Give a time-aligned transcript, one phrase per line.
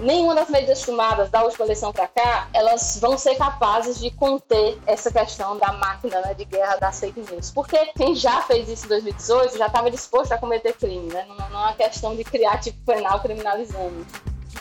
[0.00, 4.78] nenhuma das medidas tomadas da última eleição para cá, elas vão ser capazes de conter
[4.86, 7.50] essa questão da máquina né, de guerra das fake news.
[7.50, 11.26] Porque quem já fez isso em 2018 já estava disposto a cometer crime, né?
[11.28, 14.06] Não é uma questão de criar tipo penal criminalizando.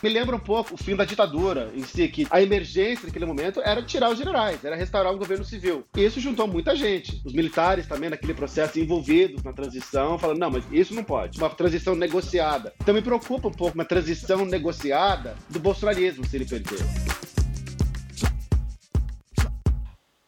[0.02, 3.62] Me lembra um pouco o fim da ditadura em si, que a emergência naquele momento
[3.62, 5.86] era tirar os generais, era restaurar um governo civil.
[5.96, 7.22] Isso juntou muita gente.
[7.26, 11.38] Os militares também naquele processo envolvidos na transição, falando, não, mas isso não pode.
[11.38, 12.74] Uma transição negociada.
[12.82, 16.80] Então me preocupa um pouco uma transição negociada do bolsonarismo, se ele perder.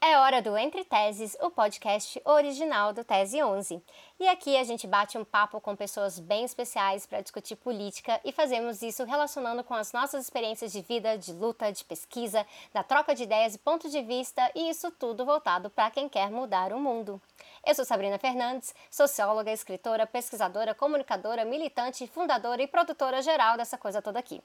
[0.04, 3.80] É hora do Entre Teses, o podcast original do Tese 11.
[4.20, 8.32] E aqui a gente bate um papo com pessoas bem especiais para discutir política e
[8.32, 13.14] fazemos isso relacionando com as nossas experiências de vida, de luta, de pesquisa, da troca
[13.14, 16.80] de ideias e pontos de vista, e isso tudo voltado para quem quer mudar o
[16.80, 17.22] mundo.
[17.64, 24.02] Eu sou Sabrina Fernandes, socióloga, escritora, pesquisadora, comunicadora, militante, fundadora e produtora geral dessa coisa
[24.02, 24.42] toda aqui.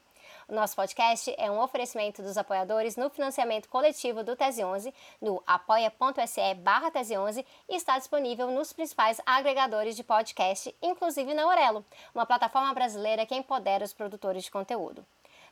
[0.47, 5.41] O nosso podcast é um oferecimento dos apoiadores no financiamento coletivo do Tese 11 no
[5.47, 11.83] apoia.se barra Tese 11 e está disponível nos principais agregadores de podcast, inclusive na Aurelo,
[12.13, 15.03] uma plataforma brasileira que empodera os produtores de conteúdo.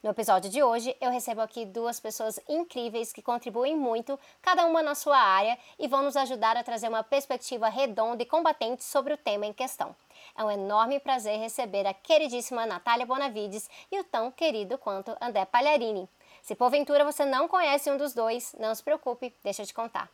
[0.04, 4.84] No episódio de hoje, eu recebo aqui duas pessoas incríveis que contribuem muito, cada uma
[4.84, 9.14] na sua área, e vão nos ajudar a trazer uma perspectiva redonda e combatente sobre
[9.14, 9.96] o tema em questão.
[10.38, 15.46] É um enorme prazer receber a queridíssima Natália Bonavides e o tão querido quanto André
[15.46, 16.08] Palharini.
[16.42, 20.10] Se porventura você não conhece um dos dois, não se preocupe, deixa eu te contar.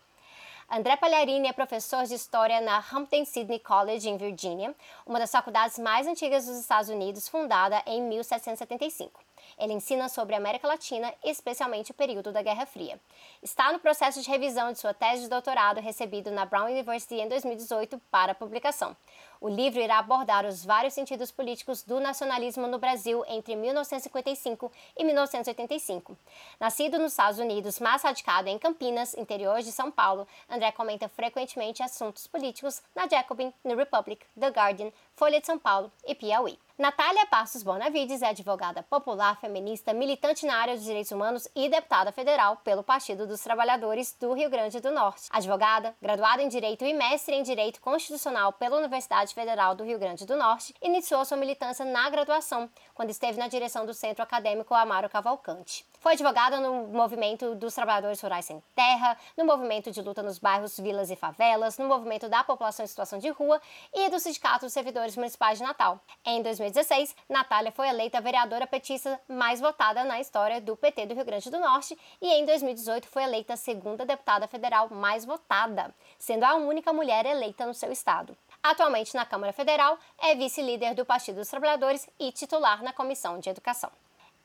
[0.69, 4.73] André Palharini é professor de História na Hampton Sydney College, em Virgínia,
[5.05, 9.30] uma das faculdades mais antigas dos Estados Unidos, fundada em 1775.
[9.57, 12.99] Ele ensina sobre a América Latina, especialmente o período da Guerra Fria.
[13.41, 17.27] Está no processo de revisão de sua tese de doutorado recebido na Brown University em
[17.27, 18.95] 2018 para publicação.
[19.41, 25.03] O livro irá abordar os vários sentidos políticos do nacionalismo no Brasil entre 1955 e
[25.03, 26.15] 1985.
[26.59, 31.81] Nascido nos Estados Unidos, mas radicado em Campinas, interior de São Paulo, André comenta frequentemente
[31.81, 36.59] assuntos políticos na Jacobin, no Republic, The Guardian, Folha de São Paulo e Piauí.
[36.77, 42.11] Natália Passos Bonavides é advogada popular, feminista, militante na área dos direitos humanos e deputada
[42.11, 45.27] federal pelo Partido dos Trabalhadores do Rio Grande do Norte.
[45.29, 50.25] Advogada, graduada em Direito e mestre em Direito Constitucional pela Universidade Federal do Rio Grande
[50.25, 55.09] do Norte, iniciou sua militância na graduação, quando esteve na direção do Centro Acadêmico Amaro
[55.09, 55.85] Cavalcante.
[56.01, 60.79] Foi advogada no movimento dos trabalhadores rurais sem terra, no movimento de luta nos bairros,
[60.79, 63.61] vilas e favelas, no movimento da população em situação de rua
[63.93, 66.01] e do Sindicato dos Servidores Municipais de Natal.
[66.25, 71.13] Em 2016, Natália foi eleita a vereadora petista mais votada na história do PT do
[71.13, 75.93] Rio Grande do Norte e em 2018 foi eleita a segunda deputada federal mais votada,
[76.17, 78.35] sendo a única mulher eleita no seu estado.
[78.63, 83.51] Atualmente na Câmara Federal, é vice-líder do Partido dos Trabalhadores e titular na Comissão de
[83.51, 83.91] Educação.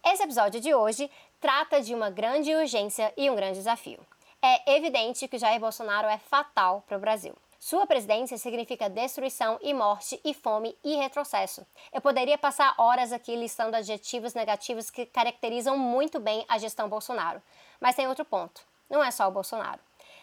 [0.09, 3.99] Esse episódio de hoje trata de uma grande urgência e um grande desafio.
[4.41, 7.35] É evidente que Jair Bolsonaro é fatal para o Brasil.
[7.59, 11.67] Sua presidência significa destruição e morte e fome e retrocesso.
[11.93, 17.43] Eu poderia passar horas aqui listando adjetivos negativos que caracterizam muito bem a gestão Bolsonaro.
[17.81, 19.81] Mas tem outro ponto: não é só o Bolsonaro.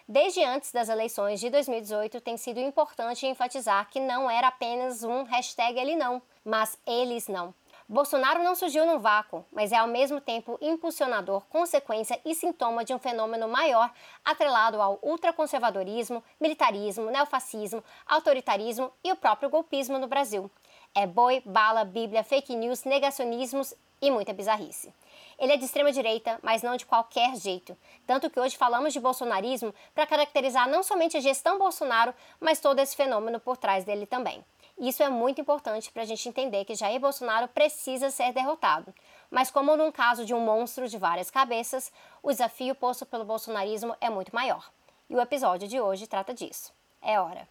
[0.07, 5.23] Desde antes das eleições de 2018, tem sido importante enfatizar que não era apenas um
[5.23, 7.53] hashtag ele não, mas eles não.
[7.93, 12.91] Bolsonaro não surgiu num vácuo, mas é ao mesmo tempo impulsionador, consequência e sintoma de
[12.91, 13.91] um fenômeno maior
[14.25, 20.49] atrelado ao ultraconservadorismo, militarismo, neofascismo, autoritarismo e o próprio golpismo no Brasil.
[20.95, 24.91] É boi, bala, bíblia, fake news, negacionismos e muita bizarrice.
[25.37, 27.77] Ele é de extrema direita, mas não de qualquer jeito.
[28.07, 32.79] Tanto que hoje falamos de bolsonarismo para caracterizar não somente a gestão Bolsonaro, mas todo
[32.79, 34.43] esse fenômeno por trás dele também.
[34.77, 38.93] Isso é muito importante para a gente entender que Jair Bolsonaro precisa ser derrotado.
[39.29, 41.91] Mas, como num caso de um monstro de várias cabeças,
[42.21, 44.71] o desafio posto pelo bolsonarismo é muito maior.
[45.09, 46.73] E o episódio de hoje trata disso.
[47.01, 47.47] É hora.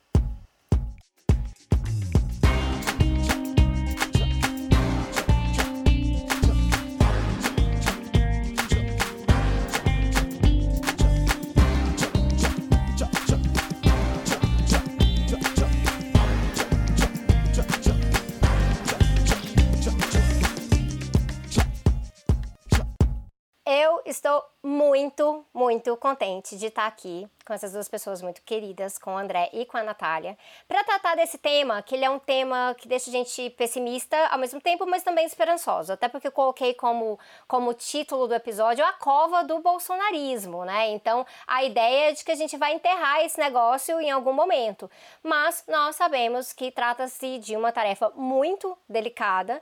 [24.04, 29.18] Estou muito, muito contente de estar aqui com essas duas pessoas muito queridas, com o
[29.18, 32.86] André e com a Natália, para tratar desse tema, que ele é um tema que
[32.86, 35.92] deixa a gente pessimista ao mesmo tempo, mas também esperançoso.
[35.92, 37.18] Até porque eu coloquei como,
[37.48, 40.90] como título do episódio a cova do bolsonarismo, né?
[40.90, 44.90] Então a ideia é de que a gente vai enterrar esse negócio em algum momento.
[45.22, 49.60] Mas nós sabemos que trata-se de uma tarefa muito delicada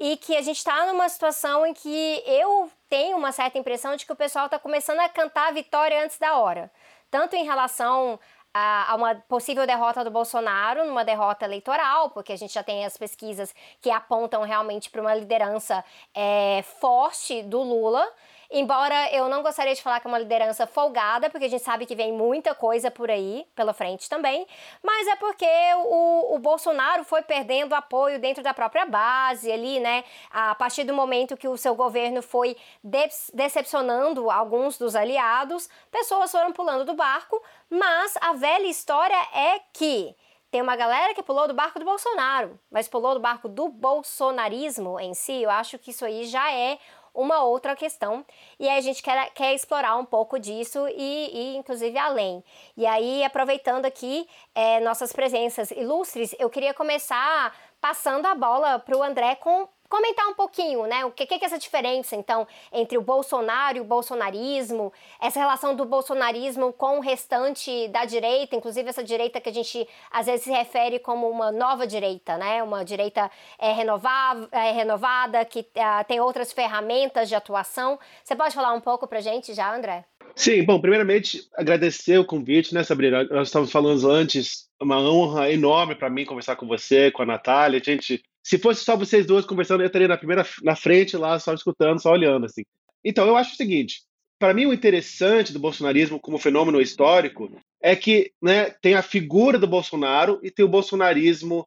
[0.00, 4.06] e que a gente está numa situação em que eu tenho uma certa impressão de
[4.06, 6.72] que o pessoal está começando a cantar a vitória antes da hora,
[7.10, 8.18] tanto em relação
[8.52, 12.96] a, uma possível derrota do Bolsonaro, numa derrota eleitoral, porque a gente já tem as
[12.96, 18.04] pesquisas que apontam realmente para uma liderança é, forte do Lula.
[18.52, 21.86] Embora eu não gostaria de falar que é uma liderança folgada, porque a gente sabe
[21.86, 24.44] que vem muita coisa por aí pela frente também,
[24.82, 25.46] mas é porque
[25.84, 30.02] o, o Bolsonaro foi perdendo apoio dentro da própria base ali, né?
[30.32, 36.32] A partir do momento que o seu governo foi de decepcionando alguns dos aliados, pessoas
[36.32, 40.16] foram pulando do barco, mas a velha história é que
[40.50, 44.98] tem uma galera que pulou do barco do Bolsonaro, mas pulou do barco do bolsonarismo
[44.98, 45.42] em si.
[45.42, 46.76] Eu acho que isso aí já é
[47.14, 48.24] uma outra questão.
[48.58, 52.42] E a gente quer, quer explorar um pouco disso e, e inclusive além.
[52.76, 58.96] E aí, aproveitando aqui é, nossas presenças ilustres, eu queria começar passando a bola para
[58.96, 61.04] o André com comentar um pouquinho, né?
[61.04, 65.74] O que, que é essa diferença, então, entre o Bolsonaro e o bolsonarismo, essa relação
[65.74, 70.44] do bolsonarismo com o restante da direita, inclusive essa direita que a gente às vezes
[70.44, 72.62] se refere como uma nova direita, né?
[72.62, 73.28] Uma direita
[73.58, 77.98] é, renovável, é, renovada, que é, tem outras ferramentas de atuação.
[78.22, 80.04] Você pode falar um pouco pra gente já, André?
[80.36, 83.24] Sim, bom, primeiramente agradecer o convite, né, Sabrina?
[83.24, 87.82] Nós estávamos falando antes, uma honra enorme para mim conversar com você, com a Natália.
[87.82, 91.52] Gente, se fosse só vocês duas conversando, eu estaria na primeira na frente lá, só
[91.54, 92.62] escutando, só olhando assim.
[93.04, 94.02] Então, eu acho o seguinte,
[94.38, 97.50] para mim o interessante do bolsonarismo como fenômeno histórico
[97.82, 101.66] é que, né, tem a figura do Bolsonaro e tem o bolsonarismo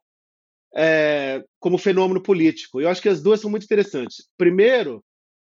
[0.74, 2.80] é, como fenômeno político.
[2.80, 4.28] Eu acho que as duas são muito interessantes.
[4.36, 5.02] Primeiro,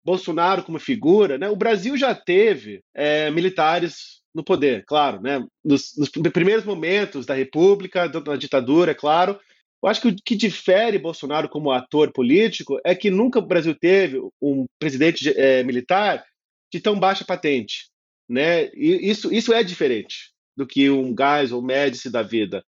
[0.06, 1.50] Bolsonaro como figura, né?
[1.50, 5.44] O Brasil já teve é, militares no poder, claro, né?
[5.66, 9.40] Nos, nos, primeiros momentos da República, da ditadura, é claro.
[9.82, 13.76] Eu acho que o que difere Bolsonaro como ator político é que nunca o Brasil
[13.76, 16.26] teve um presidente é, militar
[16.72, 17.90] de tão baixa patente,
[18.28, 18.66] né?
[18.74, 22.64] E isso, isso é diferente do que um Gás ou Médici da vida.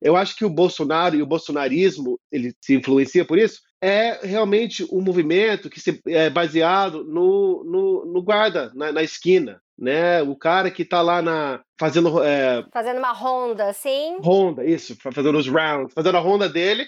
[0.00, 4.86] Eu acho que o Bolsonaro e o bolsonarismo, ele se influencia por isso, é realmente
[4.92, 10.22] um movimento que se, é baseado no, no, no guarda, na, na, esquina, né?
[10.22, 14.18] O cara que está lá na fazendo é, fazendo uma ronda, sim.
[14.20, 16.86] Ronda, isso, fazendo os rounds, fazendo a ronda dele.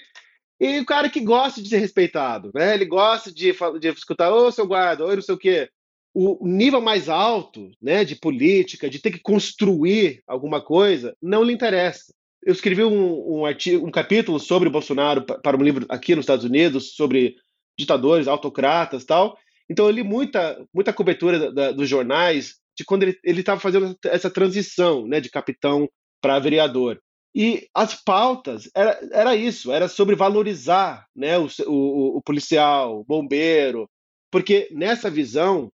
[0.57, 2.73] E o cara que gosta de ser respeitado, né?
[2.73, 5.69] Ele gosta de, de escutar, ô seu guarda, oi não sei o quê.
[6.13, 11.51] O nível mais alto, né, de política, de ter que construir alguma coisa, não lhe
[11.51, 12.15] interessa
[12.45, 16.23] eu escrevi um, um, artigo, um capítulo sobre o Bolsonaro para um livro aqui nos
[16.23, 17.35] Estados Unidos, sobre
[17.77, 19.35] ditadores, autocratas tal.
[19.69, 23.97] Então eu li muita, muita cobertura da, da, dos jornais de quando ele estava fazendo
[24.05, 25.89] essa transição né, de capitão
[26.21, 27.01] para vereador.
[27.33, 33.03] E as pautas era, era isso, era sobre valorizar né, o, o, o policial, o
[33.03, 33.89] bombeiro,
[34.31, 35.71] porque nessa visão,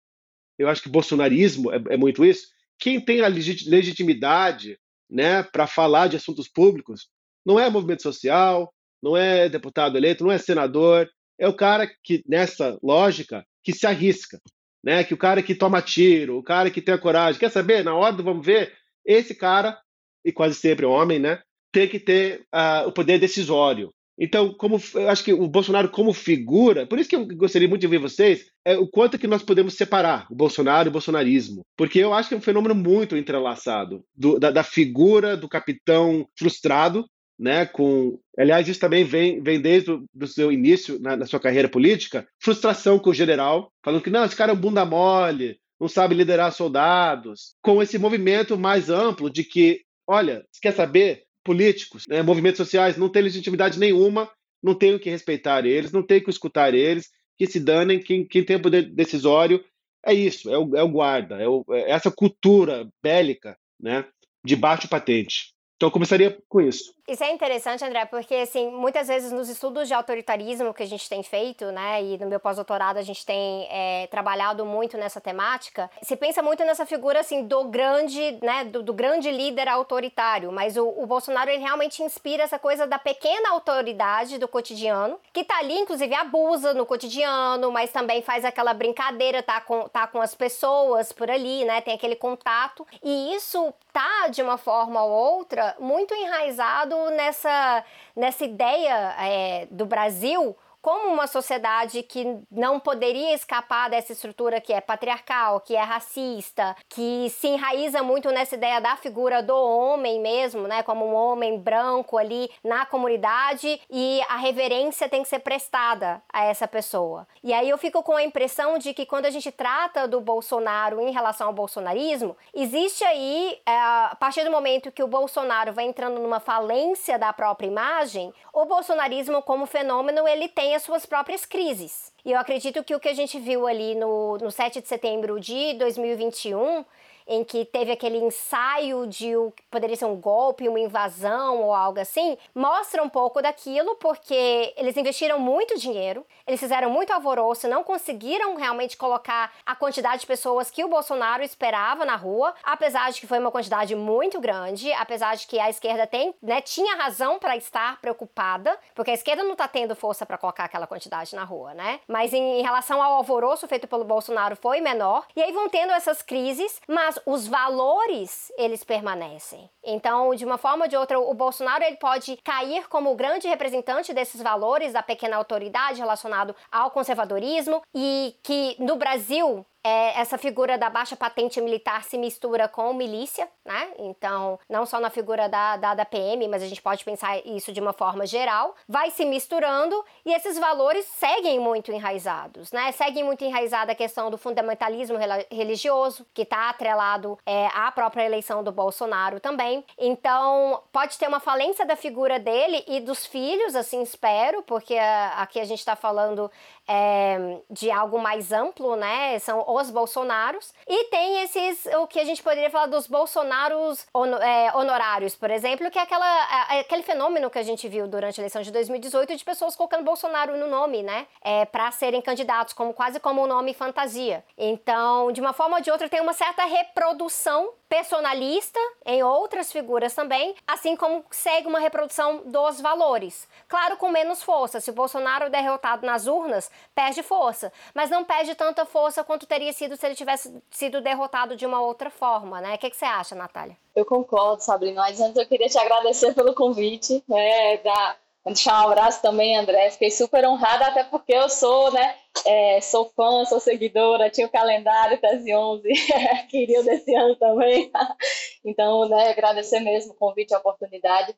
[0.57, 2.47] eu acho que bolsonarismo é, é muito isso,
[2.79, 4.79] quem tem a legitimidade
[5.11, 7.09] né, para falar de assuntos públicos,
[7.45, 8.73] não é movimento social,
[9.03, 11.09] não é deputado eleito, não é senador,
[11.39, 14.39] é o cara que, nessa lógica, que se arrisca,
[14.83, 15.03] né?
[15.03, 17.83] Que o cara que toma tiro, o cara que tem a coragem, quer saber?
[17.83, 18.73] Na hora do vamos ver,
[19.05, 19.79] esse cara,
[20.23, 21.41] e quase sempre homem, né?
[21.71, 23.93] Tem que ter uh, o poder decisório.
[24.19, 27.81] Então, como eu acho que o Bolsonaro como figura, por isso que eu gostaria muito
[27.81, 31.65] de ouvir vocês, é o quanto que nós podemos separar o Bolsonaro e o bolsonarismo,
[31.77, 36.27] porque eu acho que é um fenômeno muito entrelaçado do, da, da, figura do capitão
[36.37, 37.05] frustrado,
[37.39, 37.65] né?
[37.65, 42.27] Com, aliás, isso também vem, vem desde o seu início na, na sua carreira política,
[42.39, 46.13] frustração com o general, falando que não, esse cara é um bunda mole, não sabe
[46.13, 51.23] liderar soldados, com esse movimento mais amplo de que, olha, você quer saber?
[51.43, 54.29] Políticos, né, movimentos sociais, não têm legitimidade nenhuma,
[54.61, 58.43] não tenho que respeitar eles, não tenho que escutar eles, que se danem, quem, quem
[58.43, 59.63] tem poder decisório
[60.05, 64.05] é isso, é o, é o guarda, é, o, é essa cultura bélica né,
[64.43, 65.53] de baixo patente.
[65.75, 66.93] Então eu começaria com isso.
[67.11, 71.09] Isso é interessante, André, porque assim, muitas vezes nos estudos de autoritarismo que a gente
[71.09, 75.91] tem feito, né, e no meu pós-doutorado a gente tem é, trabalhado muito nessa temática,
[76.01, 80.77] se pensa muito nessa figura assim do grande, né, do, do grande líder autoritário, mas
[80.77, 85.57] o, o, Bolsonaro ele realmente inspira essa coisa da pequena autoridade do cotidiano, que tá
[85.57, 90.33] ali, inclusive abusa no cotidiano, mas também faz aquela brincadeira, tá com, tá com as
[90.33, 95.75] pessoas por ali, né, tem aquele contato, e isso tá de uma forma ou outra
[95.77, 97.83] muito enraizado nessa,
[98.15, 104.73] nessa ideia é, do Brasil como uma sociedade que não poderia escapar dessa estrutura que
[104.73, 110.19] é patriarcal, que é racista, que se enraiza muito nessa ideia da figura do homem
[110.19, 115.39] mesmo, né, como um homem branco ali na comunidade e a reverência tem que ser
[115.39, 117.27] prestada a essa pessoa.
[117.43, 120.99] E aí eu fico com a impressão de que quando a gente trata do Bolsonaro
[120.99, 125.85] em relação ao bolsonarismo, existe aí, é, a partir do momento que o Bolsonaro vai
[125.85, 131.45] entrando numa falência da própria imagem, o bolsonarismo como fenômeno ele tem as suas próprias
[131.45, 132.11] crises.
[132.23, 135.39] E eu acredito que o que a gente viu ali no, no 7 de setembro
[135.39, 136.85] de 2021
[137.31, 141.73] em que teve aquele ensaio de o que poderia ser um golpe, uma invasão ou
[141.73, 147.69] algo assim, mostra um pouco daquilo porque eles investiram muito dinheiro, eles fizeram muito alvoroço,
[147.69, 153.09] não conseguiram realmente colocar a quantidade de pessoas que o Bolsonaro esperava na rua, apesar
[153.13, 156.97] de que foi uma quantidade muito grande, apesar de que a esquerda tem, né, tinha
[156.97, 161.33] razão para estar preocupada, porque a esquerda não está tendo força para colocar aquela quantidade
[161.33, 162.01] na rua, né?
[162.09, 165.93] Mas em, em relação ao alvoroço feito pelo Bolsonaro foi menor, e aí vão tendo
[165.93, 169.69] essas crises, mas os valores eles permanecem.
[169.83, 173.47] Então, de uma forma ou de outra, o Bolsonaro ele pode cair como o grande
[173.47, 180.37] representante desses valores da pequena autoridade relacionado ao conservadorismo e que no Brasil é, essa
[180.37, 183.91] figura da baixa patente militar se mistura com milícia, né?
[183.97, 187.71] Então, não só na figura da, da, da, PM, mas a gente pode pensar isso
[187.71, 192.91] de uma forma geral, vai se misturando e esses valores seguem muito enraizados, né?
[192.91, 195.17] Seguem muito enraizada a questão do fundamentalismo
[195.49, 199.83] religioso, que está atrelado é, à própria eleição do Bolsonaro também.
[199.97, 204.97] Então, pode ter uma falência da figura dele e dos filhos, assim espero, porque
[205.35, 206.51] aqui a gente está falando
[206.87, 209.39] é, de algo mais amplo, né?
[209.39, 210.73] São os Bolsonaros.
[210.87, 214.05] E tem esses, o que a gente poderia falar dos Bolsonaros
[214.41, 218.39] é, honorários, por exemplo, que é aquela, é, aquele fenômeno que a gente viu durante
[218.39, 221.27] a eleição de 2018 de pessoas colocando Bolsonaro no nome, né?
[221.41, 224.43] É, para serem candidatos, como quase como um nome fantasia.
[224.57, 230.15] Então, de uma forma ou de outra, tem uma certa reprodução personalista em outras figuras
[230.15, 233.45] também, assim como segue uma reprodução dos valores.
[233.67, 234.79] Claro, com menos força.
[234.79, 239.45] Se o Bolsonaro é derrotado nas urnas, perde força, mas não perde tanta força quanto
[239.45, 242.75] teria sido se ele tivesse sido derrotado de uma outra forma, né?
[242.75, 243.75] O que, que você acha, Natália?
[243.93, 248.89] Eu concordo, Sabrina, mas antes eu queria te agradecer pelo convite, né, da deixar um
[248.89, 249.91] abraço também, André.
[249.91, 252.15] Fiquei super honrada, até porque eu sou, né?
[252.45, 255.83] É, sou fã, sou seguidora, tinha o calendário Tese 11,
[256.49, 257.91] queria desse ano também.
[258.65, 261.35] então, né, agradecer mesmo o convite, a oportunidade.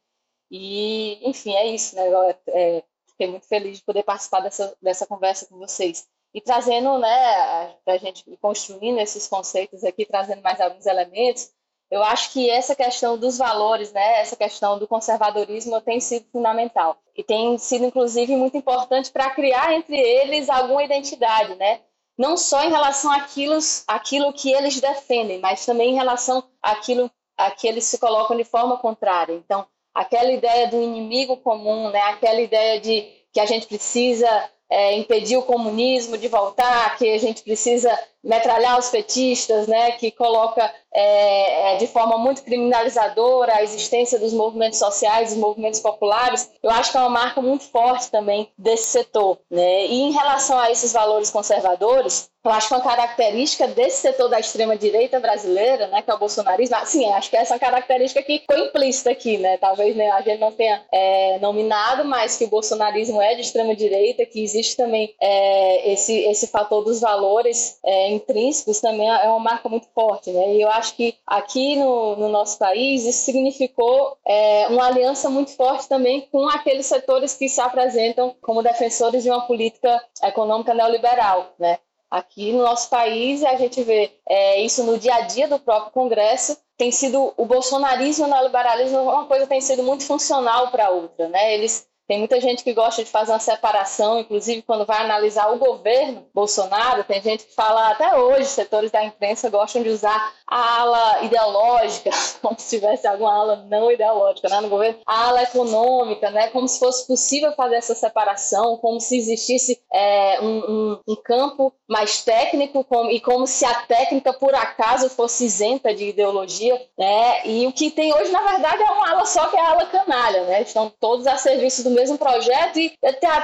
[0.50, 2.04] E, enfim, é isso, né?
[2.50, 6.08] É, fiquei muito feliz de poder participar dessa, dessa conversa com vocês.
[6.34, 11.52] E trazendo, né, a gente construindo esses conceitos aqui, trazendo mais alguns elementos,
[11.94, 16.98] eu acho que essa questão dos valores, né, essa questão do conservadorismo tem sido fundamental
[17.16, 21.82] e tem sido inclusive muito importante para criar entre eles alguma identidade, né?
[22.18, 27.52] Não só em relação àquilo, àquilo que eles defendem, mas também em relação àquilo a
[27.52, 29.34] que eles se colocam de forma contrária.
[29.34, 32.02] Então, aquela ideia do inimigo comum, né?
[32.02, 34.28] Aquela ideia de que a gente precisa
[34.74, 40.10] é, impedir o comunismo de voltar, que a gente precisa metralhar os petistas, né, que
[40.10, 46.50] coloca é, é, de forma muito criminalizadora a existência dos movimentos sociais, dos movimentos populares,
[46.64, 49.38] eu acho que é uma marca muito forte também desse setor.
[49.52, 49.86] Né?
[49.86, 54.40] E em relação a esses valores conservadores, eu acho que uma característica desse setor da
[54.40, 59.12] extrema-direita brasileira, né, que é o bolsonarismo, sim, acho que essa característica que foi implícita
[59.12, 63.36] aqui, né, talvez né, a gente não tenha é, nominado, mas que o bolsonarismo é
[63.36, 69.30] de extrema-direita, que existe também é, esse, esse fator dos valores é, intrínsecos também é
[69.30, 70.54] uma marca muito forte, né?
[70.56, 75.56] E eu acho que aqui no, no nosso país isso significou é, uma aliança muito
[75.56, 81.54] forte também com aqueles setores que se apresentam como defensores de uma política econômica neoliberal,
[81.58, 81.78] né?
[82.14, 85.92] Aqui no nosso país a gente vê é, isso no dia a dia do próprio
[85.92, 90.86] Congresso tem sido o bolsonarismo e o neoliberalismo uma coisa tem sido muito funcional para
[90.86, 91.56] a outra, né?
[91.56, 95.58] Eles tem muita gente que gosta de fazer uma separação, inclusive quando vai analisar o
[95.58, 100.82] governo Bolsonaro, tem gente que fala, até hoje, setores da imprensa gostam de usar a
[100.82, 102.10] ala ideológica,
[102.42, 106.68] como se tivesse alguma ala não ideológica né, no governo, a ala econômica, né, como
[106.68, 112.22] se fosse possível fazer essa separação, como se existisse é, um, um, um, campo mais
[112.24, 116.80] técnico como, e como se a técnica, por acaso, fosse isenta de ideologia.
[116.98, 119.72] Né, e o que tem hoje, na verdade, é uma ala só que é a
[119.72, 122.94] ala canalha, né, estão todos a serviço do mesmo projeto e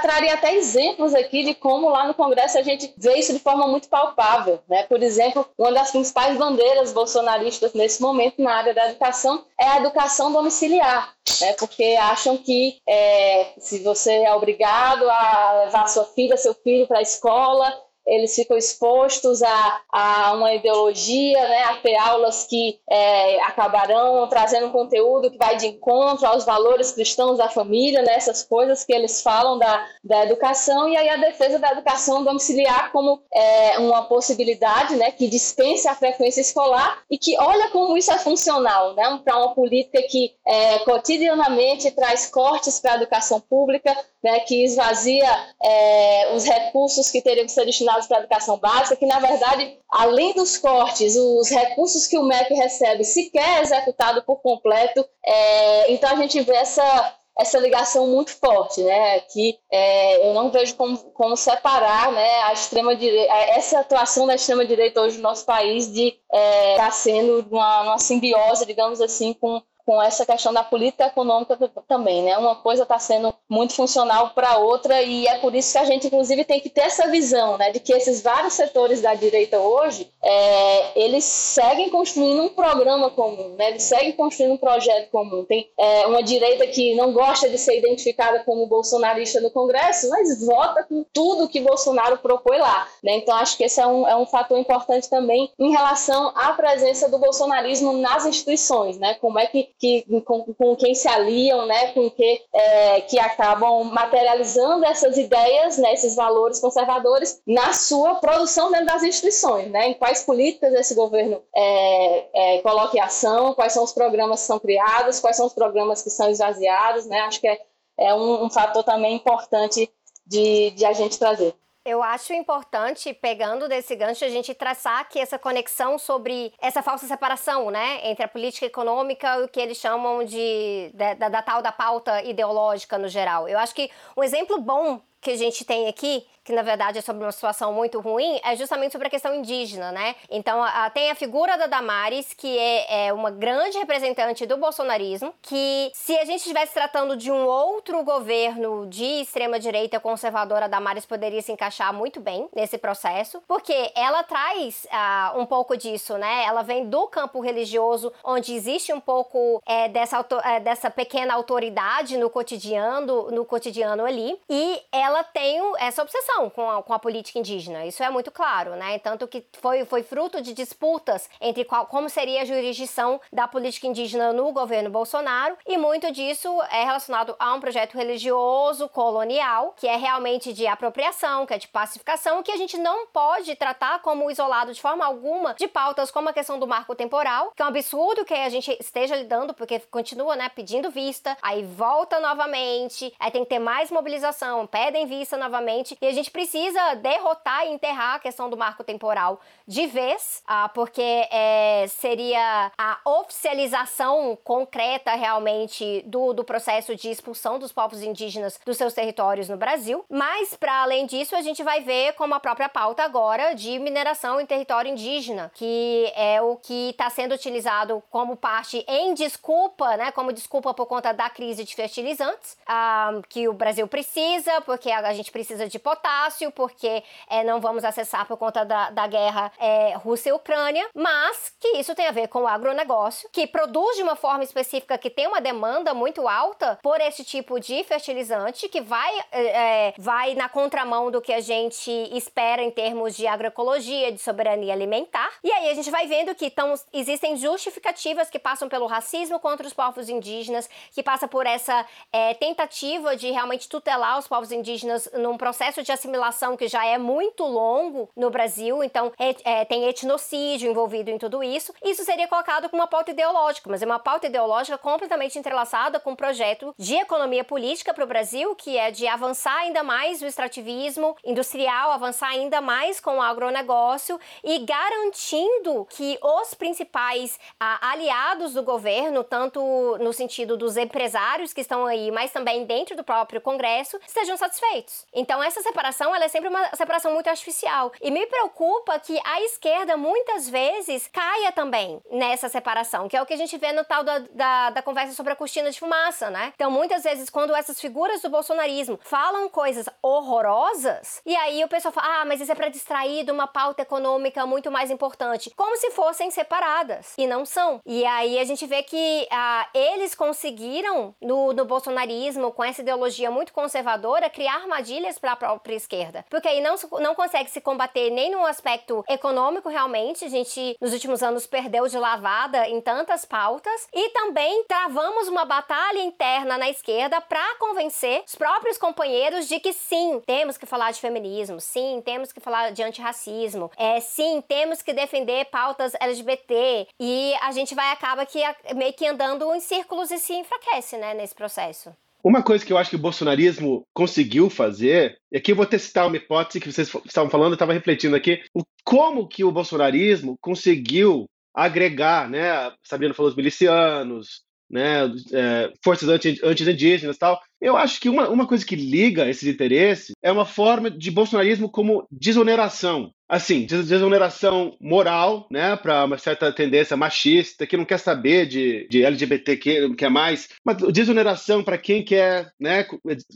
[0.01, 3.67] traria até exemplos aqui de como lá no Congresso a gente vê isso de forma
[3.67, 4.59] muito palpável.
[4.67, 4.83] Né?
[4.83, 9.77] Por exemplo, uma das principais bandeiras bolsonaristas nesse momento na área da educação é a
[9.77, 11.13] educação domiciliar.
[11.41, 16.87] Né, porque acham que é, se você é obrigado a levar sua filha, seu filho
[16.87, 17.71] para a escola,
[18.09, 24.71] eles ficam expostos a, a uma ideologia, né, a ter aulas que é, acabarão trazendo
[24.71, 29.21] conteúdo que vai de encontro aos valores cristãos da família, né, essas coisas que eles
[29.21, 34.95] falam da, da educação, e aí a defesa da educação domiciliar como é, uma possibilidade
[34.95, 39.37] né, que dispense a frequência escolar e que olha como isso é funcional né, para
[39.37, 45.27] uma política que é, cotidianamente traz cortes para a educação pública, né, que esvazia
[45.63, 49.77] é, os recursos que teriam que ser destinados para a educação básica, que na verdade,
[49.89, 55.05] além dos cortes, os recursos que o MEC recebe sequer é executado por completo.
[55.25, 59.21] É, então a gente vê essa, essa ligação muito forte, né?
[59.21, 62.43] Que é, eu não vejo como, como separar, né?
[62.43, 66.75] A extrema direita, essa atuação da extrema direita hoje no nosso país de estar é,
[66.75, 72.21] tá sendo uma, uma simbiose, digamos assim, com com essa questão da política econômica também,
[72.21, 72.37] né?
[72.37, 76.05] Uma coisa está sendo muito funcional para outra e é por isso que a gente,
[76.05, 77.71] inclusive, tem que ter essa visão, né?
[77.71, 83.55] De que esses vários setores da direita hoje, é, eles seguem construindo um programa comum,
[83.57, 83.69] né?
[83.69, 85.43] Eles seguem construindo um projeto comum.
[85.43, 90.45] Tem é, uma direita que não gosta de ser identificada como bolsonarista no Congresso, mas
[90.45, 93.13] vota com tudo que Bolsonaro propõe lá, né?
[93.15, 97.09] Então, acho que esse é um, é um fator importante também em relação à presença
[97.09, 99.15] do bolsonarismo nas instituições, né?
[99.15, 103.85] Como é que que, com, com quem se aliam, né, com que, é, que acabam
[103.85, 109.93] materializando essas ideias, né, esses valores conservadores na sua produção dentro das instituições, né, em
[109.93, 114.59] quais políticas esse governo é, é, coloca em ação, quais são os programas que são
[114.59, 117.59] criados, quais são os programas que são esvaziados, né, acho que é,
[117.97, 119.89] é um, um fator também importante
[120.27, 121.55] de, de a gente trazer.
[121.85, 127.07] Eu acho importante, pegando desse gancho, a gente traçar aqui essa conexão sobre essa falsa
[127.07, 131.41] separação, né, entre a política econômica e o que eles chamam de da, da, da
[131.41, 133.47] tal da pauta ideológica no geral.
[133.47, 137.01] Eu acho que um exemplo bom que a gente tem aqui que na verdade é
[137.01, 140.15] sobre uma situação muito ruim, é justamente sobre a questão indígena, né?
[140.31, 145.31] Então a, tem a figura da Damares, que é, é, uma grande representante do bolsonarismo,
[145.43, 151.05] que se a gente estivesse tratando de um outro governo de extrema-direita conservadora, a Damares
[151.05, 156.45] poderia se encaixar muito bem nesse processo, porque ela traz uh, um pouco disso, né?
[156.45, 162.17] Ela vem do campo religioso, onde existe um pouco é, dessa, é, dessa pequena autoridade
[162.17, 167.39] no cotidiano, no cotidiano ali, e ela tem essa obsessão com a, com a política
[167.39, 167.85] indígena.
[167.85, 168.99] Isso é muito claro, né?
[168.99, 173.87] Tanto que foi, foi fruto de disputas entre qual, como seria a jurisdição da política
[173.87, 179.87] indígena no governo Bolsonaro, e muito disso é relacionado a um projeto religioso colonial, que
[179.87, 184.29] é realmente de apropriação, que é de pacificação, que a gente não pode tratar como
[184.29, 187.69] isolado de forma alguma de pautas como a questão do marco temporal, que é um
[187.69, 193.31] absurdo que a gente esteja lidando, porque continua, né, pedindo vista, aí volta novamente, aí
[193.31, 198.15] tem que ter mais mobilização, pedem vista novamente, e a gente precisa derrotar e enterrar
[198.15, 206.03] a questão do marco temporal de vez, ah, porque é, seria a oficialização concreta realmente
[206.07, 210.03] do, do processo de expulsão dos povos indígenas dos seus territórios no Brasil.
[210.09, 214.41] Mas, para além disso, a gente vai ver como a própria pauta agora de mineração
[214.41, 220.11] em território indígena, que é o que está sendo utilizado como parte em desculpa, né,
[220.11, 225.13] como desculpa por conta da crise de fertilizantes, ah, que o Brasil precisa, porque a
[225.13, 229.93] gente precisa de potássio porque é, não vamos acessar por conta da, da guerra é,
[229.95, 234.03] Rússia e Ucrânia, mas que isso tem a ver com o agronegócio, que produz de
[234.03, 238.81] uma forma específica que tem uma demanda muito alta por esse tipo de fertilizante, que
[238.81, 244.11] vai, é, é vai na contramão do que a gente espera em termos de agroecologia,
[244.11, 245.29] de soberania alimentar.
[245.43, 249.65] E aí a gente vai vendo que tão, existem justificativas que passam pelo racismo contra
[249.67, 254.78] os povos indígenas, que passa por essa é, tentativa de realmente tutelar os povos indígenas
[255.13, 259.85] num processo de assimilação que já é muito longo no Brasil, então é, é, tem
[259.85, 261.73] etnocídio envolvido em tudo isso.
[261.83, 266.11] Isso seria colocado como uma pauta ideológica, mas é uma pauta ideológica completamente entrelaçada com
[266.11, 270.25] um projeto de economia política para o Brasil, que é de avançar ainda mais o
[270.25, 278.53] extrativismo industrial, avançar ainda mais com o agronegócio e garantindo que os principais ah, aliados
[278.53, 279.59] do governo, tanto
[279.99, 284.68] no sentido dos empresários que estão aí, mas também dentro do próprio Congresso, estejam satisfeitos
[285.13, 287.91] Então essa separação ela é sempre uma separação muito artificial.
[288.01, 293.25] E me preocupa que a esquerda muitas vezes caia também nessa separação, que é o
[293.25, 296.29] que a gente vê no tal da, da, da conversa sobre a cortina de fumaça,
[296.29, 296.53] né?
[296.55, 301.91] Então muitas vezes quando essas figuras do bolsonarismo falam coisas horrorosas, e aí o pessoal
[301.91, 305.77] fala, ah, mas isso é para distrair de uma pauta econômica muito mais importante, como
[305.77, 307.13] se fossem separadas.
[307.17, 307.81] E não são.
[307.85, 313.31] E aí a gente vê que ah, eles conseguiram, no, no bolsonarismo, com essa ideologia
[313.31, 316.25] muito conservadora, criar armadilhas para a própria esquerda.
[316.29, 320.25] Porque aí não, não consegue se combater nem no aspecto econômico, realmente.
[320.25, 323.87] A gente, nos últimos anos, perdeu de lavada em tantas pautas.
[323.93, 329.73] E também travamos uma batalha interna na esquerda para convencer os próprios companheiros de que
[329.73, 334.81] sim, temos que falar de feminismo, sim, temos que falar de antirracismo, é, sim, temos
[334.81, 336.87] que defender pautas LGBT.
[336.99, 338.39] E a gente vai acaba que
[338.75, 341.95] meio que andando em círculos e se enfraquece, né, nesse processo.
[342.23, 346.05] Uma coisa que eu acho que o bolsonarismo conseguiu fazer, e aqui eu vou testar
[346.05, 348.41] uma hipótese que vocês estavam falando, eu estava refletindo aqui,
[348.83, 357.15] como que o bolsonarismo conseguiu agregar, né, Sabino falou os milicianos, né, é, forças anti-indígenas
[357.15, 360.91] e tal, eu acho que uma, uma coisa que liga esses interesses é uma forma
[360.91, 363.11] de bolsonarismo como desoneração.
[363.29, 369.03] Assim, desoneração moral, né, para uma certa tendência machista, que não quer saber de, de
[369.03, 372.87] LGBTQ, não quer mais, mas desoneração para quem quer, né,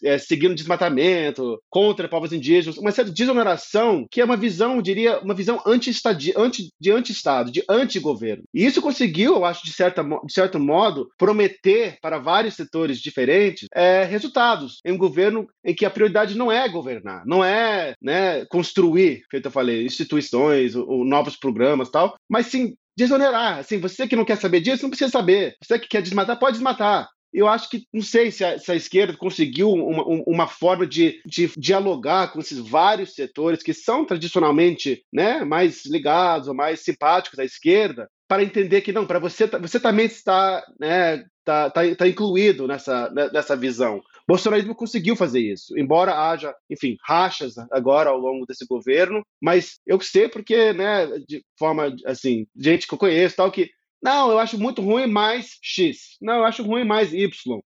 [0.04, 4.82] é, seguir no desmatamento, contra povos indígenas, uma certa desoneração que é uma visão, eu
[4.82, 8.44] diria, uma visão anti-estado, anti, de anti-estado, de anti-governo.
[8.52, 13.68] E isso conseguiu, eu acho, de, certa, de certo modo, prometer para vários setores diferentes
[13.74, 18.44] é, resultados em um governo em que a prioridade não é governar, não é né,
[18.46, 23.60] construir, feito eu falei, instituições, ou, novos programas tal, mas sim desonerar.
[23.60, 25.56] Assim, você que não quer saber disso, não precisa saber.
[25.64, 28.76] Você que quer desmatar, pode desmatar eu acho que, não sei se a, se a
[28.76, 35.04] esquerda conseguiu uma, uma forma de, de, dialogar com esses vários setores que são tradicionalmente
[35.12, 39.80] né, mais ligados ou mais simpáticos à esquerda, para entender que não, para você, você
[39.80, 44.02] também está, né, tá, tá, tá incluído nessa, né, nessa visão.
[44.28, 50.00] Bolsonarismo conseguiu fazer isso, embora haja, enfim, rachas agora ao longo desse governo, mas eu
[50.00, 53.70] sei porque, né, de forma, assim, gente que eu conheço tal, que,
[54.02, 57.30] não, eu acho muito ruim mais X, não, eu acho ruim mais Y.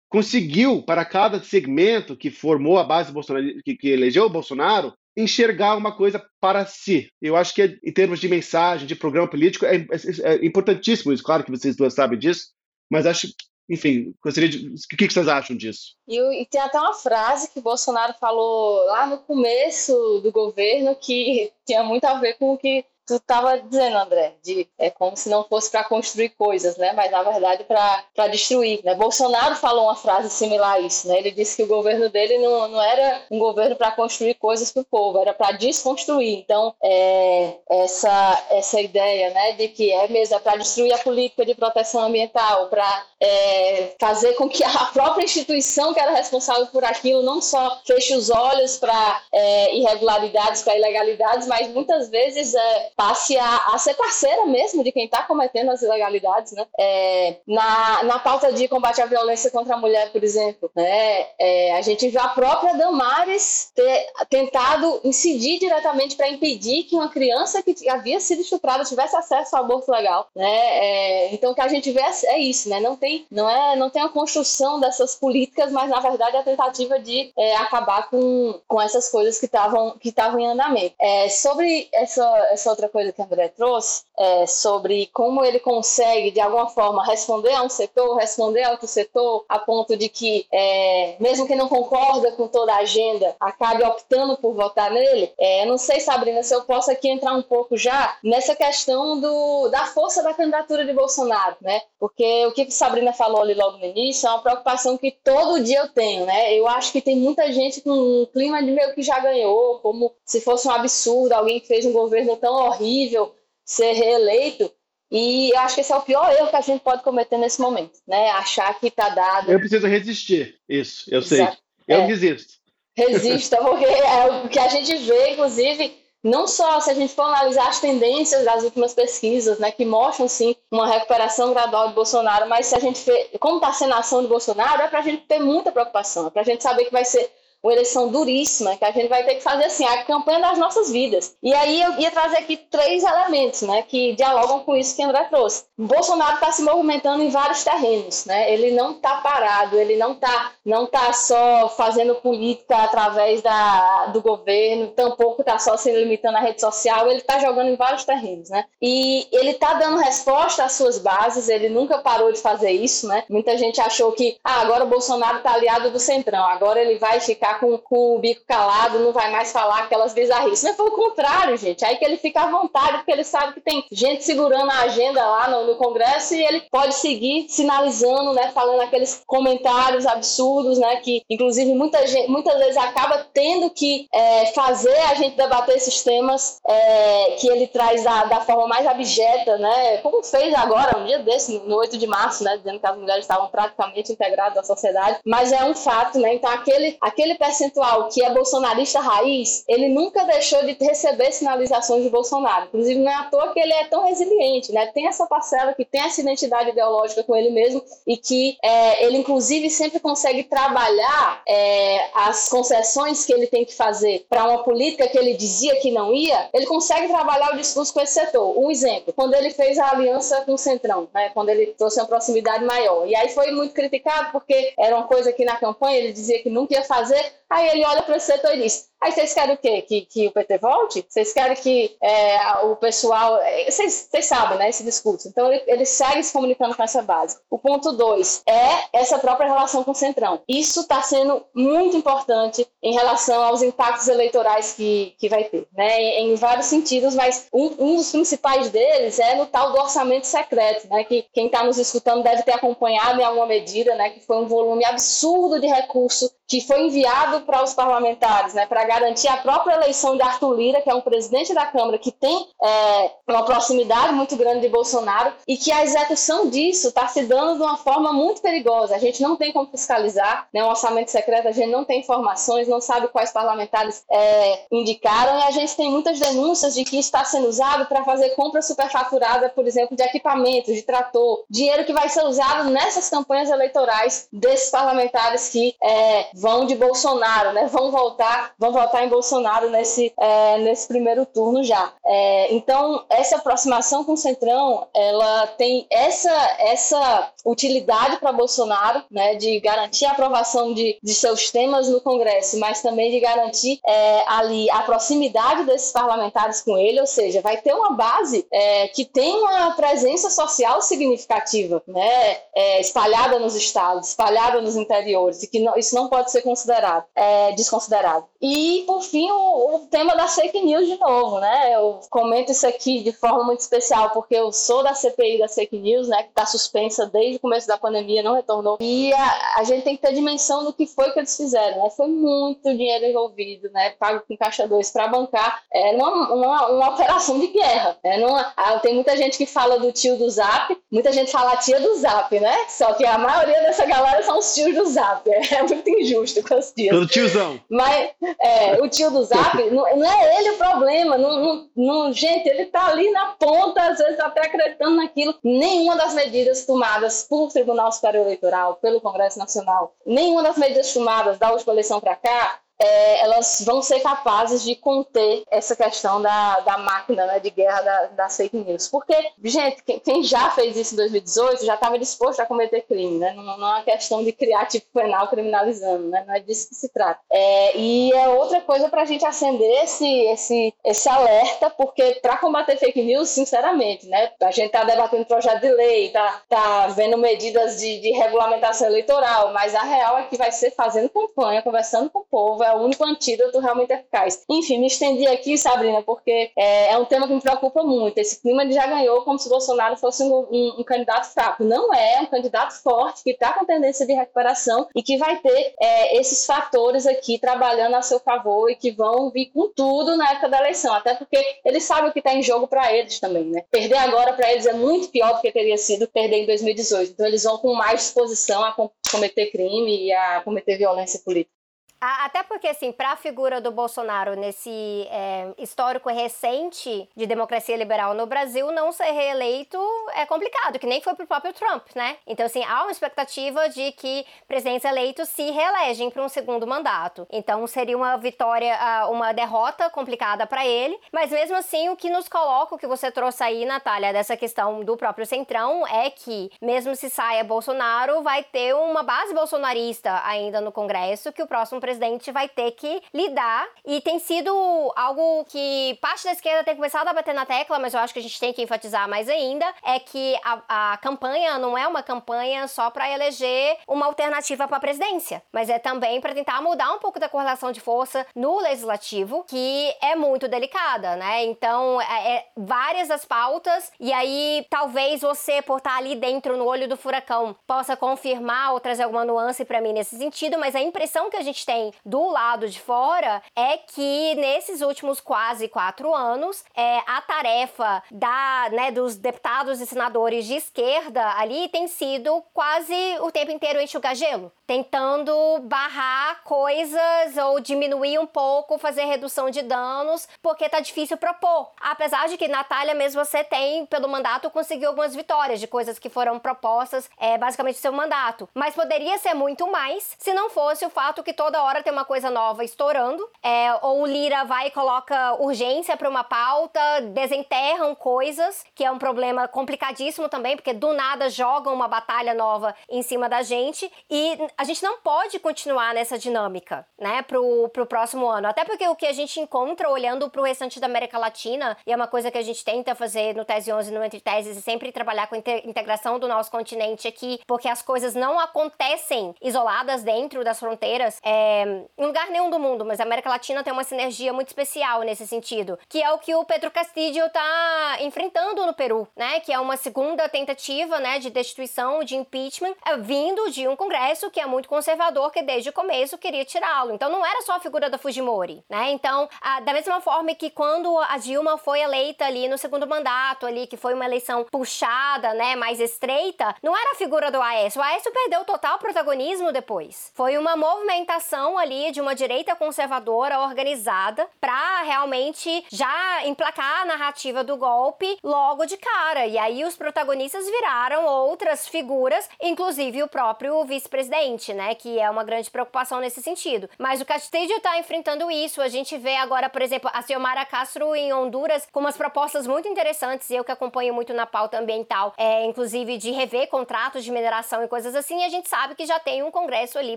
[0.09, 5.77] Conseguiu, para cada segmento que formou a base Bolsonaro, que, que elegeu o Bolsonaro, enxergar
[5.77, 7.09] uma coisa para si.
[7.21, 11.23] Eu acho que, em termos de mensagem, de programa político, é, é, é importantíssimo isso.
[11.23, 12.49] Claro que vocês duas sabem disso,
[12.91, 13.29] mas acho
[13.69, 14.69] enfim, gostaria de.
[14.69, 15.97] O que vocês acham disso?
[16.07, 21.53] E, e, tem até uma frase que Bolsonaro falou lá no começo do governo que
[21.67, 25.29] tinha muito a ver com o que tu estava dizendo, André, de é como se
[25.29, 26.93] não fosse para construir coisas, né?
[26.93, 28.81] Mas na verdade para destruir.
[28.85, 28.95] Né?
[28.95, 31.19] Bolsonaro falou uma frase similar a isso, né?
[31.19, 34.83] Ele disse que o governo dele não, não era um governo para construir coisas para
[34.83, 36.39] o povo, era para desconstruir.
[36.39, 41.45] Então, é, essa essa ideia, né, de que é mesmo é para destruir a política
[41.45, 46.85] de proteção ambiental, para é, fazer com que a própria instituição que era responsável por
[46.85, 52.91] aquilo não só feche os olhos para é, irregularidades, para ilegalidades, mas muitas vezes é,
[52.97, 56.67] passe a, a ser parceira mesmo de quem está cometendo as ilegalidades, né?
[56.79, 61.27] É, na, na pauta de combate à violência contra a mulher, por exemplo, né?
[61.39, 67.09] É, a gente viu a própria Damares ter tentado incidir diretamente para impedir que uma
[67.09, 70.47] criança que havia sido estuprada tivesse acesso ao aborto legal, né?
[70.47, 72.81] É, então o que a gente vê é, é, isso, né?
[72.81, 76.99] Não tem, não é, não tem a construção dessas políticas, mas na verdade a tentativa
[76.99, 80.95] de é, acabar com, com essas coisas que estavam que estavam em andamento.
[80.99, 85.59] É, sobre essa, essa outra outra coisa que a André trouxe é sobre como ele
[85.59, 90.09] consegue, de alguma forma, responder a um setor, responder a outro setor, a ponto de
[90.09, 95.33] que, é, mesmo que não concorda com toda a agenda, acabe optando por votar nele.
[95.39, 99.69] É, não sei, Sabrina, se eu posso aqui entrar um pouco já nessa questão do,
[99.69, 101.83] da força da candidatura de Bolsonaro, né?
[101.99, 105.63] Porque o que a Sabrina falou ali logo no início é uma preocupação que todo
[105.63, 106.55] dia eu tenho, né?
[106.55, 110.13] Eu acho que tem muita gente com um clima de meio que já ganhou, como
[110.25, 113.35] se fosse um absurdo alguém que fez um governo tão horrível horrível
[113.65, 114.71] ser reeleito.
[115.11, 117.61] E eu acho que esse é o pior erro que a gente pode cometer nesse
[117.61, 118.31] momento, né?
[118.31, 119.53] Achar que está dado.
[119.53, 120.59] Eu preciso resistir.
[120.69, 121.53] Isso, eu Exato.
[121.53, 121.97] sei.
[121.97, 122.07] Eu é.
[122.07, 122.55] resisto.
[122.97, 127.25] Resista, porque é o que a gente vê, inclusive, não só se a gente for
[127.25, 132.49] analisar as tendências das últimas pesquisas, né, que mostram sim uma recuperação gradual de Bolsonaro,
[132.49, 135.03] mas se a gente vê como está sendo a ação de Bolsonaro, é para a
[135.03, 137.31] gente ter muita preocupação, é para a gente saber que vai ser
[137.67, 140.91] uma eleição duríssima, que a gente vai ter que fazer assim, a campanha das nossas
[140.91, 141.37] vidas.
[141.43, 145.25] E aí eu ia trazer aqui três elementos, né, que dialogam com isso que André
[145.25, 145.65] trouxe.
[145.77, 148.53] Bolsonaro está se movimentando em vários terrenos, né?
[148.53, 154.21] Ele não está parado, ele não está não tá só fazendo política através da, do
[154.21, 158.51] governo, tampouco está só se limitando à rede social, ele está jogando em vários terrenos,
[158.51, 158.65] né?
[158.81, 163.25] E ele está dando resposta às suas bases, ele nunca parou de fazer isso, né?
[163.29, 167.21] Muita gente achou que ah, agora o Bolsonaro está aliado do Centrão, agora ele vai
[167.21, 170.65] ficar com, com o bico calado, não vai mais falar aquelas bizarrices.
[170.65, 171.85] Mas foi o contrário, gente.
[171.85, 175.25] Aí que ele fica à vontade, porque ele sabe que tem gente segurando a agenda
[175.25, 178.51] lá no, no Congresso e ele pode seguir sinalizando, né?
[178.53, 180.97] Falando aqueles comentários absurdos, né?
[180.97, 186.03] Que inclusive muita gente, muitas vezes acaba tendo que é, fazer a gente debater esses
[186.03, 189.99] temas é, que ele traz da, da forma mais abjeta, né?
[189.99, 192.57] Como fez agora, um dia desse, no 8 de março, né?
[192.57, 195.19] Dizendo que as mulheres estavam praticamente integradas à sociedade.
[195.25, 196.35] Mas é um fato, né?
[196.35, 202.11] Então aquele, aquele percentual que é bolsonarista raiz, ele nunca deixou de receber sinalizações de
[202.11, 202.67] Bolsonaro.
[202.67, 204.87] Inclusive, não é à toa que ele é tão resiliente, né?
[204.87, 209.19] Tem essa parcela que tem essa identidade ideológica com ele mesmo e que é, ele,
[209.19, 215.09] inclusive, sempre consegue trabalhar é, as concessões que ele tem que fazer para uma política
[215.09, 218.59] que ele dizia que não ia, ele consegue trabalhar o discurso com esse setor.
[218.59, 221.31] Um exemplo, quando ele fez a aliança com o Centrão, né?
[221.31, 223.07] quando ele trouxe uma proximidade maior.
[223.07, 226.51] E aí foi muito criticado porque era uma coisa que na campanha ele dizia que
[226.51, 229.59] nunca ia fazer, Aí ele olha para esse setor e diz: Aí vocês querem o
[229.59, 229.83] quê?
[229.83, 231.05] Que, que o PT volte?
[231.09, 233.39] Vocês querem que é, o pessoal.
[233.43, 234.71] É, vocês, sabem, né?
[234.71, 235.29] Esse discurso.
[235.29, 237.39] Então ele, ele segue se comunicando com essa base.
[237.51, 240.41] O ponto dois é essa própria relação com o Centrão.
[240.49, 246.01] Isso está sendo muito importante em relação aos impactos eleitorais que, que vai ter, né?
[246.01, 250.27] Em, em vários sentidos, mas um, um, dos principais deles é no tal do orçamento
[250.27, 251.05] secreto, né?
[251.05, 254.11] Que quem está nos escutando deve ter acompanhado em alguma medida, né?
[254.11, 258.85] Que foi um volume absurdo de recurso que foi enviado para os parlamentares, né, para
[258.87, 262.49] garantir a própria eleição de Arthur Lira, que é um presidente da Câmara que tem
[262.63, 267.57] é, uma proximidade muito grande de Bolsonaro, e que a execução disso está se dando
[267.57, 268.95] de uma forma muito perigosa.
[268.95, 272.69] A gente não tem como fiscalizar, né, um orçamento secreto, a gente não tem informações,
[272.69, 277.25] não sabe quais parlamentares é, indicaram, e a gente tem muitas denúncias de que está
[277.25, 282.09] sendo usado para fazer compra superfaturada, por exemplo, de equipamentos, de trator, dinheiro que vai
[282.09, 287.67] ser usado nessas campanhas eleitorais desses parlamentares que é, vão de Bolsonaro, né?
[287.67, 291.93] Vão votar, vão votar em Bolsonaro nesse, é, nesse primeiro turno já.
[292.05, 299.35] É, então, essa aproximação com o Centrão, ela tem essa, essa utilidade para Bolsonaro, né?
[299.37, 304.25] De garantir a aprovação de, de seus temas no Congresso, mas também de garantir é,
[304.27, 309.05] ali a proximidade desses parlamentares com ele, ou seja, vai ter uma base é, que
[309.05, 312.39] tem uma presença social significativa, né?
[312.55, 317.05] É, espalhada nos estados, espalhada nos interiores, e que não, isso não pode ser considerado,
[317.15, 318.27] é, desconsiderado.
[318.41, 321.75] E, por fim, o, o, tema da fake news de novo, né?
[321.75, 325.79] Eu comento isso aqui de forma muito especial, porque eu sou da CPI da fake
[325.79, 326.23] news, né?
[326.23, 328.79] Que está suspensa desde o começo da pandemia, não retornou.
[328.81, 331.91] E a, a, gente tem que ter dimensão do que foi que eles fizeram, né?
[331.91, 333.91] Foi muito dinheiro envolvido, né?
[333.99, 337.97] Pago com caixa 2 para bancar é, numa, uma, uma, operação de guerra.
[338.05, 338.19] Né?
[338.19, 341.57] Numa, ah, tem muita gente que fala do tio do Zap, muita gente fala a
[341.57, 342.57] tia do Zap, né?
[342.69, 345.27] Só que a maioria dessa galera são os tios do Zap.
[345.57, 346.91] É muito injusto com as tias.
[346.91, 347.59] Pelo tiozão.
[347.71, 351.19] Mas é, o tio do Zap, não, não, é ele o problema.
[351.19, 355.35] Não, não, gente, ele tá ali na ponta, às vezes até acreditando naquilo.
[355.43, 361.39] Nenhuma das medidas tomadas pelo Tribunal Superior Eleitoral, pelo Congresso Nacional, nenhuma das medidas tomadas
[361.39, 366.61] da última eleição para cá é, elas vão ser capazes de conter essa questão da,
[366.61, 368.89] da máquina né, de guerra da, das fake news.
[368.89, 373.19] Porque, gente, quem, quem já fez isso em 2018 já estava disposto a cometer crime,
[373.19, 373.33] né?
[373.33, 376.25] Não, não, é uma questão de criar tipo penal criminalizando, né?
[376.27, 377.21] Não é disso que se trata.
[377.31, 382.37] É, e é outra coisa para a gente acender esse, esse, esse alerta, porque para
[382.37, 384.33] combater fake news, sinceramente, né?
[384.43, 389.53] A gente está debatendo projeto de lei, tá, tá vendo medidas de, de regulamentação eleitoral,
[389.53, 392.83] mas a real é que vai ser fazendo campanha, conversando com o povo, é o
[392.83, 394.43] único antídoto realmente eficaz.
[394.49, 398.19] Enfim, me estendi aqui, Sabrina, porque é, é um tema que me preocupa muito.
[398.19, 401.65] Esse clima já ganhou como se Bolsonaro fosse um, um, um candidato fraco.
[401.65, 405.39] Não é, é um candidato forte, que está com tendência de recuperação e que vai
[405.39, 410.17] ter é, esses fatores aqui trabalhando a seu favor e que vão vir com tudo
[410.17, 410.95] na época da eleição.
[410.95, 413.65] Até porque eles sabem o que está em jogo para eles também, né?
[413.71, 417.13] Perder agora para eles é muito pior do que teria sido perder em 2018.
[417.13, 418.75] Então eles vão com mais disposição a
[419.11, 421.57] cometer crime e a cometer violência política.
[422.01, 428.13] Até porque, assim, para a figura do Bolsonaro nesse é, histórico recente de democracia liberal
[428.15, 429.79] no Brasil, não ser reeleito
[430.15, 432.19] é complicado, que nem foi pro próprio Trump, né?
[432.27, 437.27] Então, assim, há uma expectativa de que presidentes eleitos se reelegem para um segundo mandato.
[437.31, 438.77] Então, seria uma vitória,
[439.09, 443.11] uma derrota complicada para ele, mas mesmo assim, o que nos coloca, o que você
[443.11, 448.45] trouxe aí, Natália, dessa questão do próprio Centrão, é que, mesmo se saia Bolsonaro, vai
[448.45, 453.69] ter uma base bolsonarista ainda no Congresso, que o próximo presidente vai ter que lidar.
[453.85, 454.51] E tem sido
[454.97, 458.19] algo que parte da esquerda tem começado a bater na tecla, mas eu acho que
[458.19, 462.03] a gente tem que enfatizar mais ainda, é que a, a campanha não é uma
[462.03, 466.93] campanha só para eleger uma alternativa para a presidência, mas é também para tentar mudar
[466.93, 471.45] um pouco da correlação de força no legislativo, que é muito delicada, né?
[471.45, 476.65] Então, é, é várias das pautas, e aí talvez você, por estar ali dentro no
[476.65, 480.81] olho do furacão, possa confirmar ou trazer alguma nuance para mim nesse sentido, mas a
[480.81, 486.15] impressão que a gente tem do lado de fora é que nesses últimos quase quatro
[486.15, 492.43] anos, é, a tarefa da, né, dos deputados e senadores de esquerda ali tem sido
[492.53, 499.49] quase o tempo inteiro enxugar gelo tentando barrar coisas ou diminuir um pouco, fazer redução
[499.49, 501.71] de danos, porque tá difícil propor.
[501.81, 506.11] Apesar de que, Natália, mesmo você tem, pelo mandato, conseguiu algumas vitórias de coisas que
[506.11, 508.49] foram propostas, é, basicamente, seu mandato.
[508.53, 512.05] Mas poderia ser muito mais se não fosse o fato que toda hora tem uma
[512.05, 516.81] coisa nova estourando, é, ou o Lira vai e coloca urgência para uma pauta,
[517.13, 522.75] desenterram coisas, que é um problema complicadíssimo também, porque do nada jogam uma batalha nova
[522.89, 527.87] em cima da gente, e a gente não pode continuar nessa dinâmica, né, pro, pro
[527.87, 528.49] próximo ano.
[528.49, 531.97] Até porque o que a gente encontra olhando pro restante da América Latina, e é
[531.97, 534.93] uma coisa que a gente tenta fazer no Tese 11 no Entre Teses, e sempre
[534.93, 540.45] trabalhar com a integração do nosso continente aqui, porque as coisas não acontecem isoladas dentro
[540.45, 541.56] das fronteiras, é,
[541.97, 545.27] em lugar nenhum do mundo, mas a América Latina tem uma sinergia muito especial nesse
[545.27, 549.59] sentido, que é o que o Pedro Castillo tá enfrentando no Peru, né, que é
[549.59, 554.47] uma segunda tentativa, né, de destituição, de impeachment, é, vindo de um congresso que é
[554.47, 556.93] muito conservador que desde o começo queria tirá-lo.
[556.93, 558.91] Então não era só a figura da Fujimori, né?
[558.91, 563.47] Então, a, da mesma forma que quando a Dilma foi eleita ali no segundo mandato
[563.47, 567.81] ali, que foi uma eleição puxada, né, mais estreita, não era a figura do Aécio.
[567.81, 570.11] O Aécio perdeu total protagonismo depois.
[570.15, 577.45] Foi uma movimentação ali de uma direita conservadora organizada para realmente já emplacar a narrativa
[577.45, 579.27] do golpe logo de cara.
[579.27, 584.17] E aí os protagonistas viraram outras figuras, inclusive o próprio vice-presidente
[584.55, 584.75] né?
[584.75, 586.69] Que é uma grande preocupação nesse sentido.
[586.79, 588.63] Mas o Castilho está enfrentando isso.
[588.63, 592.69] A gente vê agora, por exemplo, a Xiomara Castro em Honduras com umas propostas muito
[592.69, 593.31] interessantes.
[593.31, 597.69] Eu que acompanho muito na pauta ambiental, é, inclusive de rever contratos de mineração e
[597.69, 598.21] coisas assim.
[598.21, 599.97] E a gente sabe que já tem um congresso ali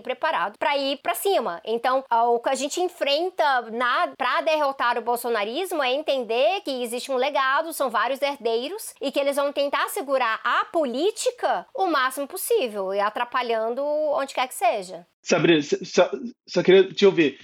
[0.00, 1.39] preparado para ir para cima.
[1.64, 3.44] Então, o que a gente enfrenta
[4.16, 9.18] para derrotar o bolsonarismo é entender que existe um legado, são vários herdeiros e que
[9.18, 15.06] eles vão tentar segurar a política o máximo possível e atrapalhando onde quer que seja.
[15.22, 16.10] Sabrina, só,
[16.46, 17.38] só queria te ouvir.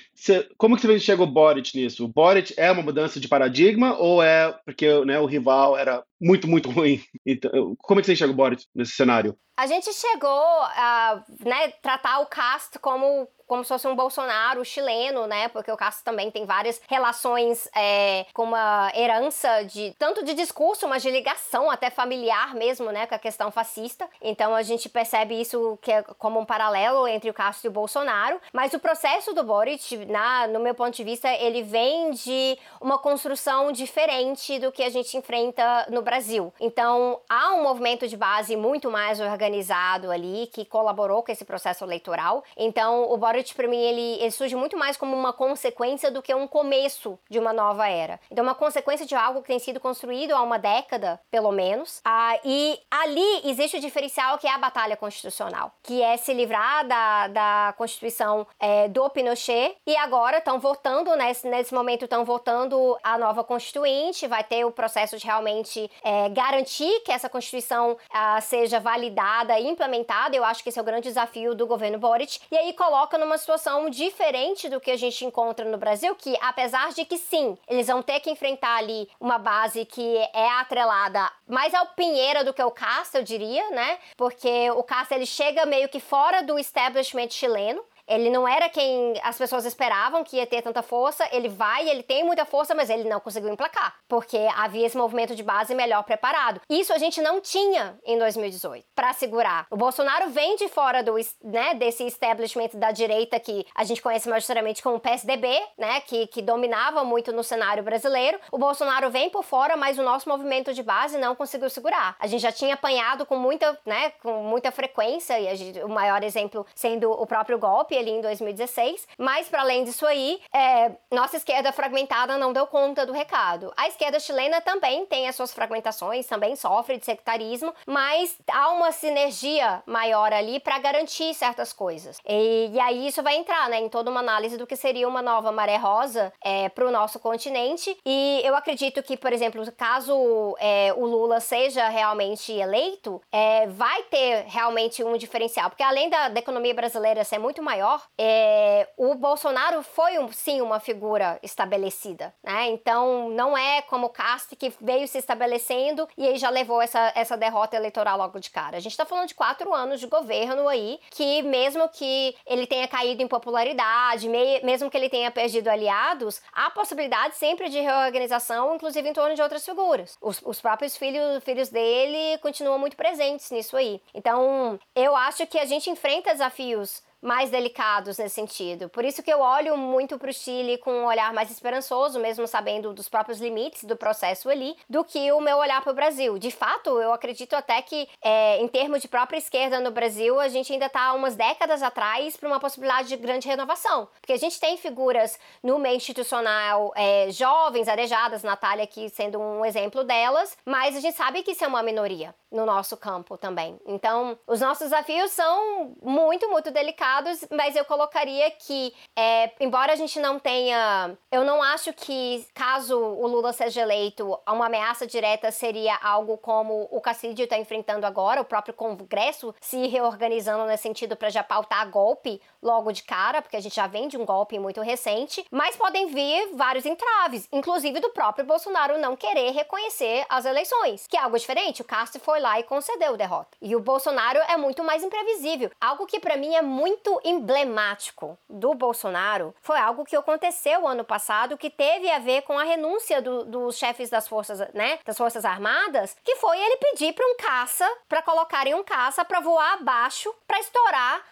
[0.57, 2.05] Como que você enxerga o Boric nisso?
[2.05, 6.49] O Boric é uma mudança de paradigma ou é porque né, o rival era muito,
[6.49, 7.03] muito ruim?
[7.25, 9.37] Então, como é que você enxerga o Boric nesse cenário?
[9.59, 15.27] A gente chegou a né, tratar o Cast como como se fosse um Bolsonaro chileno,
[15.27, 15.49] né?
[15.49, 20.89] Porque o Castro também tem várias relações é, com uma herança de tanto de discurso,
[20.89, 23.07] mas de ligação até familiar mesmo, né?
[23.07, 24.09] Com a questão fascista.
[24.21, 27.73] Então a gente percebe isso que é como um paralelo entre o Castro e o
[27.73, 28.41] Bolsonaro.
[28.53, 32.99] Mas o processo do Boric, na, no meu ponto de vista, ele vem de uma
[32.99, 36.53] construção diferente do que a gente enfrenta no Brasil.
[36.61, 41.85] Então há um movimento de base muito mais organizado ali que colaborou com esse processo
[41.85, 42.43] eleitoral.
[42.57, 46.35] Então o Boric Para mim, ele, ele, surge muito mais como uma consequência do que
[46.35, 48.21] um começo de uma nova era.
[48.31, 52.01] Então, uma consequência de algo que tem sido construído há uma década, pelo menos.
[52.05, 56.87] Ah, e ali existe o diferencial que é a batalha constitucional, que é se livrar
[56.87, 59.77] da, da Constituição é, do Pinochet.
[59.87, 64.27] E agora estão votando, nesse, nesse momento, estão votando a nova Constituinte.
[64.27, 69.67] Vai ter o processo de realmente é, garantir que essa Constituição ah, seja validada e
[69.67, 70.37] implementada.
[70.37, 72.39] Eu acho que esse é o grande desafio do governo Boric.
[72.51, 76.37] E aí coloca no numa situação diferente do que a gente encontra no Brasil, que
[76.41, 81.31] apesar de que sim, eles vão ter que enfrentar ali uma base que é atrelada
[81.47, 83.99] mais ao Pinheira do que ao Castro, eu diria, né?
[84.17, 89.15] Porque o Castro ele chega meio que fora do establishment chileno, Ele não era quem
[89.23, 91.29] as pessoas esperavam que ia ter tanta força.
[91.33, 95.35] Ele vai, ele tem muita força, mas ele não conseguiu emplacar, porque havia esse movimento
[95.35, 96.61] de base melhor preparado.
[96.69, 99.67] Isso a gente não tinha em 2018 para segurar.
[99.71, 104.29] O Bolsonaro vem de fora do, né, desse establishment da direita que a gente conhece
[104.29, 108.39] majoritariamente como PSDB, né, que, que dominava muito no cenário brasileiro.
[108.53, 112.17] O Bolsonaro vem por fora, mas o nosso movimento de base não conseguiu segurar.
[112.19, 116.23] A gente já tinha apanhado com muita, né, com muita frequência e gente, o maior
[116.23, 119.07] exemplo sendo o próprio golpe ali em 2016.
[119.19, 123.73] Mas para além disso aí, é, nossa esquerda fragmentada não deu conta do recado.
[123.77, 128.93] A esquerda chilena também tem as suas fragmentações, também sofre de sectarismo, mas há uma
[128.93, 132.19] sinergia maior ali para garantir certas coisas.
[132.27, 135.23] E, e, aí isso vai entrar, né, em toda uma análise do que seria uma
[135.23, 137.97] nova maré rosa é, para o nosso continente.
[138.05, 144.03] E eu acredito que, por exemplo, caso é, o Lula seja realmente eleito, é, vai
[144.05, 147.86] ter realmente um diferencial, porque além da, da economia brasileira ser muito maior,
[148.19, 152.69] é, o Bolsonaro foi um, sim uma figura estabelecida, né?
[152.69, 157.13] Então não é como o Castro que veio se estabelecendo e aí já levou essa,
[157.15, 158.77] essa derrota eleitoral logo de cara.
[158.77, 162.89] A gente está falando de quatro anos de governo aí que mesmo que ele tenha
[162.89, 169.09] caído em popularidade, mesmo que ele tenha perdido aliados, há possibilidade sempre de reorganização, inclusive
[169.09, 170.17] em torno de outras figuras.
[170.21, 174.01] Os, os próprios filhos, filhos dele continuam muito presentes nisso aí.
[174.15, 178.89] Então, eu acho que a gente enfrenta desafios mais delicados nesse sentido.
[178.89, 182.47] Por isso que eu olho muito para o Chile com um olhar mais esperançoso, mesmo
[182.47, 186.39] sabendo dos próprios limites do processo ali, do que o meu olhar para o Brasil.
[186.39, 190.49] De fato, eu acredito até que, é, em termos de própria esquerda no Brasil, a
[190.49, 194.09] gente ainda está umas décadas atrás para uma possibilidade de grande renovação.
[194.21, 199.65] Porque a gente tem figuras no meio institucional é, jovens, arejadas, Natália aqui sendo um
[199.65, 203.79] exemplo delas, mas a gente sabe que isso é uma minoria no nosso campo também.
[203.87, 207.06] Então, os nossos desafios são muito, muito delicados,
[207.51, 211.17] mas eu colocaria que, é, embora a gente não tenha.
[211.31, 216.89] Eu não acho que, caso o Lula seja eleito, uma ameaça direta seria algo como
[216.91, 221.89] o Cassidio está enfrentando agora, o próprio Congresso se reorganizando nesse sentido para já pautar
[221.91, 225.77] golpe logo de cara, porque a gente já vem de um golpe muito recente, mas
[225.77, 231.21] podem vir vários entraves, inclusive do próprio Bolsonaro não querer reconhecer as eleições, que é
[231.21, 231.83] algo diferente.
[231.83, 233.57] O Castro foi lá e concedeu a derrota.
[233.61, 235.71] E o Bolsonaro é muito mais imprevisível.
[235.81, 241.57] Algo que para mim é muito emblemático do Bolsonaro foi algo que aconteceu ano passado
[241.57, 245.45] que teve a ver com a renúncia do, dos chefes das forças, né, das forças
[245.45, 250.33] armadas, que foi ele pedir para um caça, para colocarem um caça para voar abaixo,
[250.47, 251.23] para estourar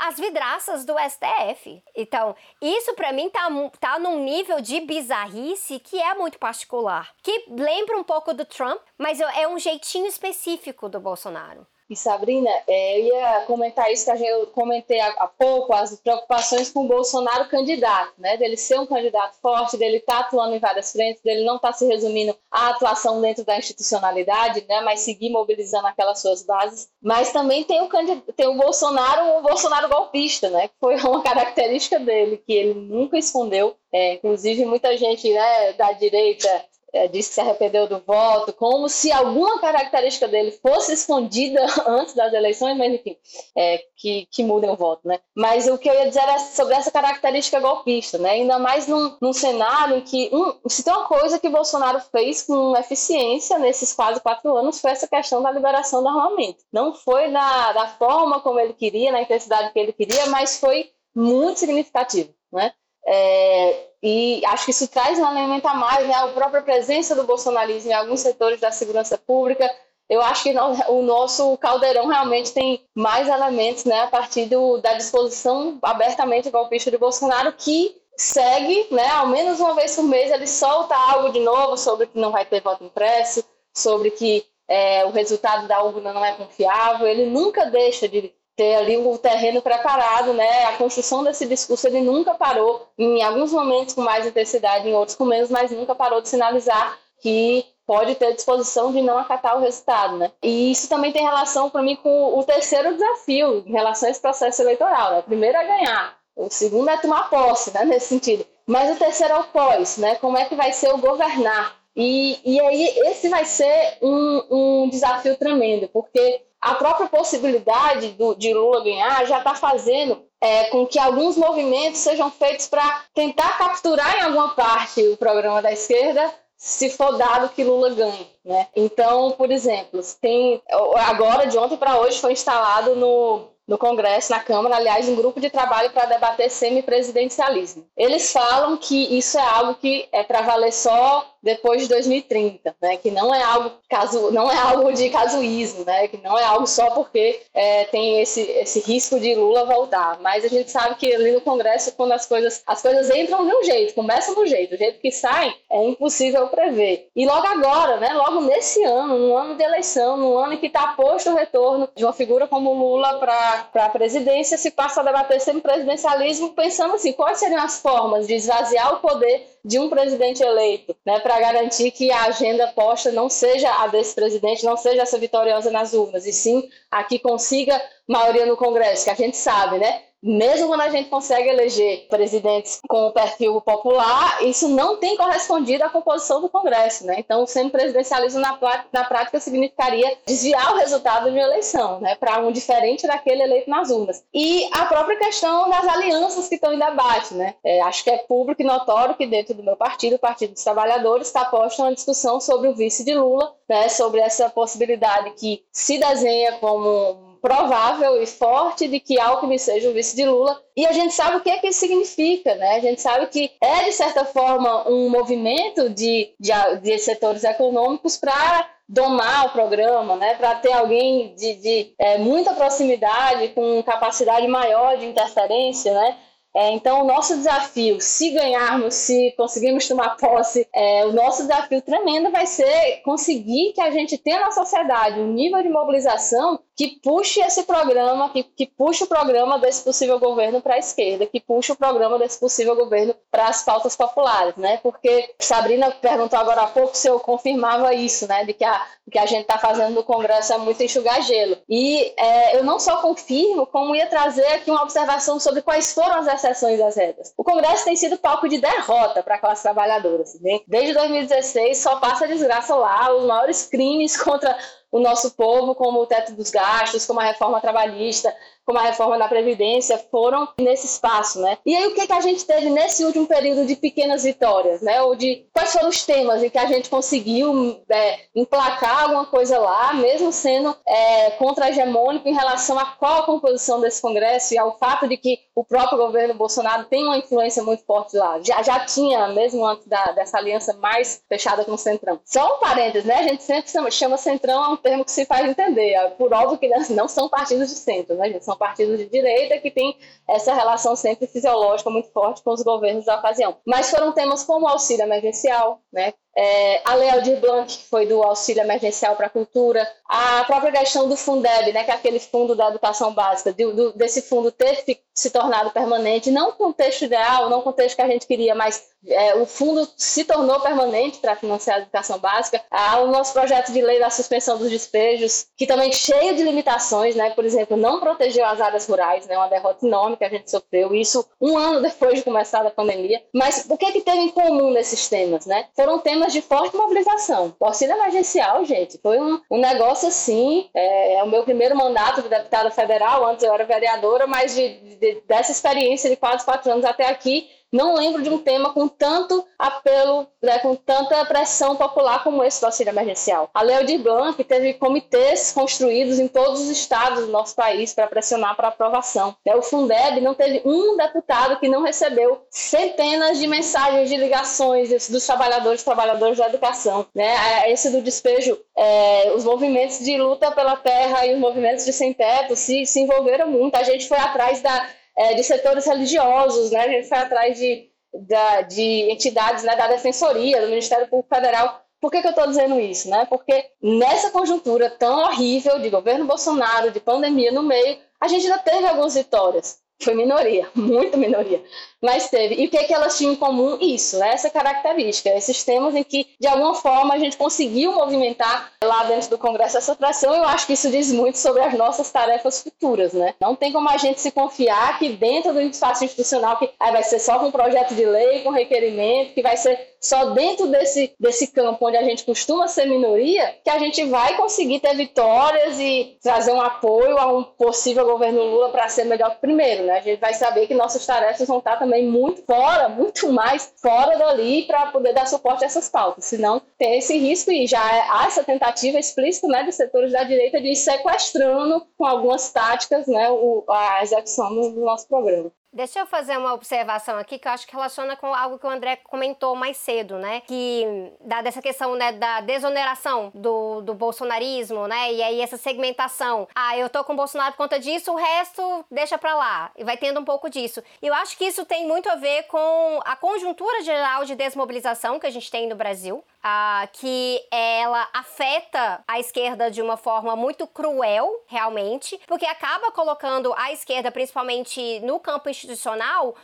[0.00, 1.82] as vidraças do STF.
[1.94, 3.48] Então, isso para mim tá,
[3.80, 7.12] tá num nível de bizarrice que é muito particular.
[7.22, 11.66] Que lembra um pouco do Trump, mas é um jeitinho específico do Bolsonaro.
[11.90, 16.84] E Sabrina, é, eu ia comentar isso que eu comentei há, pouco, as preocupações com
[16.84, 18.36] o Bolsonaro candidato, né?
[18.36, 21.68] Dele ser um candidato forte, dele estar tá atuando em várias frentes, dele não estar
[21.68, 24.80] tá se resumindo à atuação dentro da institucionalidade, né?
[24.80, 26.88] Mas seguir mobilizando aquelas suas bases.
[27.02, 27.88] Mas também tem o,
[28.34, 30.68] tem o Bolsonaro, o Bolsonaro golpista, né?
[30.68, 33.76] Que foi uma característica dele, que ele nunca escondeu.
[33.92, 36.48] É, inclusive, muita gente né, da direita
[36.92, 42.14] é, disse que se arrependeu do voto, como se alguma característica dele fosse escondida antes
[42.14, 43.16] das eleições, mas enfim,
[43.56, 45.18] é, que, que mudem o voto, né?
[45.34, 48.30] Mas o que eu ia dizer é sobre essa característica golpista, né?
[48.30, 52.42] Ainda mais num, num cenário em que, um, se tem uma coisa que Bolsonaro fez
[52.42, 56.62] com eficiência nesses quase quatro anos, foi essa questão da liberação do armamento.
[56.72, 60.90] Não foi da, da forma como ele queria, na intensidade que ele queria, mas foi
[61.14, 62.72] muito significativo, né?
[63.06, 66.14] É, e acho que isso traz um elemento a mais, né?
[66.14, 69.68] A própria presença do bolsonarismo em alguns setores da segurança pública.
[70.08, 70.54] Eu acho que
[70.88, 74.00] o nosso caldeirão realmente tem mais elementos, né?
[74.00, 79.08] A partir do, da disposição abertamente golpista de Bolsonaro, que segue, né?
[79.08, 82.44] Ao menos uma vez por mês ele solta algo de novo sobre que não vai
[82.44, 87.06] ter voto impresso, sobre que é, o resultado da urna não é confiável.
[87.06, 90.66] Ele nunca deixa de ter ali o terreno preparado, né?
[90.66, 95.16] A construção desse discurso ele nunca parou, em alguns momentos com mais intensidade, em outros
[95.16, 99.60] com menos, mas nunca parou de sinalizar que pode ter disposição de não acatar o
[99.60, 100.30] resultado, né?
[100.40, 104.20] E isso também tem relação para mim com o terceiro desafio em relação a esse
[104.20, 105.10] processo eleitoral.
[105.10, 105.18] Né?
[105.18, 107.84] O primeiro é ganhar, o segundo é tomar posse, né?
[107.84, 108.46] Nesse sentido.
[108.64, 110.14] Mas o terceiro é o pós, né?
[110.16, 111.76] Como é que vai ser o governar?
[111.96, 114.42] E, e aí esse vai ser um,
[114.84, 120.64] um desafio tremendo, porque a própria possibilidade do, de Lula ganhar já está fazendo é,
[120.64, 125.72] com que alguns movimentos sejam feitos para tentar capturar em alguma parte o programa da
[125.72, 128.30] esquerda, se for dado que Lula ganhe.
[128.44, 128.68] Né?
[128.76, 130.62] Então, por exemplo, tem
[131.06, 135.40] agora de ontem para hoje foi instalado no, no Congresso, na Câmara, aliás, um grupo
[135.40, 137.86] de trabalho para debater semipresidencialismo.
[137.96, 142.96] Eles falam que isso é algo que é para valer só depois de 2030, né?
[142.96, 146.06] Que não é algo caso, não é algo de casuísmo, né?
[146.06, 150.20] Que não é algo só porque é, tem esse, esse risco de Lula voltar.
[150.20, 153.54] Mas a gente sabe que ali no Congresso, quando as coisas as coisas entram de
[153.54, 157.08] um jeito, começam de um jeito, o jeito que saem é impossível prever.
[157.16, 158.12] E logo agora, né?
[158.12, 161.88] Logo nesse ano, no ano de eleição, no ano em que está posto o retorno
[161.96, 166.94] de uma figura como Lula para a presidência, se passa a debater sempre presidencialismo, pensando
[166.94, 171.38] assim, quais seriam as formas de esvaziar o poder de um presidente eleito, né, para
[171.38, 175.92] garantir que a agenda posta não seja a desse presidente, não seja essa vitoriosa nas
[175.92, 180.02] urnas, e sim a que consiga maioria no Congresso, que a gente sabe, né?
[180.22, 185.84] Mesmo quando a gente consegue eleger presidentes com o perfil popular, isso não tem correspondido
[185.84, 187.16] à composição do Congresso, né?
[187.18, 188.58] Então, o semipresidencialismo na,
[188.92, 193.68] na prática significaria desviar o resultado de uma eleição, né, para um diferente daquele eleito
[193.68, 194.22] nas urnas.
[194.32, 197.54] E a própria questão das alianças que estão em debate, né?
[197.64, 200.62] É, acho que é público e notório que dentro do meu partido, o Partido dos
[200.62, 205.64] Trabalhadores, está posta uma discussão sobre o vice de Lula, né, sobre essa possibilidade que
[205.72, 210.62] se desenha como provável e forte de que Alckmin seja o vice de Lula.
[210.76, 212.76] E a gente sabe o que é que isso significa, né?
[212.76, 218.16] A gente sabe que é, de certa forma, um movimento de, de, de setores econômicos
[218.16, 224.46] para domar o programa, né, para ter alguém de, de é, muita proximidade, com capacidade
[224.46, 226.18] maior de interferência, né,
[226.54, 231.80] é, então, o nosso desafio, se ganharmos, se conseguirmos tomar posse, é, o nosso desafio
[231.80, 236.98] tremendo vai ser conseguir que a gente tenha na sociedade um nível de mobilização que
[237.02, 241.40] puxe esse programa, que, que puxe o programa desse possível governo para a esquerda, que
[241.40, 244.78] puxe o programa desse possível governo para as pautas populares, né?
[244.82, 248.44] Porque Sabrina perguntou agora há pouco se eu confirmava isso, né?
[248.44, 251.58] De que a, que a gente está fazendo no Congresso é muito enxugar gelo.
[251.68, 256.20] E é, eu não só confirmo, como ia trazer aqui uma observação sobre quais foram
[256.20, 257.32] as exceções das regras.
[257.36, 260.22] O Congresso tem sido palco de derrota para a classe trabalhadora.
[260.22, 264.56] Assim, desde 2016 só passa desgraça lá, os maiores crimes contra
[264.92, 269.18] o nosso povo, como o teto dos gastos, como a reforma trabalhista, como a reforma
[269.18, 271.58] da Previdência, foram nesse espaço, né?
[271.64, 275.02] E aí o que, que a gente teve nesse último período de pequenas vitórias, né?
[275.02, 279.58] Ou de quais foram os temas em que a gente conseguiu é, emplacar alguma coisa
[279.58, 284.78] lá, mesmo sendo é, contra-hegemônico em relação a qual a composição desse Congresso e ao
[284.78, 288.40] fato de que o próprio governo Bolsonaro tem uma influência muito forte lá.
[288.42, 292.20] Já, já tinha, mesmo antes da, dessa aliança mais fechada com o Centrão.
[292.24, 293.16] Só um parênteses, né?
[293.16, 295.96] A gente sempre chama, Centrão, é um termo que se faz entender.
[296.16, 298.44] Por óbvio que não são partidos de centro, né, gente?
[298.44, 299.96] São partidos de direita que têm
[300.28, 303.56] essa relação sempre fisiológica muito forte com os governos da ocasião.
[303.66, 306.14] Mas foram temas como auxílio emergencial, né?
[306.36, 310.72] É, a Lei Aldir Blanc, que foi do auxílio emergencial para a cultura, a própria
[310.72, 314.50] questão do Fundeb, né, que é aquele fundo da educação básica, de, do, desse fundo
[314.50, 318.54] ter se tornado permanente, não o contexto ideal, não o contexto que a gente queria,
[318.54, 322.62] mas é, o fundo se tornou permanente para financiar a educação básica.
[322.70, 327.14] Há o nosso projeto de lei da suspensão dos despejos, que também cheio de limitações,
[327.14, 330.50] né, por exemplo, não protegeu as áreas rurais, né, uma derrota enorme que a gente
[330.50, 333.22] sofreu, isso um ano depois de começar a pandemia.
[333.34, 335.46] Mas o que, que teve em comum nesses temas?
[335.46, 335.66] Né?
[335.74, 337.54] Foram temas de forte mobilização.
[337.58, 340.68] O auxílio emergencial, gente, foi um, um negócio assim.
[340.74, 344.96] É, é, o meu primeiro mandato de deputada federal, antes eu era vereadora, mas de,
[344.96, 348.86] de, dessa experiência de quase quatro anos até aqui, não lembro de um tema com
[348.86, 353.48] tanto apelo, né, com tanta pressão popular como esse do auxílio emergencial.
[353.54, 358.06] A Lei de Blanc teve comitês construídos em todos os estados do nosso país para
[358.06, 359.34] pressionar para aprovação.
[359.46, 365.08] Né, o Fundeb não teve um deputado que não recebeu centenas de mensagens de ligações
[365.08, 367.06] dos trabalhadores trabalhadores da educação.
[367.14, 367.70] Né?
[367.70, 372.54] Esse do despejo, é, os movimentos de luta pela terra e os movimentos de sem-teto
[372.56, 373.76] se, se envolveram muito.
[373.76, 376.80] A gente foi atrás da é, de setores religiosos, né?
[376.80, 381.82] A gente foi atrás de, da, de entidades né, da Defensoria, do Ministério Público Federal.
[382.00, 383.08] Por que, que eu estou dizendo isso?
[383.08, 383.24] Né?
[383.26, 388.58] Porque nessa conjuntura tão horrível de governo Bolsonaro, de pandemia no meio, a gente ainda
[388.58, 389.78] teve algumas vitórias.
[390.02, 391.62] Foi minoria, muito minoria.
[392.02, 392.56] Mas teve.
[392.56, 393.78] E o que, é que elas tinham em comum?
[393.80, 399.04] Isso, essa característica, esses temas em que, de alguma forma, a gente conseguiu movimentar lá
[399.04, 400.34] dentro do Congresso essa pressão.
[400.34, 403.12] Eu acho que isso diz muito sobre as nossas tarefas futuras.
[403.12, 403.34] Né?
[403.40, 407.04] Não tem como a gente se confiar que dentro do espaço institucional, que ah, vai
[407.04, 411.46] ser só com projeto de lei, com requerimento, que vai ser só dentro desse, desse
[411.46, 416.16] campo onde a gente costuma ser minoria, que a gente vai conseguir ter vitórias e
[416.20, 419.98] trazer um apoio a um possível governo Lula para ser melhor primeiro, né?
[419.98, 424.16] A gente vai saber que nossas tarefas vão estar também muito fora, muito mais fora
[424.16, 426.24] dali para poder dar suporte a essas pautas.
[426.24, 430.60] Senão tem esse risco e já há essa tentativa explícita né, dos setores da direita
[430.60, 435.50] de ir sequestrando com algumas táticas né, o, a execução do, do nosso programa.
[435.74, 438.68] Deixa eu fazer uma observação aqui que eu acho que relaciona com algo que o
[438.68, 440.42] André comentou mais cedo, né?
[440.46, 445.14] Que dá dessa questão né, da desoneração do, do bolsonarismo, né?
[445.14, 446.46] E aí essa segmentação.
[446.54, 449.70] Ah, eu tô com o Bolsonaro por conta disso, o resto deixa pra lá.
[449.74, 450.82] E vai tendo um pouco disso.
[451.00, 455.18] E eu acho que isso tem muito a ver com a conjuntura geral de desmobilização
[455.18, 456.22] que a gente tem no Brasil.
[456.42, 463.54] Ah, que ela afeta a esquerda de uma forma muito cruel, realmente, porque acaba colocando
[463.56, 465.61] a esquerda, principalmente no campo institucional,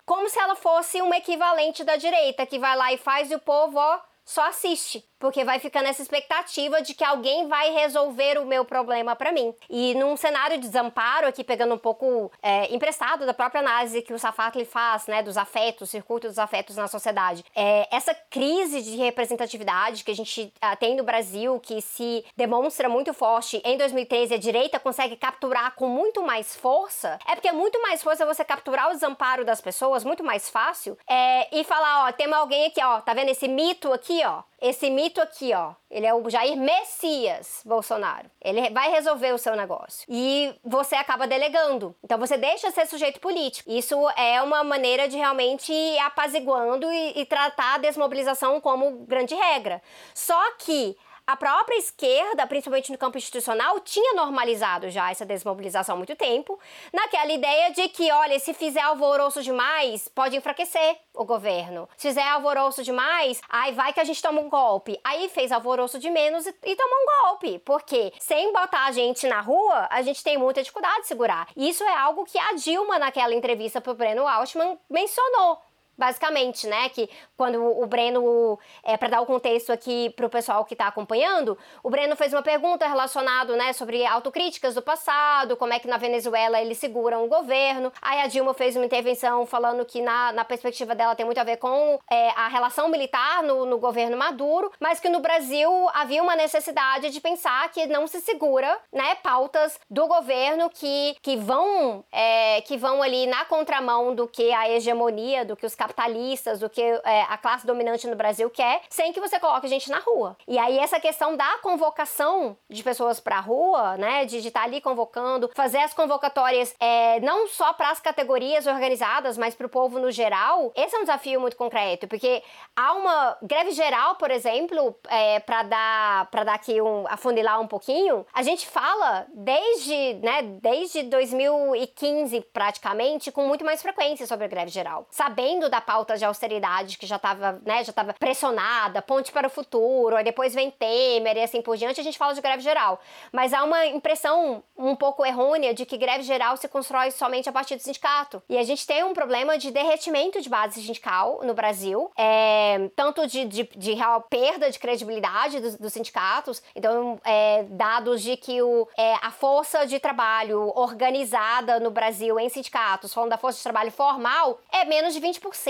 [0.05, 3.41] como se ela fosse um equivalente da direita, que vai lá e faz e o
[3.41, 8.47] povo, ó, só assiste porque vai ficando essa expectativa de que alguém vai resolver o
[8.47, 9.55] meu problema para mim.
[9.69, 14.13] E num cenário de desamparo, aqui pegando um pouco é, emprestado da própria análise que
[14.13, 18.97] o Safatli faz, né, dos afetos, circuito dos afetos na sociedade, é, essa crise de
[18.97, 24.35] representatividade que a gente ah, tem no Brasil, que se demonstra muito forte em 2013,
[24.35, 28.45] a direita consegue capturar com muito mais força, é porque é muito mais força você
[28.45, 32.83] capturar o desamparo das pessoas, muito mais fácil, é, e falar, ó, tem alguém aqui,
[32.83, 36.57] ó, tá vendo esse mito aqui, ó, esse mito aqui, ó, ele é o Jair
[36.57, 38.29] Messias Bolsonaro.
[38.41, 40.05] Ele vai resolver o seu negócio.
[40.09, 41.95] E você acaba delegando.
[42.03, 43.71] Então você deixa de ser sujeito político.
[43.71, 49.35] Isso é uma maneira de realmente ir apaziguando e, e tratar a desmobilização como grande
[49.35, 49.81] regra.
[50.13, 50.97] Só que
[51.29, 56.59] a própria esquerda, principalmente no campo institucional, tinha normalizado já essa desmobilização há muito tempo,
[56.91, 61.87] naquela ideia de que, olha, se fizer alvoroço demais, pode enfraquecer o governo.
[61.99, 64.99] Se fizer alvoroço demais, aí vai que a gente toma um golpe.
[65.05, 67.59] Aí fez alvoroço de menos e, e tomou um golpe.
[67.59, 71.47] Porque sem botar a gente na rua, a gente tem muita dificuldade de segurar.
[71.55, 75.61] Isso é algo que a Dilma, naquela entrevista pro Breno Altman, mencionou
[75.99, 76.89] basicamente, né?
[76.89, 80.87] Que quando o Breno, é, para dar o contexto aqui para o pessoal que está
[80.87, 85.89] acompanhando, o Breno fez uma pergunta relacionada, né, sobre autocríticas do passado, como é que
[85.89, 87.93] na Venezuela eles seguram o governo.
[88.01, 91.45] Aí a Dilma fez uma intervenção falando que na, na perspectiva dela tem muito a
[91.45, 96.23] ver com é, a relação militar no, no governo Maduro, mas que no Brasil havia
[96.23, 102.05] uma necessidade de pensar que não se segura, né, pautas do governo que, que vão
[102.13, 106.69] é, que vão ali na contramão do que a hegemonia, do que os capitalistas, do
[106.69, 110.37] que é, a classe dominante no Brasil quer, sem que você coloque gente na rua.
[110.47, 114.67] E aí essa questão da convocação de pessoas para a rua, né, de estar tá
[114.67, 119.71] ali convocando, fazer as convocatórias é, não só para as categorias organizadas, mas para o
[119.71, 122.43] povo no geral, esse é um desafio muito concreto, porque
[122.77, 127.67] há uma greve geral, por exemplo, é, para dar para dar aqui um afunilar um
[127.67, 134.49] pouquinho, a gente fala desde, né, desde 2015 praticamente com muito mais frequência sobre a
[134.49, 139.01] greve geral, sabendo da da pauta de austeridade que já estava, né, já estava pressionada,
[139.01, 142.35] ponte para o futuro, aí depois vem Temer e assim por diante, a gente fala
[142.35, 143.01] de greve geral.
[143.33, 147.53] Mas há uma impressão um pouco errônea de que greve geral se constrói somente a
[147.53, 148.43] partir do sindicato.
[148.49, 153.27] E a gente tem um problema de derretimento de base sindical no Brasil, é, tanto
[153.27, 158.61] de, de, de, real perda de credibilidade dos, dos sindicatos, então é, dados de que
[158.61, 163.63] o, é, a força de trabalho organizada no Brasil em sindicatos, falando da força de
[163.63, 165.68] trabalho formal, é menos de 20%.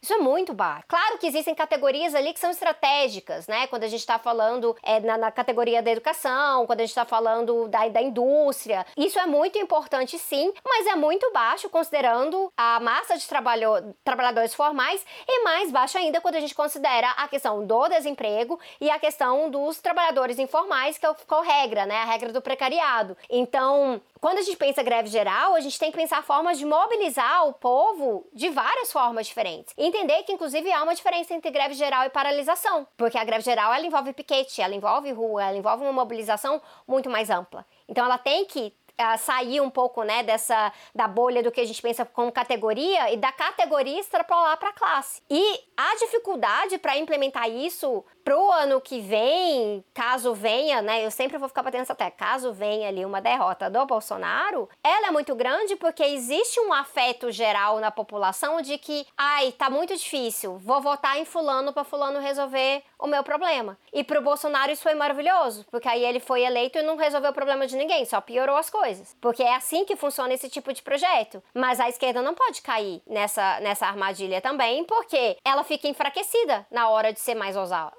[0.00, 0.84] Isso é muito baixo.
[0.88, 3.66] Claro que existem categorias ali que são estratégicas, né?
[3.66, 7.04] Quando a gente está falando é, na, na, categoria da educação, quando a gente está
[7.04, 8.86] falando da, da indústria.
[8.96, 14.54] Isso é muito importante, sim, mas é muito baixo considerando a massa de trabalho, trabalhadores
[14.54, 18.98] formais e mais baixo ainda quando a gente considera a questão do desemprego e a
[18.98, 21.96] questão dos trabalhadores informais, que é ficou regra, né?
[21.96, 23.16] A regra do precariado.
[23.28, 27.46] Então, quando a gente pensa greve geral, a gente tem que pensar formas de mobilizar
[27.48, 29.74] o povo de várias formas diferentes.
[29.76, 32.86] E entender que, inclusive, há uma diferença entre greve geral e paralisação.
[32.96, 37.10] Porque a greve geral, ela envolve piquete, ela envolve rua, ela envolve uma mobilização muito
[37.10, 37.66] mais ampla.
[37.88, 41.64] Então, ela tem que uh, sair um pouco né, dessa da bolha do que a
[41.64, 45.22] gente pensa como categoria e da categoria extrapolar para a classe.
[45.30, 51.04] E a dificuldade para implementar isso pro ano que vem, caso venha, né?
[51.04, 55.08] Eu sempre vou ficar batendo essa tecla, caso venha ali uma derrota do Bolsonaro, ela
[55.08, 59.96] é muito grande porque existe um afeto geral na população de que, ai, tá muito
[59.96, 63.76] difícil, vou votar em fulano para fulano resolver o meu problema.
[63.92, 67.34] E pro Bolsonaro isso foi maravilhoso, porque aí ele foi eleito e não resolveu o
[67.34, 69.16] problema de ninguém, só piorou as coisas.
[69.20, 71.42] Porque é assim que funciona esse tipo de projeto.
[71.54, 76.88] Mas a esquerda não pode cair nessa, nessa armadilha também, porque ela fica enfraquecida na
[76.88, 77.92] hora de ser mais ousada.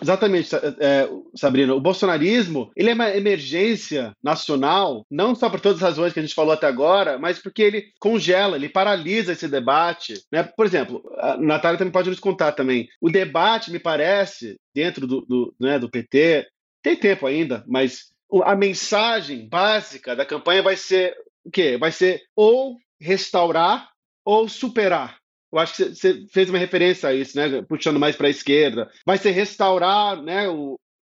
[0.00, 1.74] Exatamente, é, Sabrina.
[1.74, 6.22] O bolsonarismo ele é uma emergência nacional, não só por todas as razões que a
[6.22, 10.22] gente falou até agora, mas porque ele congela, ele paralisa esse debate.
[10.30, 10.42] Né?
[10.42, 12.88] Por exemplo, a Natália também pode nos contar também.
[13.00, 16.46] O debate, me parece, dentro do, do, né, do PT,
[16.82, 18.12] tem tempo ainda, mas
[18.44, 21.76] a mensagem básica da campanha vai ser o quê?
[21.78, 23.88] Vai ser ou restaurar
[24.24, 25.17] ou superar.
[25.52, 27.62] Eu acho que você fez uma referência a isso, né?
[27.62, 28.90] Puxando mais para a esquerda.
[29.04, 30.46] Vai ser restaurar, né?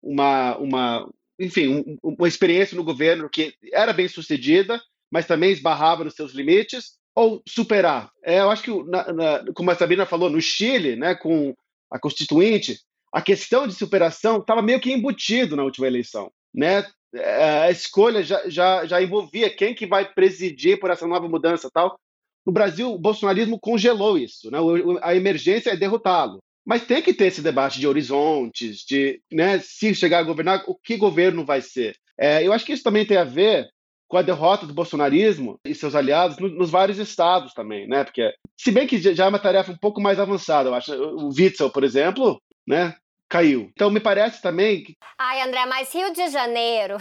[0.03, 4.81] Uma, uma, enfim, um, uma experiência no governo que era bem sucedida,
[5.11, 8.11] mas também esbarrava nos seus limites, ou superar.
[8.23, 11.15] É, eu acho que, na, na, como a Sabrina falou, no Chile, né?
[11.15, 11.55] Com
[11.91, 12.79] a Constituinte,
[13.13, 16.87] a questão de superação estava meio que embutido na última eleição, né?
[17.15, 21.71] É, a escolha já, já, já envolvia quem que vai presidir por essa nova mudança
[21.73, 21.99] tal.
[22.47, 24.59] No Brasil, o bolsonarismo congelou isso, né?
[25.03, 26.39] a emergência é derrotá-lo.
[26.65, 30.75] Mas tem que ter esse debate de horizontes, de né, se chegar a governar, o
[30.75, 31.97] que governo vai ser.
[32.19, 33.69] É, eu acho que isso também tem a ver
[34.09, 38.05] com a derrota do bolsonarismo e seus aliados nos vários estados também, né?
[38.05, 40.93] Porque, se bem que já é uma tarefa um pouco mais avançada, eu acho.
[40.93, 42.95] O Witzel, por exemplo, né?
[43.29, 43.71] Caiu.
[43.73, 44.95] Então, me parece também que.
[45.19, 46.97] Ai, André, mas Rio de Janeiro.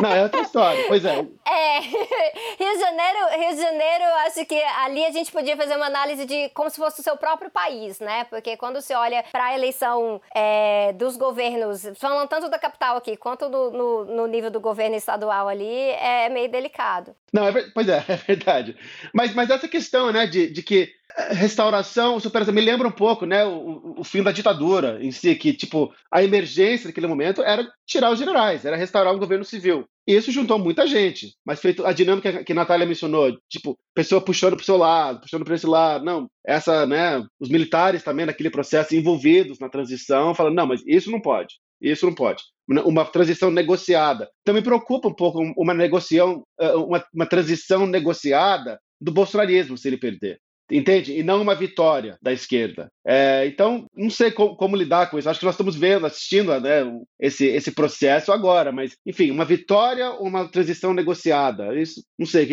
[0.00, 1.26] Não, é outra história, pois é.
[1.44, 1.80] É,
[2.58, 6.26] Rio de Janeiro, Rio de Janeiro, acho que ali a gente podia fazer uma análise
[6.26, 8.24] de como se fosse o seu próprio país, né?
[8.24, 13.16] Porque quando você olha para a eleição é, dos governos, falando tanto da capital aqui
[13.16, 17.14] quanto no, no, no, nível do governo estadual ali, é meio delicado.
[17.32, 18.76] Não, é, pois é, é verdade.
[19.12, 23.44] Mas, mas essa questão, né, de, de que restauração, superação, me lembra um pouco, né,
[23.44, 28.10] o, o, fim da ditadura em si, que, tipo, a emergência naquele momento era tirar
[28.10, 29.86] os generais, era restaurar um governo civil.
[30.06, 34.20] E isso juntou muita gente, mas feito a dinâmica que a Natália mencionou, tipo, pessoa
[34.20, 38.26] puxando para o seu lado, puxando para esse lado, não, essa, né, os militares também
[38.26, 42.42] naquele processo envolvidos na transição, falando, não, mas isso não pode, isso não pode.
[42.68, 44.28] Uma transição negociada.
[44.42, 49.96] Então me preocupa um pouco uma negociação, uma, uma transição negociada do bolsonarismo, se ele
[49.96, 50.40] perder
[50.70, 51.18] entende?
[51.18, 52.90] E não uma vitória da esquerda.
[53.04, 55.28] É, então, não sei como, como, lidar com isso.
[55.28, 56.82] Acho que nós estamos vendo, assistindo né,
[57.20, 61.78] esse, esse processo agora, mas, enfim, uma vitória ou uma transição negociada?
[61.78, 62.44] Isso, não sei,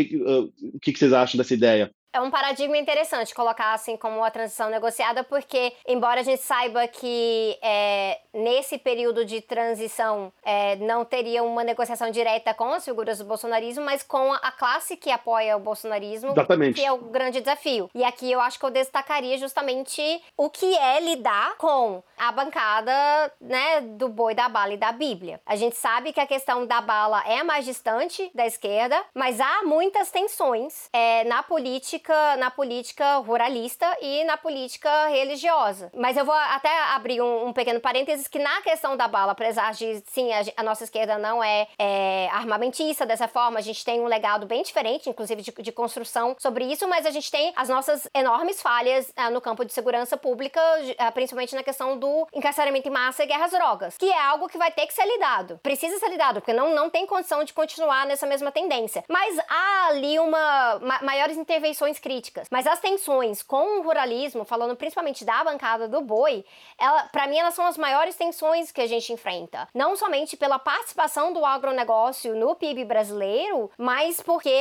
[0.73, 1.91] o que, que vocês acham dessa ideia?
[2.13, 6.87] É um paradigma interessante colocar assim como a transição negociada, porque, embora a gente saiba
[6.87, 13.17] que é, nesse período de transição é, não teria uma negociação direta com as figuras
[13.17, 16.75] do bolsonarismo, mas com a classe que apoia o bolsonarismo, Exatamente.
[16.79, 17.89] que é o grande desafio.
[17.95, 22.93] E aqui eu acho que eu destacaria justamente o que é lidar com a bancada
[23.41, 25.41] né, do boi, da bala e da Bíblia.
[25.47, 29.63] A gente sabe que a questão da bala é mais distante da esquerda, mas há
[29.63, 35.89] muitas tensões é, na política política, na política ruralista e na política religiosa.
[35.95, 39.73] Mas eu vou até abrir um, um pequeno parênteses que na questão da bala, apesar
[39.73, 44.01] de, sim, a, a nossa esquerda não é, é, armamentista dessa forma, a gente tem
[44.01, 47.69] um legado bem diferente, inclusive de, de construção sobre isso, mas a gente tem as
[47.69, 52.87] nossas enormes falhas uh, no campo de segurança pública, uh, principalmente na questão do encarceramento
[52.87, 55.59] em massa e guerras drogas, que é algo que vai ter que ser lidado.
[55.63, 59.03] Precisa ser lidado, porque não, não tem condição de continuar nessa mesma tendência.
[59.07, 62.47] Mas há ali uma ma maiores intervenções críticas.
[62.49, 66.45] Mas as tensões com o ruralismo, falando principalmente da bancada do boi,
[66.77, 69.67] ela, para mim elas são as maiores tensões que a gente enfrenta.
[69.73, 74.53] Não somente pela participação do agronegócio no PIB brasileiro, mas porque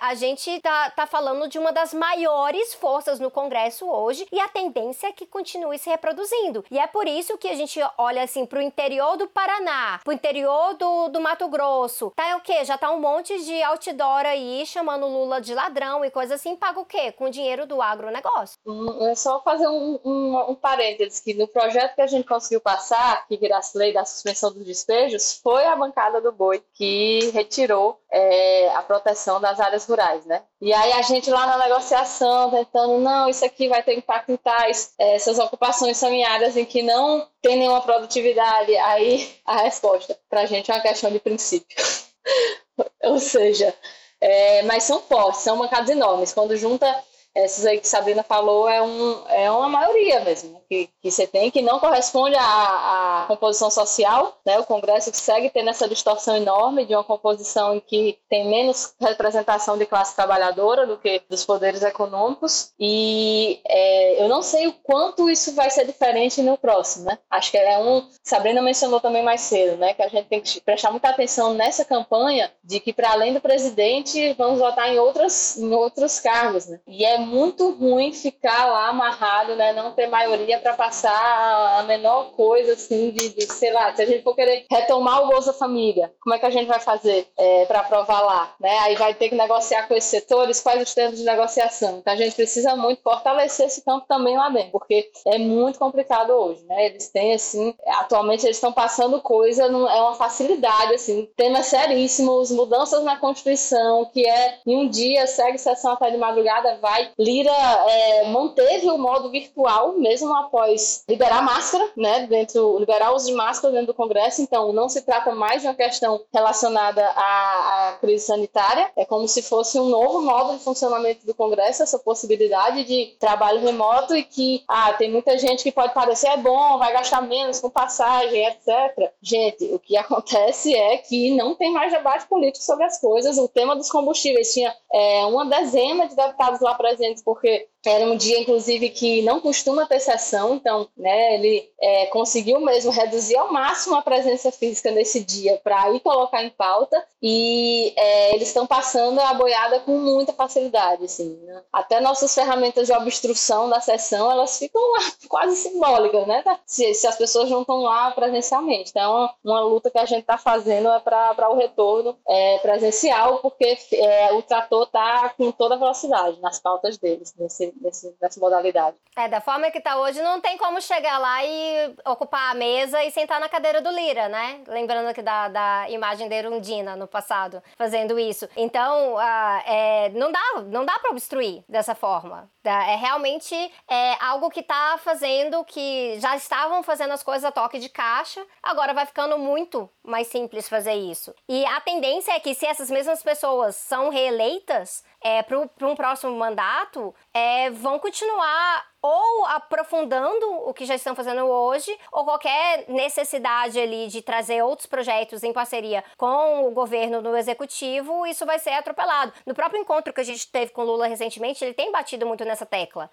[0.00, 4.48] a gente tá, tá falando de uma das maiores forças no Congresso hoje e a
[4.48, 6.64] tendência é que continue se reproduzindo.
[6.70, 10.74] E é por isso que a gente olha assim pro interior do Paraná, pro interior
[10.74, 12.12] do, do Mato Grosso.
[12.16, 12.64] Tá o quê?
[12.64, 16.82] Já tá um monte de outdoor aí chamando Lula de ladrão e coisa assim, paga
[16.82, 17.12] o quê?
[17.12, 18.58] Com o dinheiro do agronegócio.
[18.66, 22.60] Hum, é só fazer um, um, um parênteses, que no projeto que a gente conseguiu
[22.60, 28.00] passar, que virasse lei da suspensão dos despejos, foi a bancada do boi que retirou
[28.10, 30.42] é, a proteção das áreas rurais, né?
[30.60, 34.36] E aí a gente lá na negociação, tentando, não, isso aqui vai ter impacto em
[34.36, 38.76] tais, é, essas ocupações são em áreas em que não tem nenhuma produtividade.
[38.76, 41.76] Aí a resposta, para a gente é uma questão de princípio.
[43.02, 43.74] Ou seja,
[44.20, 46.32] é, mas são fortes, são bancadas enormes.
[46.32, 46.86] Quando junta
[47.34, 50.60] essas aí que Sabrina falou é, um, é uma maioria mesmo, né?
[50.68, 54.58] que, que você tem, que não corresponde à, à composição social, né?
[54.58, 59.76] O Congresso segue tendo essa distorção enorme de uma composição em que tem menos representação
[59.76, 65.28] de classe trabalhadora do que dos poderes econômicos, e é, eu não sei o quanto
[65.28, 67.18] isso vai ser diferente no próximo, né?
[67.28, 68.08] Acho que é um.
[68.22, 69.94] Sabrina mencionou também mais cedo, né?
[69.94, 73.40] Que a gente tem que prestar muita atenção nessa campanha de que, para além do
[73.40, 76.78] presidente, vamos votar em, outras, em outros cargos, né?
[76.86, 79.72] E é muito ruim ficar lá amarrado, né?
[79.72, 84.06] Não ter maioria para passar a menor coisa, assim, de, de, sei lá, se a
[84.06, 87.66] gente for querer retomar o Bolsa Família, como é que a gente vai fazer é,
[87.66, 88.78] para aprovar lá, né?
[88.80, 91.98] Aí vai ter que negociar com esses setores, quais os termos de negociação.
[91.98, 96.30] Então a gente precisa muito fortalecer esse campo também lá dentro, porque é muito complicado
[96.30, 96.86] hoje, né?
[96.86, 102.50] Eles têm, assim, atualmente eles estão passando coisa, não, é uma facilidade, assim, temas seríssimos,
[102.50, 107.09] mudanças na Constituição, que é em um dia segue sessão até de madrugada, vai.
[107.18, 112.26] Lira é, manteve o modo virtual, mesmo após liberar máscara, né?
[112.26, 115.74] Dentro, liberar os de máscara dentro do Congresso, então não se trata mais de uma
[115.74, 121.26] questão relacionada à, à crise sanitária, é como se fosse um novo modo de funcionamento
[121.26, 125.94] do Congresso, essa possibilidade de trabalho remoto e que, ah, tem muita gente que pode
[125.94, 129.12] parecer é bom, vai gastar menos com passagem, etc.
[129.22, 133.38] Gente, o que acontece é que não tem mais debate político sobre as coisas.
[133.38, 138.16] O tema dos combustíveis tinha é, uma dezena de deputados lá presentes, porque era um
[138.16, 143.52] dia, inclusive, que não costuma ter sessão, então, né, ele é, conseguiu mesmo reduzir ao
[143.52, 148.66] máximo a presença física nesse dia para ir colocar em pauta e é, eles estão
[148.66, 151.62] passando a boiada com muita facilidade, assim, né?
[151.72, 156.44] Até nossas ferramentas de obstrução da sessão, elas ficam lá quase simbólicas, né?
[156.66, 158.90] Se, se as pessoas não estão lá presencialmente.
[158.90, 163.78] Então, uma luta que a gente está fazendo é para o retorno é, presencial, porque
[163.92, 168.96] é, o trator está com toda a velocidade nas pautas deles, nesse nesse, nessa modalidade.
[169.16, 173.02] É, da forma que está hoje, não tem como chegar lá e ocupar a mesa
[173.04, 174.62] e sentar na cadeira do Lira, né?
[174.66, 178.48] Lembrando aqui da, da imagem da Erundina no passado, fazendo isso.
[178.56, 182.50] Então, uh, é, não dá, não dá para obstruir dessa forma.
[182.62, 183.54] É realmente
[183.88, 188.44] é algo que está fazendo que já estavam fazendo as coisas a toque de caixa,
[188.62, 191.34] agora vai ficando muito mais simples fazer isso.
[191.48, 196.32] E a tendência é que se essas mesmas pessoas são reeleitas, é, para um próximo
[196.36, 203.78] mandato, é, vão continuar ou aprofundando o que já estão fazendo hoje, ou qualquer necessidade
[203.80, 208.70] ali de trazer outros projetos em parceria com o governo no executivo, isso vai ser
[208.70, 209.32] atropelado.
[209.46, 212.66] No próprio encontro que a gente teve com Lula recentemente, ele tem batido muito nessa
[212.66, 213.10] tecla.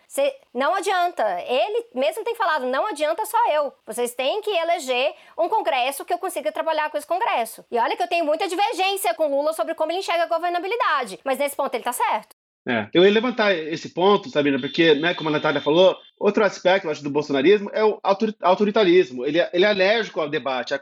[0.54, 3.74] Não adianta, ele mesmo tem falado, não adianta só eu.
[3.86, 7.66] Vocês têm que eleger um congresso que eu consiga trabalhar com esse congresso.
[7.72, 11.20] E olha que eu tenho muita divergência com Lula sobre como ele enxerga a governabilidade,
[11.24, 12.36] mas nesse ponto ele tá certo.
[12.68, 16.90] É, eu ia levantar esse ponto, Sabina, porque, né, como a Natália falou, outro aspecto,
[16.90, 18.00] acho, do bolsonarismo é o
[18.42, 19.26] autoritarismo.
[19.26, 20.80] Ele, é, ele é alérgico ao debate, à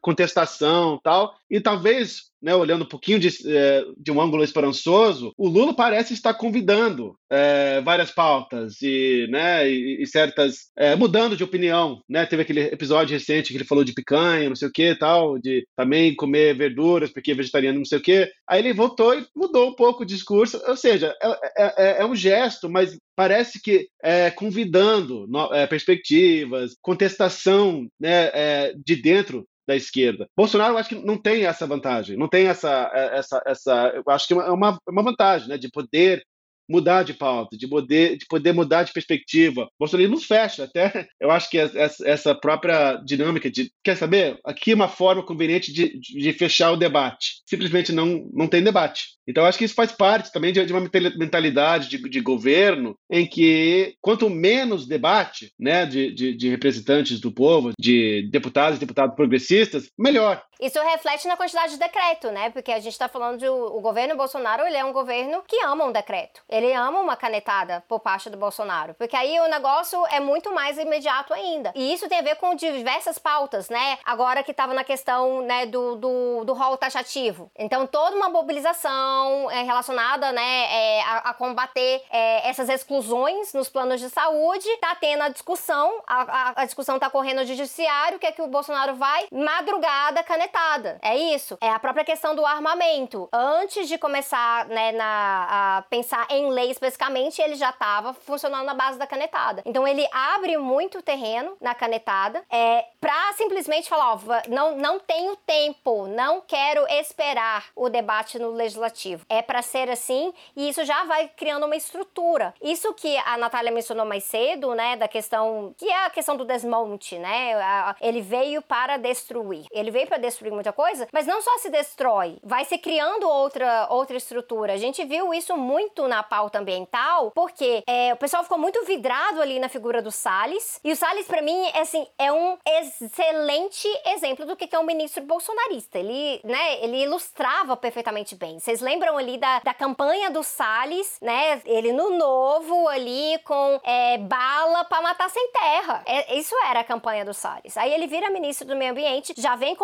[0.00, 1.34] contestação tal.
[1.50, 6.14] E talvez né, olhando um pouquinho de, é, de, um ângulo esperançoso, o Lula parece
[6.14, 10.70] estar convidando é, várias pautas e, né, e, e certas.
[10.76, 12.00] É, mudando de opinião.
[12.08, 12.24] Né?
[12.24, 15.66] Teve aquele episódio recente que ele falou de picanha, não sei o que tal, de
[15.76, 18.30] também comer verduras porque é vegetariano, não sei o que.
[18.48, 20.60] Aí ele voltou e mudou um pouco o discurso.
[20.66, 26.76] Ou seja, é, é, é, é um gesto, mas parece que é, convidando no, perspectivas,
[26.80, 30.28] contestação né, de dentro da esquerda.
[30.36, 34.02] Bolsonaro, eu acho que não tem essa vantagem, não tem essa, é, essa, essa eu
[34.08, 36.24] acho que é uma, é uma vantagem, né, de poder
[36.70, 39.64] mudar de pauta, de poder, de poder mudar de perspectiva.
[39.64, 44.74] O bolsonarismo fecha, até eu acho que essa própria dinâmica de, quer saber, aqui é
[44.74, 47.42] uma forma conveniente de, de fechar o debate.
[47.46, 49.20] Simplesmente não, não tem debate.
[49.26, 53.26] Então, acho que isso faz parte também de, de uma mentalidade de, de, governo em
[53.26, 59.14] que quanto menos debate né, de, de, de representantes do povo, de deputados e deputados
[59.14, 60.42] progressistas, melhor.
[60.60, 62.50] Isso reflete na quantidade de decreto, né?
[62.50, 65.86] Porque a gente está falando de o, governo Bolsonaro, ele é um governo que ama
[65.86, 66.42] um decreto.
[66.48, 68.92] Ele ama uma canetada por parte do Bolsonaro.
[68.94, 71.72] Porque aí o negócio é muito mais imediato ainda.
[71.74, 73.98] E isso tem a ver com diversas pautas, né?
[74.04, 77.50] Agora que estava na questão né, do, do, do rol taxativo.
[77.58, 83.70] Então, toda uma mobilização é, relacionada né, é, a, a, combater é, essas exclusões nos
[83.70, 84.68] planos de saúde.
[84.76, 88.42] Tá tendo a discussão, a, a, a discussão tá correndo no judiciário, que é que
[88.42, 90.98] o Bolsonaro vai madrugada canetar canetada.
[91.02, 91.56] É isso.
[91.60, 93.28] É a própria questão do armamento.
[93.32, 98.74] Antes de começar né, na, a pensar em lei especificamente, ele já estava funcionando na
[98.74, 99.62] base da canetada.
[99.64, 105.36] Então ele abre muito terreno na canetada é, para simplesmente falar: ó, não, não tenho
[105.36, 109.24] tempo, não quero esperar o debate no legislativo.
[109.28, 112.54] É para ser assim e isso já vai criando uma estrutura.
[112.60, 116.44] Isso que a Natália mencionou mais cedo, né, da questão que é a questão do
[116.44, 117.52] desmonte, né?
[118.00, 119.66] Ele veio para destruir.
[119.70, 123.88] Ele veio para destruir muita coisa, mas não só se destrói, vai se criando outra
[123.90, 124.72] outra estrutura.
[124.72, 129.40] A gente viu isso muito na pauta ambiental, porque é, o pessoal ficou muito vidrado
[129.40, 130.80] ali na figura do Salles.
[130.84, 134.84] E o Salles, para mim, é, assim, é um excelente exemplo do que é um
[134.84, 135.98] ministro bolsonarista.
[135.98, 138.58] Ele, né, ele ilustrava perfeitamente bem.
[138.58, 141.60] Vocês lembram ali da, da campanha do Salles, né?
[141.64, 146.02] Ele no novo ali com é, bala para matar sem terra.
[146.06, 147.76] É, isso era a campanha do Salles.
[147.76, 149.74] Aí ele vira ministro do meio ambiente, já vem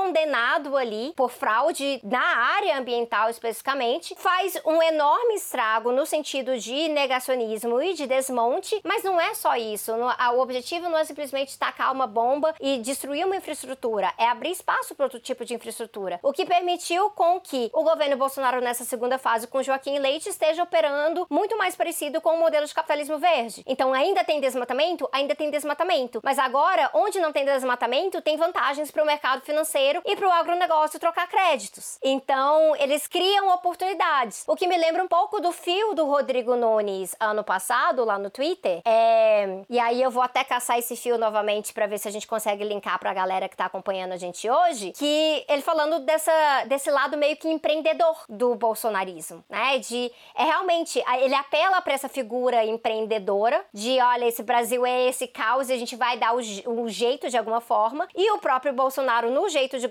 [0.76, 7.82] ali por fraude na área ambiental especificamente, faz um enorme estrago no sentido de negacionismo
[7.82, 9.92] e de desmonte, mas não é só isso.
[9.92, 14.94] O objetivo não é simplesmente tacar uma bomba e destruir uma infraestrutura, é abrir espaço
[14.94, 16.20] para outro tipo de infraestrutura.
[16.22, 20.62] O que permitiu com que o governo Bolsonaro nessa segunda fase com Joaquim Leite esteja
[20.62, 23.62] operando muito mais parecido com o modelo de capitalismo verde.
[23.66, 28.90] Então ainda tem desmatamento, ainda tem desmatamento, mas agora onde não tem desmatamento tem vantagens
[28.90, 31.98] para o mercado financeiro e para o agronegócio trocar créditos.
[32.02, 34.44] Então eles criam oportunidades.
[34.46, 38.30] O que me lembra um pouco do fio do Rodrigo Nunes ano passado lá no
[38.30, 38.80] Twitter.
[38.84, 39.62] É...
[39.68, 42.64] E aí eu vou até caçar esse fio novamente para ver se a gente consegue
[42.64, 46.90] linkar para a galera que está acompanhando a gente hoje, que ele falando dessa, desse
[46.90, 49.78] lado meio que empreendedor do bolsonarismo, né?
[49.78, 55.26] De é realmente ele apela para essa figura empreendedora de olha esse Brasil é esse
[55.26, 58.08] caos e a gente vai dar o, o jeito de alguma forma.
[58.14, 59.88] E o próprio Bolsonaro no jeito de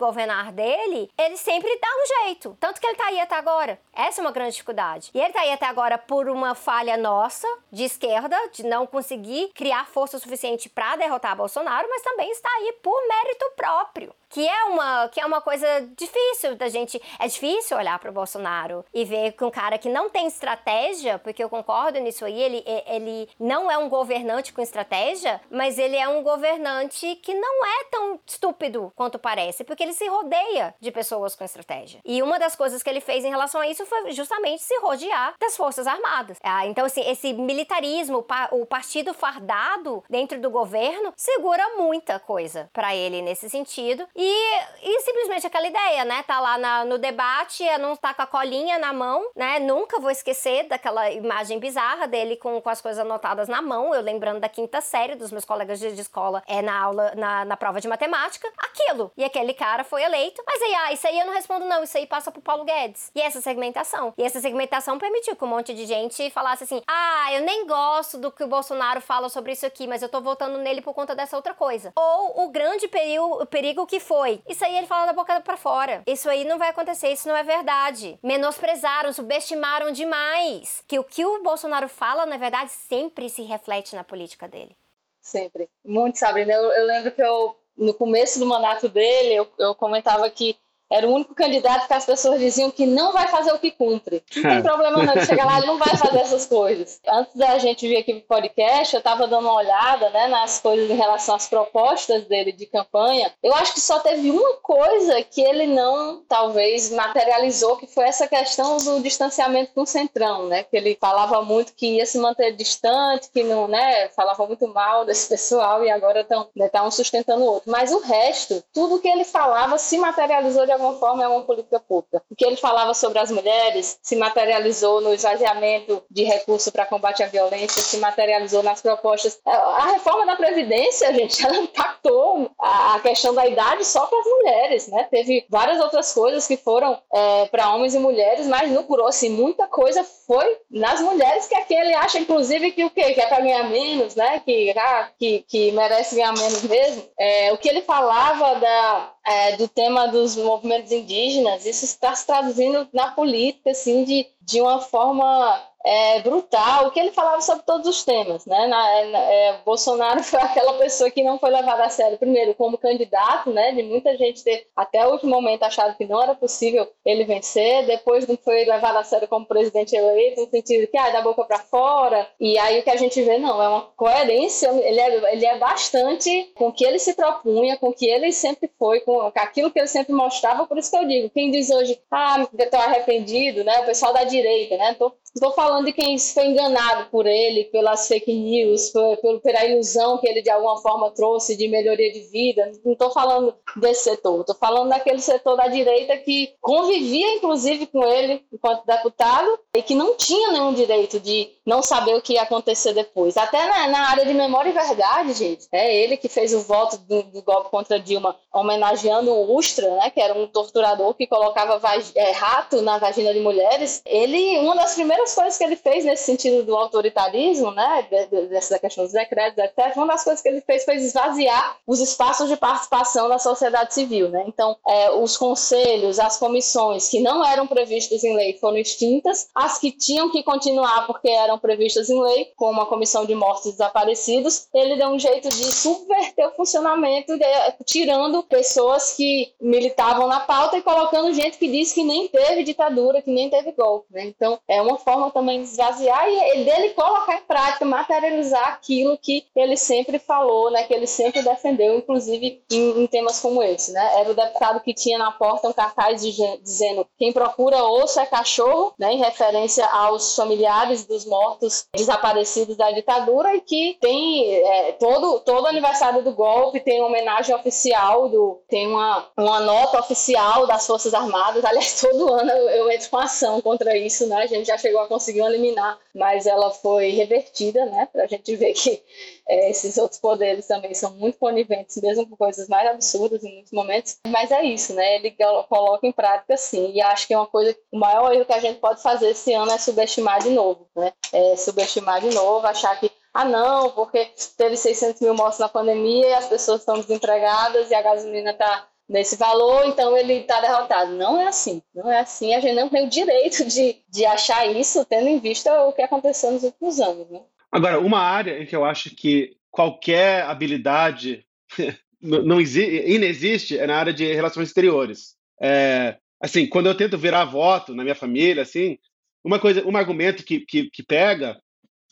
[0.52, 3.80] dele, ele sempre dá um jeito, tanto que ele tá aí até agora.
[3.94, 5.12] Essa é uma grande dificuldade.
[5.14, 9.52] E ele tá aí até agora por uma falha nossa de esquerda de não conseguir
[9.54, 14.66] criar força suficiente para derrotar Bolsonaro, mas também está aí por mérito próprio que é
[14.66, 15.66] uma que é uma coisa
[15.96, 19.88] difícil da gente é difícil olhar para o Bolsonaro e ver que um cara que
[19.88, 24.62] não tem estratégia porque eu concordo nisso aí ele ele não é um governante com
[24.62, 29.94] estratégia mas ele é um governante que não é tão estúpido quanto parece porque ele
[29.94, 32.02] se rodeia de pessoas com estratégia.
[32.04, 35.36] E uma das coisas que ele fez em relação a isso foi justamente se rodear
[35.40, 36.40] das forças armadas.
[36.44, 42.94] Ah, então assim esse militarismo o partido fardado dentro do governo segura muita coisa para
[42.94, 46.24] ele nesse sentido e e, e simplesmente aquela ideia, né?
[46.24, 49.60] Tá lá na, no debate, não tá com a colinha na mão, né?
[49.60, 53.94] Nunca vou esquecer daquela imagem bizarra dele com, com as coisas anotadas na mão.
[53.94, 57.46] Eu lembrando da quinta série dos meus colegas de, de escola é na aula, na,
[57.46, 58.52] na prova de matemática.
[58.58, 59.12] Aquilo.
[59.16, 60.42] E aquele cara foi eleito.
[60.46, 61.84] Mas aí, ah, isso aí eu não respondo, não.
[61.84, 63.12] Isso aí passa pro Paulo Guedes.
[63.14, 64.12] E essa segmentação.
[64.18, 68.18] E essa segmentação permitiu que um monte de gente falasse assim: ah, eu nem gosto
[68.18, 71.14] do que o Bolsonaro fala sobre isso aqui, mas eu tô votando nele por conta
[71.14, 71.94] dessa outra coisa.
[71.96, 74.42] Ou o grande perigo, perigo que foi foi.
[74.48, 76.02] Isso aí ele fala da boca para fora.
[76.08, 78.18] Isso aí não vai acontecer, isso não é verdade.
[78.24, 80.84] Menosprezaram, subestimaram demais.
[80.88, 84.76] Que o que o Bolsonaro fala, na verdade, sempre se reflete na política dele.
[85.20, 85.70] Sempre.
[85.84, 86.42] Muito, sabe?
[86.42, 90.58] Eu, eu lembro que eu, no começo do mandato dele, eu, eu comentava que
[90.92, 94.24] era o único candidato que as pessoas diziam que não vai fazer o que cumpre.
[94.36, 97.00] Não tem problema não, de chegar lá, ele não vai fazer essas coisas.
[97.08, 100.90] Antes da gente vir aqui pro podcast, eu estava dando uma olhada né, nas coisas
[100.90, 103.32] em relação às propostas dele de campanha.
[103.42, 108.28] Eu acho que só teve uma coisa que ele não, talvez, materializou, que foi essa
[108.28, 110.64] questão do distanciamento com o Centrão, né?
[110.64, 114.10] Que ele falava muito que ia se manter distante, que não, né?
[114.10, 117.72] Falava muito mal desse pessoal e agora estão né, tá um sustentando o outro.
[117.72, 121.80] Mas o resto, tudo que ele falava se materializou de alguma forma é uma política
[121.80, 122.22] pública.
[122.30, 127.24] O que ele falava sobre as mulheres se materializou no esvaziamento de recursos para combate
[127.24, 129.40] à violência, se materializou nas propostas.
[129.46, 134.88] A reforma da Previdência, gente, ela impactou a questão da idade só para as mulheres,
[134.88, 135.08] né?
[135.10, 139.30] Teve várias outras coisas que foram é, para homens e mulheres, mas no grosso, assim,
[139.30, 143.14] muita coisa foi nas mulheres, que é quem ele acha, inclusive, que o quê?
[143.14, 144.40] Que é para ganhar menos, né?
[144.40, 147.04] Que, ah, que, que merece ganhar menos mesmo.
[147.18, 152.28] É, o que ele falava da, é, do tema dos movimentos indígenas, isso está se
[152.28, 157.88] traduzindo na política, assim, de, de uma forma é, brutal, que ele falava sobre todos
[157.88, 158.66] os temas, né?
[158.66, 162.78] Na, na, é, Bolsonaro foi aquela pessoa que não foi levada a sério, primeiro, como
[162.78, 163.72] candidato, né?
[163.72, 167.86] De muita gente ter, até o último momento, achado que não era possível ele vencer,
[167.86, 171.46] depois não foi levado a sério como presidente eleito, no sentido que, ah, da boca
[171.46, 175.34] para fora, e aí o que a gente vê, não, é uma coerência, ele é,
[175.34, 179.02] ele é bastante com o que ele se propunha, com o que ele sempre foi,
[179.02, 182.48] com aquilo que ele sempre mostrava, por isso que eu digo, quem diz hoje, ah,
[182.58, 183.82] estou arrependido, né?
[183.82, 184.96] O pessoal da direita, né?
[184.96, 190.18] Tô, estou falando de quem foi enganado por ele, pelas fake news, por, pela ilusão
[190.18, 192.72] que ele de alguma forma trouxe de melhoria de vida.
[192.84, 198.04] Não estou falando desse setor, estou falando daquele setor da direita que convivia, inclusive, com
[198.06, 202.44] ele enquanto deputado e que não tinha nenhum direito de não saber o que ia
[202.44, 203.36] acontecer depois.
[203.36, 205.68] Até na, na área de memória e verdade, gente.
[205.72, 210.10] É ele que fez o voto do, do golpe contra Dilma, homenageando o Ustra, né,
[210.10, 211.82] que era um torturador que colocava
[212.16, 214.02] é, rato na vagina de mulheres.
[214.06, 218.08] Ele, uma das primeiras coisas que ele fez nesse sentido do autoritarismo, né,
[218.50, 222.50] dessa questão dos decretos, etc., uma das coisas que ele fez foi esvaziar os espaços
[222.50, 224.30] de participação da sociedade civil.
[224.30, 224.44] Né?
[224.48, 229.80] Então, é, os conselhos, as comissões que não eram previstas em lei foram extintas, as
[229.80, 234.68] que tinham que continuar porque eram previstas em lei, como a Comissão de Mortos Desaparecidos,
[234.74, 237.46] ele deu um jeito de subverter o funcionamento, de,
[237.86, 243.22] tirando pessoas que militavam na pauta e colocando gente que disse que nem teve ditadura,
[243.22, 244.08] que nem teve golpe.
[244.12, 244.26] Né?
[244.26, 249.46] Então, é uma forma também de esvaziar e dele colocar em prática, materializar aquilo que
[249.56, 253.92] ele sempre falou, né, que ele sempre defendeu, inclusive em, em temas como esse.
[253.92, 254.20] Né?
[254.20, 258.26] Era o deputado que tinha na porta um cartaz de, dizendo quem procura osso é
[258.26, 264.92] cachorro, né, em referência aos familiares dos mortos desaparecidos da ditadura e que tem é,
[264.94, 270.68] todo, todo aniversário do golpe, tem uma homenagem oficial, do, tem uma, uma nota oficial
[270.68, 271.64] das Forças Armadas.
[271.64, 274.38] Aliás, todo ano eu, eu entro com ação contra isso, né?
[274.38, 278.08] A gente já chegou a conseguir eliminar, mas ela foi revertida, né?
[278.12, 279.02] Para a gente ver que
[279.48, 283.72] é, esses outros poderes também são muito coniventes, mesmo com coisas mais absurdas em muitos
[283.72, 284.18] momentos.
[284.28, 285.16] Mas é isso, né?
[285.16, 285.36] Ele
[285.70, 286.92] coloca em prática sim.
[286.94, 289.54] E acho que é uma coisa, o maior erro que a gente pode fazer esse
[289.54, 291.14] ano é subestimar de novo, né?
[291.32, 296.26] É subestimar de novo, achar que ah, não, porque teve 600 mil mortes na pandemia
[296.26, 301.14] e as pessoas estão desempregadas e a gasolina está nesse valor, então ele está derrotado.
[301.14, 302.54] Não é assim, não é assim.
[302.54, 306.02] A gente não tem o direito de, de achar isso, tendo em vista o que
[306.02, 307.30] aconteceu nos últimos anos.
[307.30, 307.42] Né?
[307.72, 311.46] Agora, uma área em que eu acho que qualquer habilidade
[312.22, 315.36] não existe, inexiste é na área de relações exteriores.
[315.62, 318.98] É, assim, quando eu tento virar voto na minha família, assim,
[319.44, 321.60] uma coisa, um argumento que, que, que pega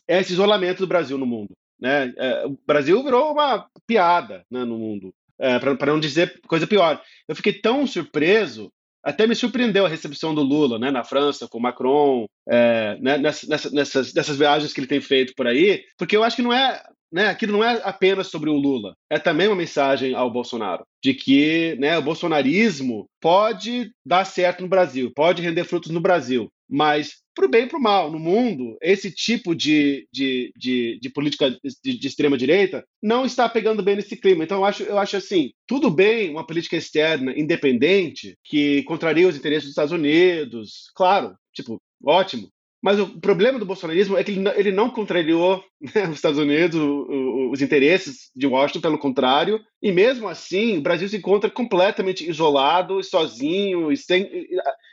[0.07, 1.53] é esse isolamento do Brasil no mundo.
[1.79, 2.13] Né?
[2.17, 5.13] É, o Brasil virou uma piada né, no mundo
[5.43, 7.01] é, para não dizer coisa pior.
[7.27, 8.71] Eu fiquei tão surpreso,
[9.03, 13.71] até me surpreendeu a recepção do Lula, né, na França, com Macron, é, né, nessas,
[13.71, 16.81] nessas, nessas viagens que ele tem feito por aí, porque eu acho que não é,
[17.13, 21.13] né, aquilo não é apenas sobre o Lula, é também uma mensagem ao Bolsonaro de
[21.13, 27.21] que né, o bolsonarismo pode dar certo no Brasil, pode render frutos no Brasil, mas
[27.35, 28.11] para o bem e para o mal.
[28.11, 31.49] No mundo, esse tipo de, de, de, de política
[31.83, 34.43] de, de extrema-direita não está pegando bem nesse clima.
[34.43, 39.35] Então, eu acho, eu acho assim: tudo bem uma política externa independente que contraria os
[39.35, 42.49] interesses dos Estados Unidos, claro, tipo, ótimo.
[42.83, 45.63] Mas o problema do bolsonarismo é que ele não contrariou
[45.95, 50.77] né, os Estados Unidos, o, o, os interesses de Washington, pelo contrário, e mesmo assim
[50.77, 54.29] o Brasil se encontra completamente isolado, sozinho, e sem,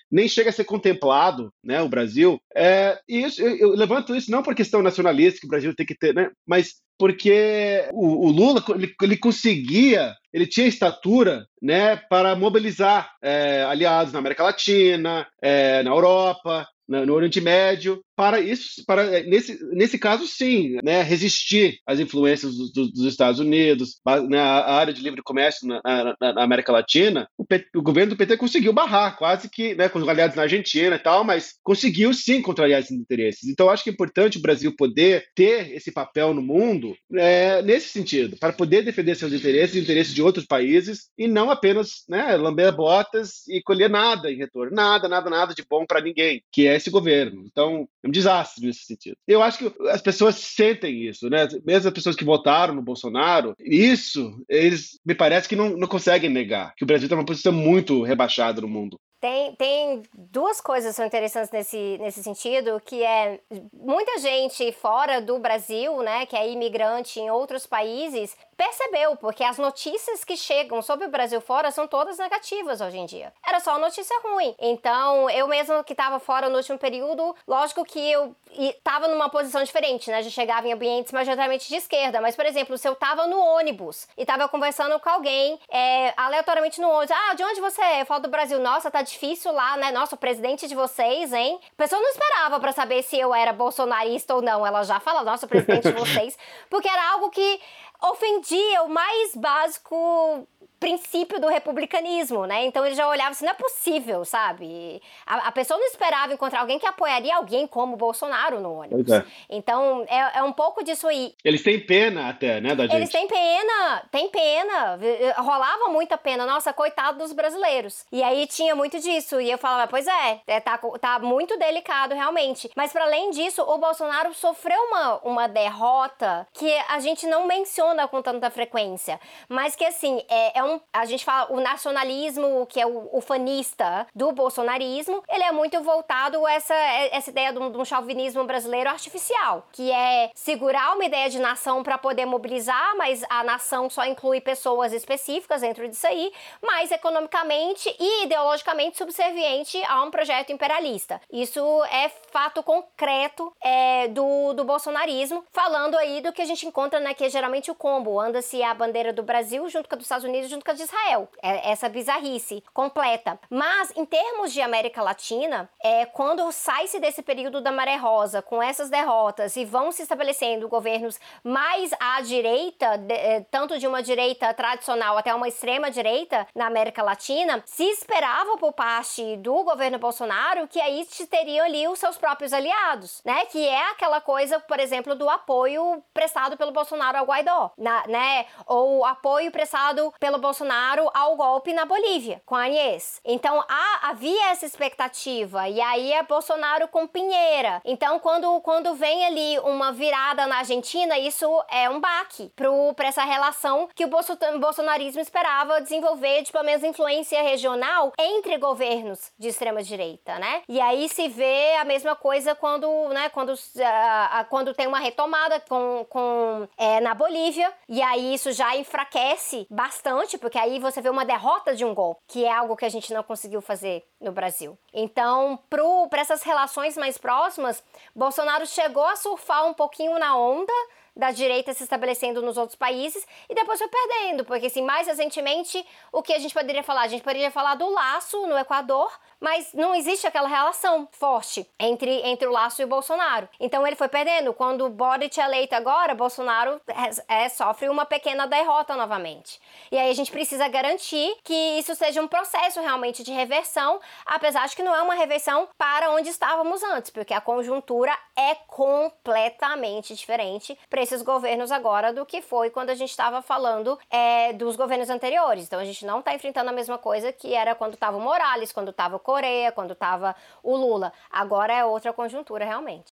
[0.08, 2.40] nem chega a ser contemplado, né, o Brasil.
[2.54, 5.98] É, e isso, eu, levanto isso não por questão nacionalista que o Brasil tem que
[5.98, 12.36] ter, né, mas porque o, o Lula ele, ele, conseguia, ele tinha estatura, né, para
[12.36, 19.02] mobilizar é, aliados na América Latina, é, na Europa, no Oriente Médio, para isso, para
[19.04, 23.98] é, nesse, nesse caso sim, né, resistir às influências dos, dos Estados Unidos,
[24.28, 25.80] né, a área de livre comércio na,
[26.20, 27.46] na, na América Latina, o,
[27.76, 30.98] o, governo do PT conseguiu barrar, quase que, né, com os aliados na Argentina e
[30.98, 33.48] tal, mas conseguiu sim contrariar esses interesses.
[33.48, 37.88] Então acho que é importante o Brasil poder ter esse papel no mundo é, nesse
[37.88, 42.36] sentido, para poder defender seus interesses, os interesses de outros países e não apenas, né,
[42.36, 46.68] lamber botas e colher nada em retorno, nada, nada, nada de bom para ninguém, que
[46.68, 47.44] é esse governo.
[47.46, 49.16] Então, um desastre nesse sentido.
[49.26, 51.48] Eu acho que as pessoas sentem isso, né?
[51.64, 56.28] Mesmo as pessoas que votaram no Bolsonaro, isso, eles me parece que não, não conseguem
[56.28, 58.98] negar, que o Brasil está numa posição muito rebaixada no mundo.
[59.20, 63.38] Tem, tem duas coisas que são interessantes nesse, nesse sentido, que é
[63.72, 69.58] muita gente fora do Brasil, né, que é imigrante em outros países, percebeu, porque as
[69.58, 73.32] notícias que chegam sobre o Brasil fora são todas negativas hoje em dia.
[73.46, 74.54] Era só notícia ruim.
[74.58, 79.62] Então, eu mesmo que estava fora no último período, lógico que eu estava numa posição
[79.62, 80.22] diferente, né?
[80.22, 82.20] Já chegava em ambientes majoritariamente de esquerda.
[82.20, 86.80] Mas, por exemplo, se eu estava no ônibus e estava conversando com alguém é, aleatoriamente
[86.80, 88.02] no ônibus, ah, de onde você é?
[88.02, 89.92] Eu falo do Brasil, nossa, tá difícil lá, né?
[89.92, 91.58] Nossa, o presidente de vocês, hein?
[91.72, 94.66] A pessoa não esperava para saber se eu era bolsonarista ou não.
[94.66, 96.36] Ela já fala, nossa, o presidente de vocês,
[96.68, 97.60] porque era algo que
[98.02, 100.46] ofendia o mais básico
[100.80, 102.64] princípio do republicanismo, né?
[102.64, 105.00] Então ele já olhava assim, não é possível, sabe?
[105.26, 109.12] A, a, pessoa não esperava encontrar alguém que apoiaria alguém como Bolsonaro no ônibus.
[109.12, 109.24] É.
[109.50, 111.34] Então é, é, um pouco disso aí.
[111.44, 112.96] Eles têm pena até, né, da gente?
[112.96, 114.98] Eles têm pena, tem pena.
[115.36, 116.46] Rolava muita pena.
[116.46, 118.06] Nossa, coitado dos brasileiros.
[118.10, 119.38] E aí tinha muito disso.
[119.38, 122.70] E eu falava, pois é, é tá, tá muito delicado realmente.
[122.74, 128.08] Mas para além disso, o Bolsonaro sofreu uma, uma derrota que a gente não menciona
[128.08, 129.20] com tanta frequência.
[129.46, 133.20] Mas que assim, é, é um a gente fala o nacionalismo, que é o, o
[133.20, 137.84] fanista do bolsonarismo, ele é muito voltado a essa, essa ideia de um, de um
[137.84, 143.42] chauvinismo brasileiro artificial, que é segurar uma ideia de nação para poder mobilizar, mas a
[143.42, 150.10] nação só inclui pessoas específicas dentro disso aí, mas economicamente e ideologicamente subserviente a um
[150.10, 151.20] projeto imperialista.
[151.32, 157.00] Isso é fato concreto é, do, do bolsonarismo, falando aí do que a gente encontra,
[157.00, 160.06] né, que é geralmente o combo, anda-se a bandeira do Brasil junto com a dos
[160.06, 161.28] Estados Unidos, de Israel.
[161.42, 163.38] É essa bizarrice completa.
[163.48, 168.62] Mas, em termos de América Latina, é, quando sai-se desse período da maré rosa, com
[168.62, 174.02] essas derrotas, e vão se estabelecendo governos mais à direita, de, é, tanto de uma
[174.02, 179.98] direita tradicional até uma extrema direita na América Latina, se esperava por parte do governo
[179.98, 183.44] Bolsonaro que aí teriam ali os seus próprios aliados, né?
[183.46, 188.46] Que é aquela coisa, por exemplo, do apoio prestado pelo Bolsonaro ao Guaidó, na, né?
[188.66, 193.20] Ou apoio prestado pelo Bolsonaro Bolsonaro ao golpe na Bolívia, com a Agnes.
[193.24, 197.80] Então há, havia essa expectativa, e aí é Bolsonaro com Pinheira.
[197.84, 202.52] Então, quando, quando vem ali uma virada na Argentina, isso é um baque
[202.96, 204.10] para essa relação que o
[204.58, 210.62] bolsonarismo esperava desenvolver de pelo menos influência regional entre governos de extrema-direita, né?
[210.68, 215.60] E aí se vê a mesma coisa quando, né, quando, uh, quando tem uma retomada
[215.60, 221.08] com, com, é, na Bolívia, e aí isso já enfraquece bastante porque aí você vê
[221.08, 224.32] uma derrota de um golpe, que é algo que a gente não conseguiu fazer no
[224.32, 224.78] Brasil.
[224.92, 227.82] Então, para essas relações mais próximas,
[228.14, 230.72] Bolsonaro chegou a surfar um pouquinho na onda
[231.20, 235.86] da direita se estabelecendo nos outros países e depois foi perdendo, porque assim, mais recentemente,
[236.10, 237.02] o que a gente poderia falar?
[237.02, 242.10] A gente poderia falar do laço no Equador, mas não existe aquela relação forte entre,
[242.26, 243.48] entre o Laço e o Bolsonaro.
[243.58, 244.52] Então ele foi perdendo.
[244.52, 246.80] Quando o Boric é eleito agora, Bolsonaro
[247.28, 249.60] é, é, sofre uma pequena derrota novamente.
[249.90, 254.66] E aí a gente precisa garantir que isso seja um processo realmente de reversão, apesar
[254.68, 260.14] de que não é uma reversão para onde estávamos antes, porque a conjuntura é completamente
[260.14, 264.76] diferente para esses governos agora do que foi quando a gente estava falando é, dos
[264.76, 265.64] governos anteriores.
[265.64, 268.72] Então a gente não está enfrentando a mesma coisa que era quando estava o Morales,
[268.72, 271.12] quando estava o Coreia, quando estava o Lula.
[271.30, 273.12] Agora é outra conjuntura realmente.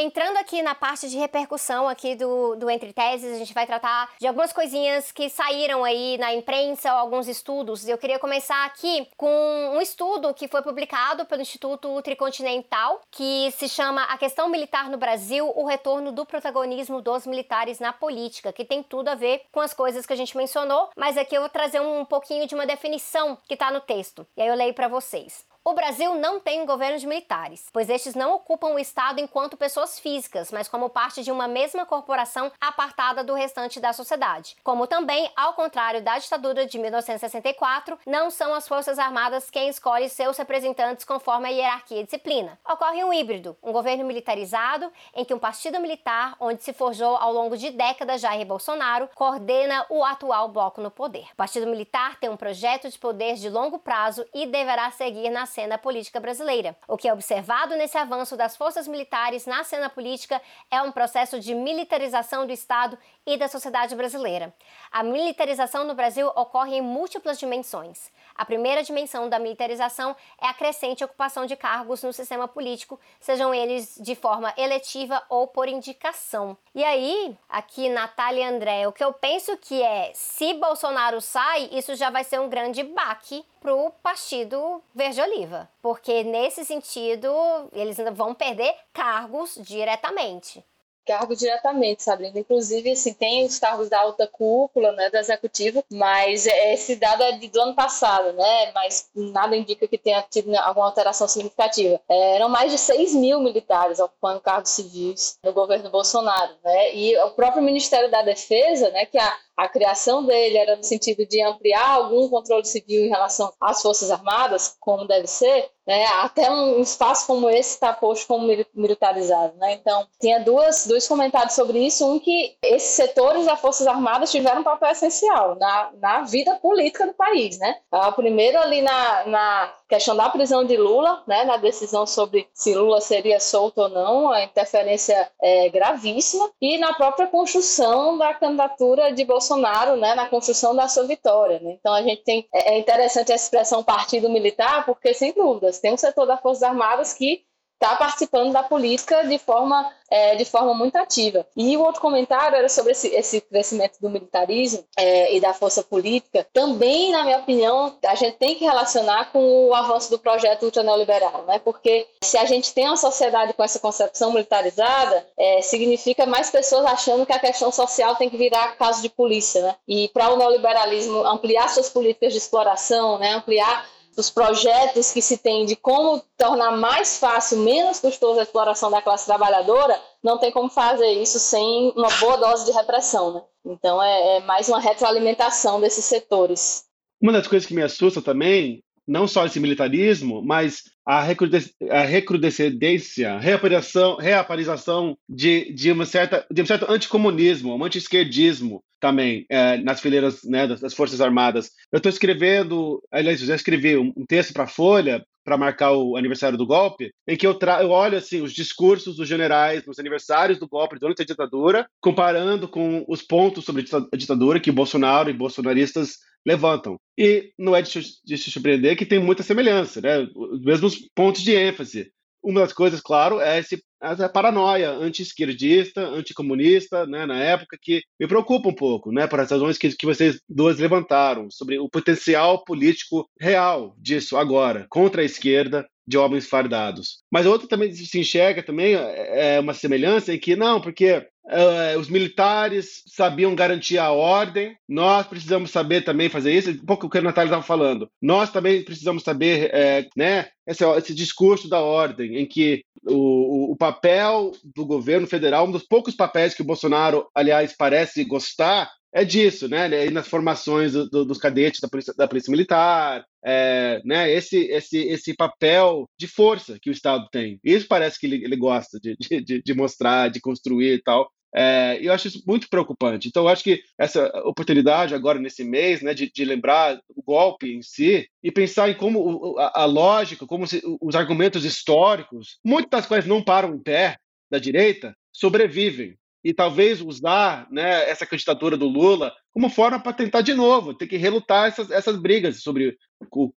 [0.00, 4.08] Entrando aqui na parte de repercussão aqui do, do Entre Teses, a gente vai tratar
[4.20, 7.86] de algumas coisinhas que saíram aí na imprensa, alguns estudos.
[7.88, 9.28] Eu queria começar aqui com
[9.74, 14.98] um estudo que foi publicado pelo Instituto Tricontinental, que se chama A Questão Militar no
[14.98, 19.60] Brasil, o retorno do protagonismo dos militares na política, que tem tudo a ver com
[19.60, 22.66] as coisas que a gente mencionou, mas aqui eu vou trazer um pouquinho de uma
[22.66, 24.24] definição que está no texto.
[24.36, 25.47] E aí eu leio para vocês.
[25.68, 29.98] O Brasil não tem governo de militares, pois estes não ocupam o Estado enquanto pessoas
[29.98, 34.56] físicas, mas como parte de uma mesma corporação apartada do restante da sociedade.
[34.64, 40.08] Como também, ao contrário da ditadura de 1964, não são as Forças Armadas quem escolhe
[40.08, 42.58] seus representantes conforme a hierarquia e disciplina.
[42.66, 47.30] Ocorre um híbrido, um governo militarizado, em que um partido militar, onde se forjou ao
[47.30, 51.26] longo de décadas Jair Bolsonaro, coordena o atual bloco no poder.
[51.34, 55.57] O partido militar tem um projeto de poder de longo prazo e deverá seguir nas
[55.58, 56.76] cena política brasileira.
[56.86, 60.40] O que é observado nesse avanço das forças militares na cena política
[60.70, 64.54] é um processo de militarização do Estado e da sociedade brasileira.
[64.92, 68.08] A militarização no Brasil ocorre em múltiplas dimensões.
[68.38, 73.52] A primeira dimensão da militarização é a crescente ocupação de cargos no sistema político, sejam
[73.52, 76.56] eles de forma eletiva ou por indicação.
[76.72, 81.96] E aí, aqui Natália André, o que eu penso que é, se Bolsonaro sai, isso
[81.96, 87.28] já vai ser um grande baque para o Partido Verde Oliva, porque nesse sentido
[87.72, 90.64] eles vão perder cargos diretamente
[91.08, 92.38] cargo diretamente, Sabrina.
[92.38, 97.32] Inclusive, assim, tem os cargos da alta cúpula, né, do executivo, mas esse dado é
[97.32, 101.98] do ano passado, né, mas nada indica que tenha tido alguma alteração significativa.
[102.06, 107.16] É, eram mais de 6 mil militares ocupando cargos civis no governo Bolsonaro, né, e
[107.18, 111.42] o próprio Ministério da Defesa, né, que a a criação dele era no sentido de
[111.42, 116.82] ampliar algum controle civil em relação às Forças Armadas, como deve ser, né, até um
[116.82, 119.56] espaço como esse está posto como militarizado.
[119.56, 119.72] Né?
[119.72, 122.06] Então, tinha duas, dois comentários sobre isso.
[122.06, 127.06] Um, que esses setores das Forças Armadas tiveram um papel essencial na, na vida política
[127.06, 127.58] do país.
[127.58, 127.74] Né?
[127.90, 132.74] O primeiro, ali na, na questão da prisão de Lula, né, na decisão sobre se
[132.74, 139.10] Lula seria solto ou não, a interferência é gravíssima, e na própria construção da candidatura
[139.10, 141.58] de Bolsonaro, né, na construção da sua vitória.
[141.60, 141.76] Né?
[141.78, 145.92] Então a gente tem é, é interessante a expressão partido militar, porque sem dúvidas tem
[145.92, 147.42] um setor das Forças Armadas que
[147.80, 151.46] está participando da política de forma, é, de forma muito ativa.
[151.56, 155.82] E o outro comentário era sobre esse, esse crescimento do militarismo é, e da força
[155.82, 156.46] política.
[156.52, 161.44] Também, na minha opinião, a gente tem que relacionar com o avanço do projeto ultraneoliberal,
[161.46, 161.60] né?
[161.60, 166.84] porque se a gente tem uma sociedade com essa concepção militarizada, é, significa mais pessoas
[166.84, 169.62] achando que a questão social tem que virar caso de polícia.
[169.62, 169.76] Né?
[169.86, 173.34] E para o neoliberalismo ampliar suas políticas de exploração, né?
[173.34, 173.86] ampliar
[174.18, 179.00] os projetos que se tem de como tornar mais fácil, menos custoso a exploração da
[179.00, 183.32] classe trabalhadora, não tem como fazer isso sem uma boa dose de repressão.
[183.34, 183.42] Né?
[183.64, 186.84] Então é, é mais uma retroalimentação desses setores.
[187.20, 192.02] Uma das coisas que me assusta também, não só esse militarismo, mas a, recrudesc a
[192.02, 199.78] recrudescência, reaparição, reaparização de, de, uma certa, de um certo anticomunismo, um anti-esquerdismo também é,
[199.78, 201.70] nas fileiras né, das, das, Forças Armadas.
[201.90, 206.14] Eu estou escrevendo, aliás, eu já escrevi um, texto para a Folha para marcar o
[206.14, 210.58] aniversário do golpe, em que eu, eu olho assim os discursos dos generais nos aniversários
[210.58, 215.32] do golpe durante a ditadura, comparando com os pontos sobre a ditadura que Bolsonaro e
[215.32, 216.98] bolsonaristas levantam.
[217.16, 217.90] E não é de,
[218.36, 220.28] se surpreender que tem muita semelhança, né?
[220.36, 222.12] Os mesmos pontos de ênfase.
[222.42, 228.26] Uma das coisas, claro, é esse, essa paranoia anti-esquerdista, anticomunista, né, na época, que me
[228.26, 232.64] preocupa um pouco, né, por as razões que, que vocês duas levantaram, sobre o potencial
[232.64, 237.18] político real disso agora, contra a esquerda, de homens fardados.
[237.30, 241.98] Mas outra também se enxerga também é, é uma semelhança em que não, porque Uh,
[241.98, 247.10] os militares sabiam garantir a ordem, nós precisamos saber também fazer isso, um pouco o
[247.10, 248.10] que a Natália estava falando.
[248.20, 253.76] Nós também precisamos saber, é, né, esse, esse, discurso da ordem, em que o, o,
[253.76, 259.24] papel do governo federal, um dos poucos papéis que o Bolsonaro, aliás, parece gostar, é
[259.24, 259.86] disso, né?
[259.86, 264.30] Aí nas formações do, do, dos cadetes da polícia, da polícia militar, é, né?
[264.30, 267.58] Esse, esse, esse papel de força que o Estado tem.
[267.64, 271.30] Isso parece que ele, ele gosta de, de, de mostrar, de construir e tal.
[271.54, 273.28] É, eu acho isso muito preocupante.
[273.28, 277.72] Então, eu acho que essa oportunidade agora nesse mês, né, de, de lembrar o golpe
[277.72, 282.90] em si e pensar em como a, a lógica, como se, os argumentos históricos, muitas
[282.90, 284.16] das quais não param em pé
[284.50, 290.40] da direita, sobrevivem e talvez usar né, essa candidatura do Lula como forma para tentar
[290.40, 292.96] de novo, ter que relutar essas, essas brigas sobre
[293.30, 293.52] o,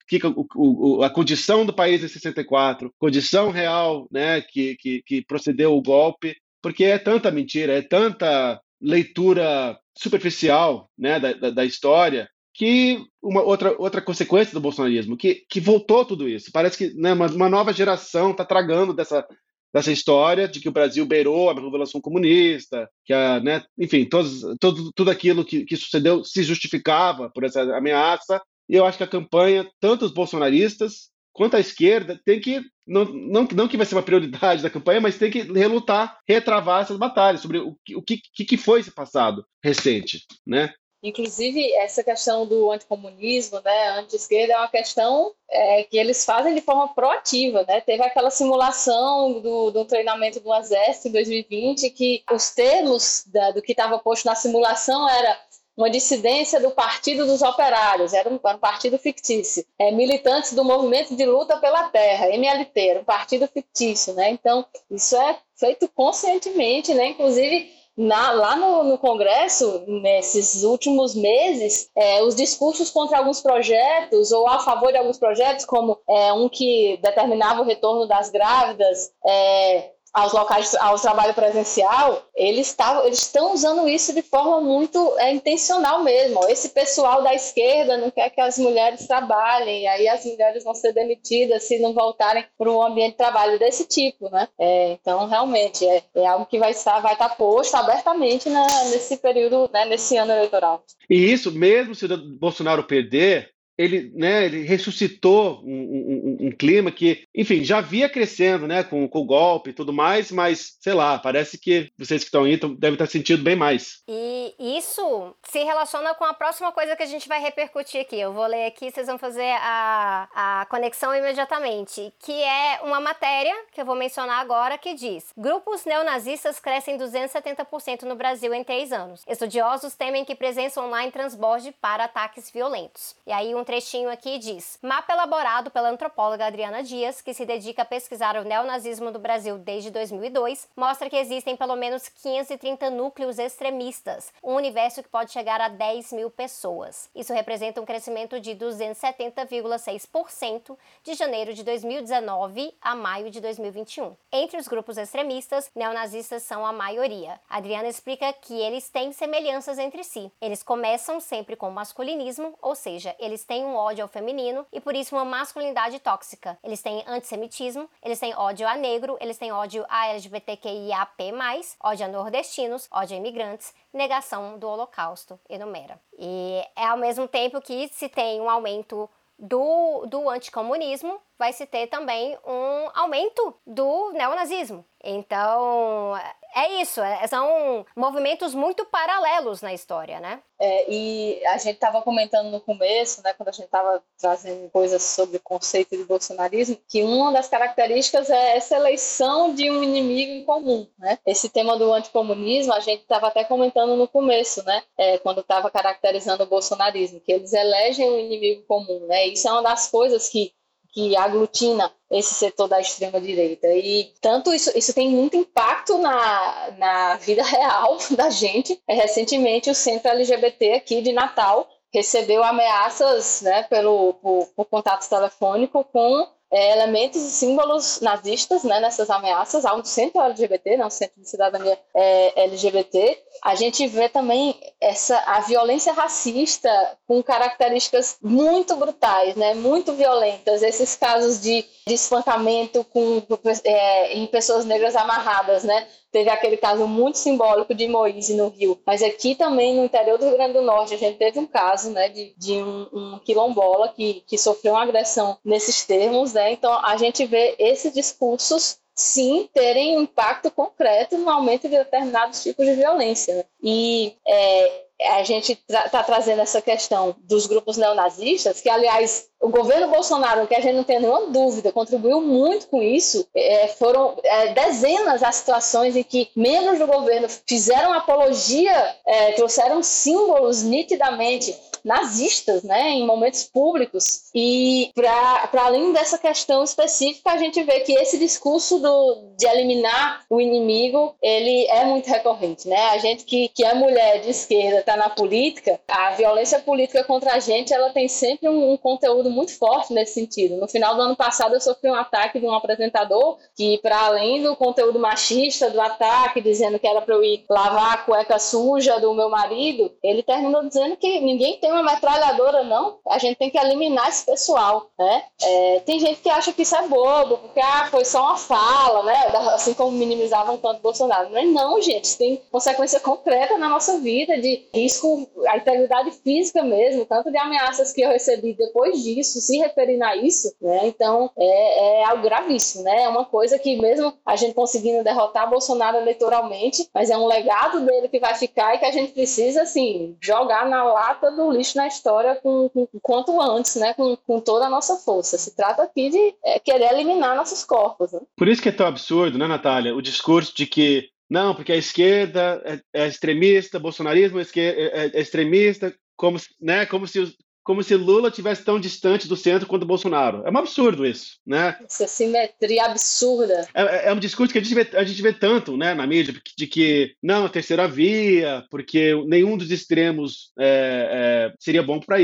[0.55, 5.75] o, o, a condição do país em 64, condição real né, que, que, que procedeu
[5.75, 12.29] o golpe, porque é tanta mentira, é tanta leitura superficial né, da, da, da história
[12.53, 16.51] que uma outra, outra consequência do bolsonarismo, que, que voltou tudo isso.
[16.51, 19.25] Parece que né, uma, uma nova geração está tragando dessa,
[19.73, 24.41] dessa história de que o Brasil beirou a revolução comunista, que a, né, enfim, todos,
[24.59, 28.41] todo, tudo aquilo que, que sucedeu se justificava por essa ameaça.
[28.67, 33.05] E eu acho que a campanha, tanto os bolsonaristas quanto a esquerda, tem que, não,
[33.05, 36.97] não, não que vai ser uma prioridade da campanha, mas tem que relutar, retravar essas
[36.97, 40.73] batalhas sobre o, o que, que foi esse passado recente, né?
[41.01, 46.59] Inclusive, essa questão do anticomunismo, né, anti-esquerda, é uma questão é, que eles fazem de
[46.59, 47.63] forma proativa.
[47.65, 47.79] Né?
[47.79, 53.61] Teve aquela simulação do, do treinamento do Exército em 2020, que os termos da, do
[53.61, 55.39] que estava posto na simulação era
[55.75, 59.65] uma dissidência do Partido dos Operários, era um, era um partido fictício.
[59.77, 64.29] É, militantes do Movimento de Luta pela Terra, MLT, era um partido fictício, né?
[64.29, 67.07] Então, isso é feito conscientemente, né?
[67.07, 74.31] Inclusive, na, lá no, no, Congresso, nesses últimos meses, é, os discursos contra alguns projetos
[74.31, 79.11] ou a favor de alguns projetos, como é, um que determinava o retorno das grávidas,
[79.25, 82.75] é, aos locais, ao trabalho presencial, eles
[83.05, 86.39] eles estão usando isso de forma muito é, intencional mesmo.
[86.47, 90.93] Esse pessoal da esquerda não quer que as mulheres trabalhem, aí as mulheres vão ser
[90.93, 94.47] demitidas se não voltarem para um ambiente de trabalho desse tipo, né?
[94.59, 99.17] É, então, realmente, é, é, algo que vai estar, vai estar posto abertamente na, nesse
[99.17, 100.83] período, né, nesse ano eleitoral.
[101.09, 106.91] E isso, mesmo se o Bolsonaro perder, ele, né, ele ressuscitou um, um, um, clima
[106.91, 110.93] que, enfim, já via crescendo, né, com, com o golpe e tudo mais, mas, sei
[110.93, 114.01] lá, parece que vocês que estão aí devem estar sentindo bem mais.
[114.05, 118.19] E isso se relaciona com a próxima coisa que a gente vai repercutir aqui.
[118.19, 123.55] Eu vou ler aqui, vocês vão fazer a, a conexão imediatamente, que é uma matéria
[123.71, 128.91] que eu vou mencionar agora que diz: Grupos neonazistas crescem 270% no Brasil em três
[128.91, 129.23] anos.
[129.25, 133.15] Estudiosos temem que presença online transborde para ataques violentos.
[133.25, 137.83] E aí um trechinho aqui diz: mapa elaborado pela antropóloga Adriana Dias, que se dedica
[137.83, 143.37] a pesquisar o neonazismo do Brasil desde 2002, mostra que existem pelo menos 530 núcleos
[143.37, 147.11] extremistas, um universo que pode chegar a 10 mil pessoas.
[147.13, 154.15] Isso representa um crescimento de 270,6% de janeiro de 2019 a maio de 2021.
[154.31, 157.39] Entre os grupos extremistas, neonazistas são a maioria.
[157.47, 160.31] Adriana explica que eles têm semelhanças entre si.
[160.41, 164.79] Eles começam sempre com masculinismo, ou seja, eles têm têm um ódio ao feminino e
[164.79, 166.57] por isso uma masculinidade tóxica.
[166.63, 171.33] Eles têm antissemitismo, eles têm ódio a negro, eles têm ódio a LGBTQIAP+,
[171.81, 175.99] ódio a nordestinos, ódio a imigrantes, negação do holocausto, enumera.
[176.17, 181.65] E é ao mesmo tempo que se tem um aumento do, do anticomunismo, vai se
[181.65, 184.85] ter também um aumento do neonazismo.
[185.01, 186.13] Então,
[186.55, 190.41] é isso, é, são movimentos muito paralelos na história, né?
[190.59, 195.01] É, e a gente estava comentando no começo, né, quando a gente estava trazendo coisas
[195.01, 200.31] sobre o conceito de bolsonarismo, que uma das características é essa eleição de um inimigo
[200.31, 201.17] em comum, né?
[201.25, 205.71] Esse tema do anticomunismo, a gente estava até comentando no começo, né, é, quando estava
[205.71, 209.27] caracterizando o bolsonarismo, que eles elegem um inimigo comum, né?
[209.27, 210.53] Isso é uma das coisas que
[210.91, 213.67] que aglutina esse setor da extrema-direita.
[213.67, 218.81] E tanto isso, isso tem muito impacto na, na vida real da gente.
[218.87, 225.07] É, recentemente, o Centro LGBT aqui de Natal recebeu ameaças né, pelo, por, por contato
[225.09, 231.21] telefônico com é, elementos e símbolos nazistas né, nessas ameaças ao centro LGBT, não, centro
[231.21, 233.17] de cidadania é, LGBT.
[233.43, 236.69] A gente vê também essa a violência racista
[237.07, 240.63] com características muito brutais, né, muito violentas.
[240.63, 243.21] Esses casos de, de espancamento com,
[243.63, 248.79] é, em pessoas negras amarradas, né, Teve aquele caso muito simbólico de Moise no Rio.
[248.85, 251.91] Mas aqui também, no interior do Rio Grande do Norte, a gente teve um caso
[251.91, 256.33] né, de, de um, um quilombola que, que sofreu uma agressão nesses termos.
[256.33, 256.51] Né?
[256.51, 262.65] Então, a gente vê esses discursos sim terem impacto concreto no aumento de determinados tipos
[262.65, 263.45] de violência.
[263.61, 269.47] E é, a gente está tra trazendo essa questão dos grupos neonazistas, que, aliás, o
[269.47, 273.25] governo Bolsonaro, que a gente não tem nenhuma dúvida, contribuiu muito com isso.
[273.33, 279.81] É, foram é, dezenas as situações em que membros do governo fizeram apologia, é, trouxeram
[279.81, 284.29] símbolos nitidamente nazistas, né, em momentos públicos.
[284.33, 290.23] E para além dessa questão específica, a gente vê que esse discurso do, de eliminar
[290.29, 292.89] o inimigo, ele é muito recorrente, né?
[292.89, 297.33] A gente que, que é mulher de esquerda, está na política, a violência política contra
[297.33, 300.57] a gente, ela tem sempre um, um conteúdo muito forte nesse sentido.
[300.57, 304.43] No final do ano passado, eu sofri um ataque de um apresentador que, para além
[304.43, 308.99] do conteúdo machista do ataque, dizendo que era para eu ir lavar a cueca suja
[308.99, 312.97] do meu marido, ele terminou dizendo que ninguém tem uma metralhadora, não.
[313.07, 315.23] A gente tem que eliminar esse pessoal, né?
[315.41, 319.03] É, tem gente que acha que isso é bobo, porque ah, foi só uma fala,
[319.03, 319.27] né?
[319.53, 321.29] Assim como minimizavam tanto Bolsonaro.
[321.31, 326.63] Mas não, gente, isso tem consequência concreta na nossa vida, de risco à integridade física
[326.63, 330.87] mesmo, tanto de ameaças que eu recebi depois disso isso, se referindo a isso, né?
[330.87, 333.03] Então é, é algo gravíssimo, né?
[333.03, 337.81] É uma coisa que mesmo a gente conseguindo derrotar Bolsonaro eleitoralmente, mas é um legado
[337.81, 341.77] dele que vai ficar e que a gente precisa, assim, jogar na lata do lixo
[341.77, 343.93] na história com, com quanto antes, né?
[343.93, 345.37] Com, com toda a nossa força.
[345.37, 348.11] Se trata aqui de é, querer eliminar nossos corpos.
[348.11, 348.19] Né?
[348.35, 349.95] Por isso que é tão absurdo, né, Natália?
[349.95, 355.21] O discurso de que não, porque a esquerda é, é extremista, bolsonarismo é, é, é
[355.21, 357.21] extremista, como, né, como se
[357.69, 360.41] como se Lula tivesse tão distante do centro quanto Bolsonaro.
[360.43, 361.77] É um absurdo isso, né?
[361.85, 363.67] Essa simetria absurda.
[363.75, 366.07] É, é, é um discurso que a gente, vê, a gente vê tanto né, na
[366.07, 371.99] mídia, de que não, a terceira via, porque nenhum dos extremos é, é seria bom
[371.99, 372.17] para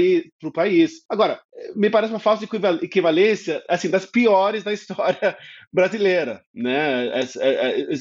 [0.43, 1.03] o país.
[1.07, 1.39] Agora,
[1.75, 2.43] me parece uma falsa
[2.81, 5.37] equivalência assim, das piores da história
[5.71, 6.41] brasileira.
[6.55, 7.21] Né?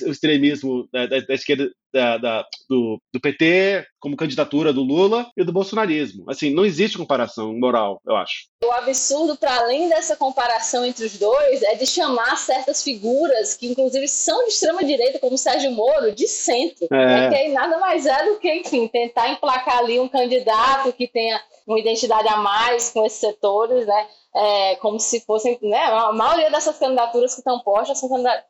[0.07, 5.45] O extremismo da, da esquerda da, da, do, do, PT como candidatura do Lula e
[5.45, 6.29] do bolsonarismo.
[6.29, 8.49] Assim, não existe comparação moral, eu acho.
[8.65, 13.69] O absurdo, para além dessa comparação entre os dois, é de chamar certas figuras que,
[13.69, 16.89] inclusive, são de extrema-direita, como Sérgio Moro, de centro.
[16.91, 16.97] É.
[16.97, 17.29] Né?
[17.29, 21.41] Que aí nada mais é do que, enfim, tentar emplacar ali um candidato que tenha
[21.65, 24.07] uma identidade a mais com esses setores, né?
[24.35, 28.09] É, como se fossem, né, a maioria dessas candidaturas que estão postas são,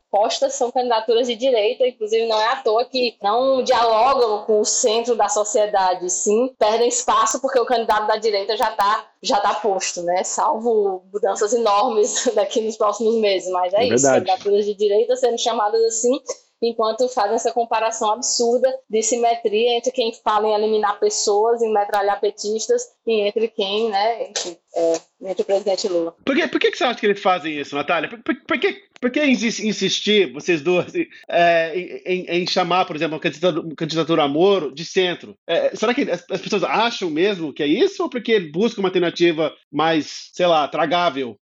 [0.09, 4.65] postas são candidaturas de direita, inclusive não é à toa que não dialogam com o
[4.65, 9.55] centro da sociedade, sim, perdem espaço porque o candidato da direita já está já tá
[9.55, 14.73] posto, né, salvo mudanças enormes daqui nos próximos meses, mas é, é isso, candidaturas de
[14.73, 16.19] direita sendo chamadas assim
[16.69, 22.19] enquanto fazem essa comparação absurda de simetria entre quem fala em eliminar pessoas, em metralhar
[22.19, 26.15] petistas, e entre quem, né, entre, é, entre o presidente Lula.
[26.23, 28.09] Por, que, por que, você acha que eles fazem isso, Natália?
[28.09, 30.93] Por, por, por que, por que insistir, vocês duas,
[31.29, 35.35] é, em, em, chamar, por exemplo, uma candidatura, candidatura a Moro de centro?
[35.47, 38.89] É, será que as, as pessoas acham mesmo que é isso, ou porque buscam uma
[38.89, 41.37] alternativa mais, sei lá, tragável?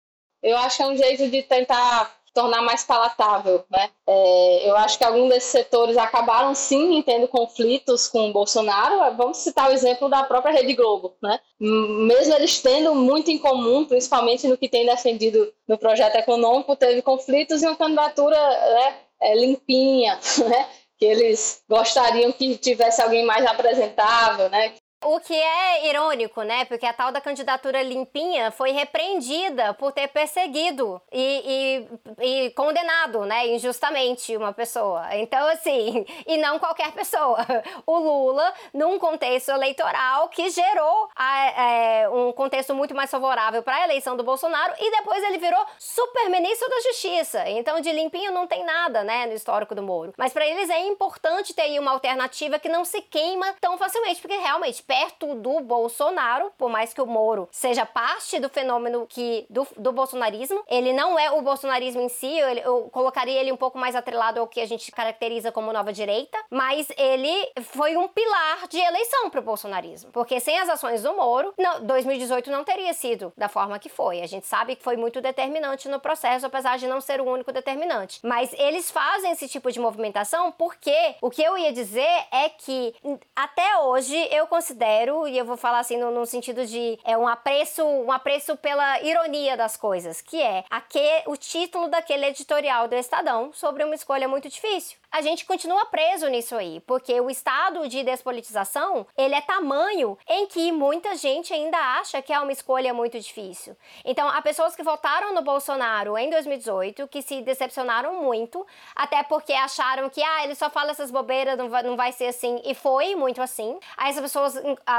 [0.43, 3.91] Eu acho que é um jeito de tentar tornar mais palatável, né?
[4.07, 9.17] É, eu acho que alguns desses setores acabaram sim tendo conflitos com o Bolsonaro.
[9.17, 11.41] Vamos citar o exemplo da própria Rede Globo, né?
[11.59, 17.03] Mesmo eles tendo muito em comum, principalmente no que tem defendido no projeto econômico, teve
[17.03, 20.17] conflitos e uma candidatura né, é, limpinha,
[20.49, 20.69] né?
[20.97, 24.75] que eles gostariam que tivesse alguém mais apresentável, né?
[25.05, 26.65] O que é irônico, né?
[26.65, 31.87] Porque a tal da candidatura limpinha foi repreendida por ter perseguido e,
[32.21, 35.07] e, e, condenado, né, injustamente uma pessoa.
[35.15, 37.39] Então, assim, e não qualquer pessoa.
[37.87, 43.77] O Lula, num contexto eleitoral que gerou a, é, um contexto muito mais favorável para
[43.77, 47.49] a eleição do Bolsonaro e depois ele virou super ministro da Justiça.
[47.49, 50.13] Então, de limpinho não tem nada, né, no histórico do Moro.
[50.17, 54.21] Mas para eles é importante ter aí uma alternativa que não se queima tão facilmente,
[54.21, 59.47] porque realmente perto do Bolsonaro, por mais que o Moro seja parte do fenômeno que
[59.51, 63.57] do, do bolsonarismo, ele não é o bolsonarismo em si, eu, eu colocaria ele um
[63.57, 67.31] pouco mais atrelado ao que a gente caracteriza como nova direita, mas ele
[67.65, 71.85] foi um pilar de eleição para o bolsonarismo, porque sem as ações do Moro, não,
[71.85, 74.23] 2018 não teria sido da forma que foi.
[74.23, 77.53] A gente sabe que foi muito determinante no processo, apesar de não ser o único
[77.53, 78.21] determinante.
[78.23, 82.95] Mas eles fazem esse tipo de movimentação porque o que eu ia dizer é que
[83.37, 87.19] até hoje eu considero considero, e eu vou falar assim no, no, sentido de é
[87.19, 92.87] um apreço, um apreço pela ironia das coisas, que é aqui, o título daquele editorial
[92.87, 97.31] do Estadão sobre uma escolha muito difícil a gente continua preso nisso aí, porque o
[97.31, 102.53] estado de despolitização, ele é tamanho em que muita gente ainda acha que é uma
[102.53, 103.77] escolha muito difícil.
[104.05, 109.53] Então, há pessoas que votaram no Bolsonaro em 2018, que se decepcionaram muito, até porque
[109.53, 112.75] acharam que, ah, ele só fala essas bobeiras, não vai, não vai ser assim, e
[112.75, 113.79] foi muito assim.
[113.97, 114.55] Aí essas pessoas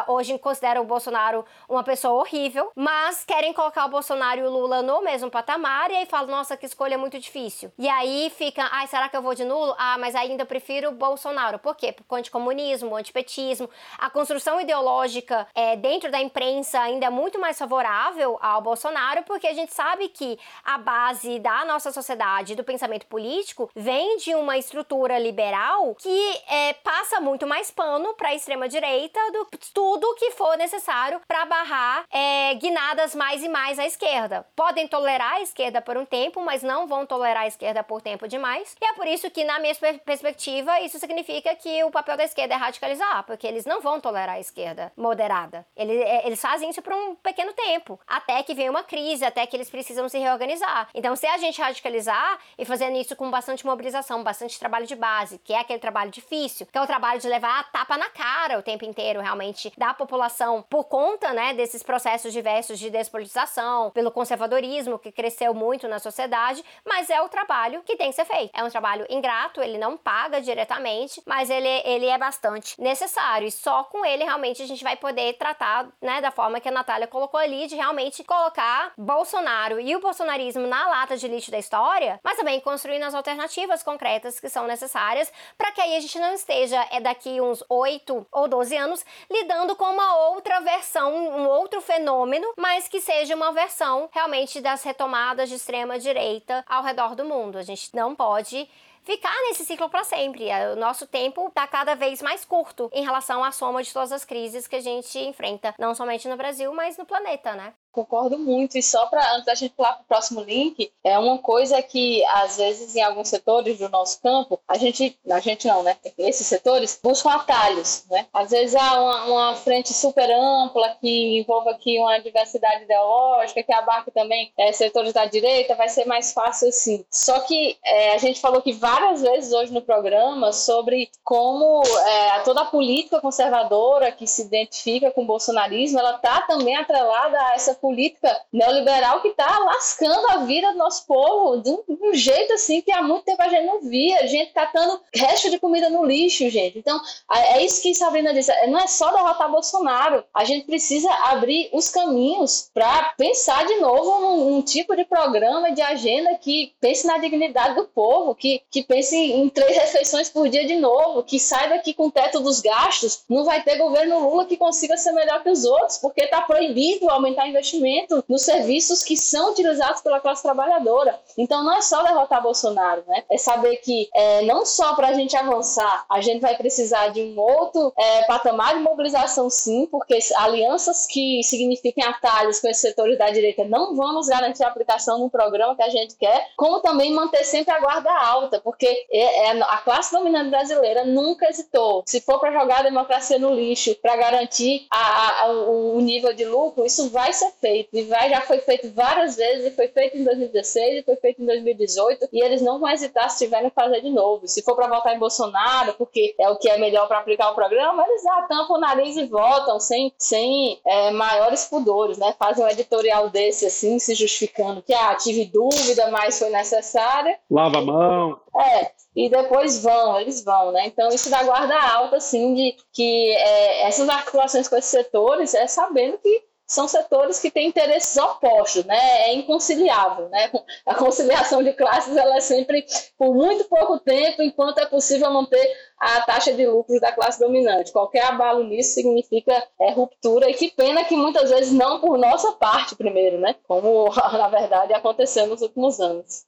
[0.07, 4.81] hoje consideram o Bolsonaro uma pessoa horrível, mas querem colocar o Bolsonaro e o Lula
[4.81, 7.71] no mesmo patamar, e aí falam, nossa, que escolha muito difícil.
[7.77, 9.75] E aí fica, ai, será que eu vou de nulo?
[9.77, 11.59] Ah, mas ainda prefiro Bolsonaro.
[11.59, 11.91] Por quê?
[11.91, 17.39] Porque o anticomunismo, o antipetismo, a construção ideológica é, dentro da imprensa ainda é muito
[17.39, 22.63] mais favorável ao Bolsonaro, porque a gente sabe que a base da nossa sociedade, do
[22.63, 28.35] pensamento político, vem de uma estrutura liberal que é, passa muito mais pano para a
[28.35, 34.45] extrema-direita do tudo que for necessário para barrar é, guinadas mais e mais à esquerda.
[34.56, 38.27] Podem tolerar a esquerda por um tempo, mas não vão tolerar a esquerda por tempo
[38.27, 38.76] demais.
[38.81, 39.76] E é por isso que, na minha
[40.06, 44.36] perspectiva, isso significa que o papel da esquerda é radicalizar, porque eles não vão tolerar
[44.36, 45.65] a esquerda moderada.
[45.76, 49.45] Eles, é, eles fazem isso por um pequeno tempo, até que vem uma crise, até
[49.45, 50.90] que eles precisam se reorganizar.
[50.94, 55.40] Então, se a gente radicalizar e fazendo isso com bastante mobilização, bastante trabalho de base,
[55.40, 58.60] que é aquele trabalho difícil, que é o trabalho de levar a tapa na cara
[58.60, 64.11] o tempo inteiro, realmente da população por conta, né, desses processos diversos de despolitização, pelo
[64.11, 68.51] conservadorismo que cresceu muito na sociedade, mas é o trabalho que tem que ser feito.
[68.53, 73.51] É um trabalho ingrato, ele não paga diretamente, mas ele, ele é bastante necessário e
[73.51, 77.07] só com ele realmente a gente vai poder tratar, né, da forma que a Natália
[77.07, 82.19] colocou ali, de realmente colocar Bolsonaro e o bolsonarismo na lata de lixo da história,
[82.23, 86.34] mas também construindo as alternativas concretas que são necessárias para que aí a gente não
[86.34, 89.05] esteja é daqui uns 8 ou 12 anos
[89.41, 94.84] lidando com uma outra versão, um outro fenômeno, mas que seja uma versão realmente das
[94.84, 97.57] retomadas de extrema direita ao redor do mundo.
[97.57, 98.70] A gente não pode
[99.03, 100.49] ficar nesse ciclo para sempre.
[100.74, 104.26] O nosso tempo está cada vez mais curto em relação à soma de todas as
[104.26, 107.74] crises que a gente enfrenta, não somente no Brasil, mas no planeta, né?
[107.91, 108.78] Concordo muito.
[108.78, 112.24] E só para antes da gente pular para o próximo link, é uma coisa que
[112.26, 115.98] às vezes em alguns setores do nosso campo, a gente, a gente não, né?
[116.18, 118.28] Esses setores buscam atalhos, né?
[118.34, 123.74] Às vezes há uma, uma frente super ampla que envolva aqui uma diversidade ideológica, que
[123.74, 127.03] abarque também é, setores da direita, vai ser mais fácil assim.
[127.10, 132.40] Só que é, a gente falou que várias vezes hoje no programa sobre como é,
[132.41, 137.56] toda a política conservadora que se identifica com o bolsonarismo, ela está também atrelada a
[137.56, 142.14] essa política neoliberal que está lascando a vida do nosso povo de um, de um,
[142.14, 145.89] jeito assim que há muito tempo a gente não via, gente catando resto de comida
[145.89, 146.77] no lixo, gente.
[146.77, 146.99] Então,
[147.31, 151.89] é isso que Sabrina disse, não é só derrotar Bolsonaro, a gente precisa abrir os
[151.89, 157.18] caminhos para pensar de novo num, num, tipo de programa, de agenda que pense na
[157.18, 161.69] dignidade do povo, que, que pense em três refeições por dia de novo, que saia
[161.69, 165.41] daqui com o teto dos gastos, não vai ter governo Lula que consiga ser melhor
[165.43, 170.19] que os outros, porque está proibido aumentar investimento investimento nos serviços que são utilizados pela
[170.19, 171.19] classe trabalhadora.
[171.37, 173.23] Então não é só derrotar Bolsonaro, né?
[173.29, 177.21] É saber que é, não só para a gente avançar, a gente vai precisar de
[177.21, 183.17] um outro é, patamar de mobilização, sim, porque alianças que signifiquem atalhos com esses setores
[183.17, 186.79] da direita não vão nos garantir a aplicação no programa que a gente quer, como
[186.79, 192.03] também manter sempre a guarda alta, porque é, é a classe dominante brasileira nunca hesitou.
[192.05, 196.45] Se for para jogar a democracia no lixo, para garantir a, a, o nível de
[196.45, 197.90] lucro, isso vai ser feito.
[197.94, 201.41] E vai, já foi feito várias vezes, e foi feito em 2016, e foi feito
[201.41, 204.48] em 2018, e eles não vão hesitar se tiverem que fazer de novo.
[204.48, 207.56] Se for para votar em Bolsonaro, porque é o que é melhor para aplicar o
[207.56, 212.34] programa, eles já tampam o nariz e votam sem, sem é, maiores pudores, né?
[212.38, 217.38] Fazem um editorial desse assim, se justificando que ah, tive dúvida, mas foi necessária.
[217.49, 218.40] Lava a mão.
[218.56, 220.88] É, e depois vão, eles vão, né?
[220.88, 225.68] Então isso dá guarda alta, assim, de que é, essas articulações com esses setores é
[225.68, 228.95] sabendo que são setores que têm interesses opostos, né?
[229.29, 230.51] É inconciliável, né?
[230.85, 232.85] A conciliação de classes ela é sempre
[233.17, 237.91] por muito pouco tempo, enquanto é possível manter a taxa de lucros da classe dominante.
[237.91, 239.51] Qualquer abalo nisso significa
[239.81, 243.55] é, ruptura e que pena que muitas vezes não por nossa parte primeiro, né?
[243.67, 246.45] Como na verdade aconteceu nos últimos anos.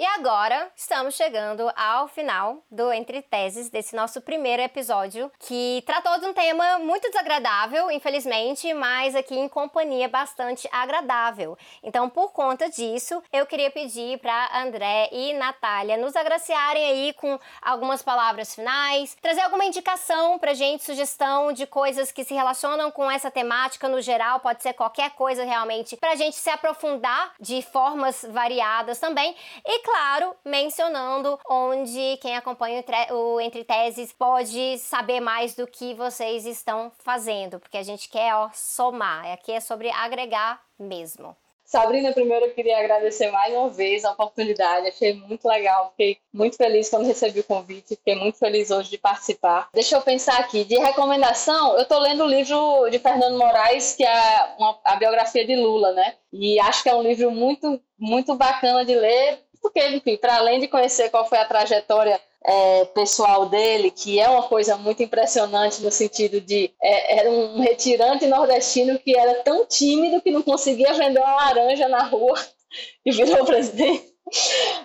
[0.00, 6.20] E agora estamos chegando ao final do Entre Teses, desse nosso primeiro episódio, que tratou
[6.20, 11.58] de um tema muito desagradável, infelizmente, mas aqui em companhia bastante agradável.
[11.82, 17.36] Então, por conta disso, eu queria pedir para André e Natália nos agraciarem aí com
[17.60, 23.10] algumas palavras finais, trazer alguma indicação pra gente, sugestão de coisas que se relacionam com
[23.10, 28.24] essa temática no geral, pode ser qualquer coisa realmente, pra gente se aprofundar de formas
[28.30, 29.34] variadas também.
[29.66, 36.44] E claro, mencionando onde quem acompanha o Entre Teses pode saber mais do que vocês
[36.44, 41.34] estão fazendo, porque a gente quer ó, somar, aqui é sobre agregar mesmo.
[41.64, 46.56] Sabrina, primeiro eu queria agradecer mais uma vez a oportunidade, achei muito legal, fiquei muito
[46.56, 49.68] feliz quando recebi o convite, fiquei muito feliz hoje de participar.
[49.74, 54.04] Deixa eu pensar aqui, de recomendação, eu estou lendo o livro de Fernando Moraes, que
[54.04, 56.14] é uma, a biografia de Lula, né?
[56.32, 60.60] E acho que é um livro muito, muito bacana de ler, porque, enfim, para além
[60.60, 65.82] de conhecer qual foi a trajetória é, pessoal dele, que é uma coisa muito impressionante
[65.82, 70.94] no sentido de é, era um retirante nordestino que era tão tímido que não conseguia
[70.94, 72.38] vender uma laranja na rua
[73.04, 74.08] e virou presidente.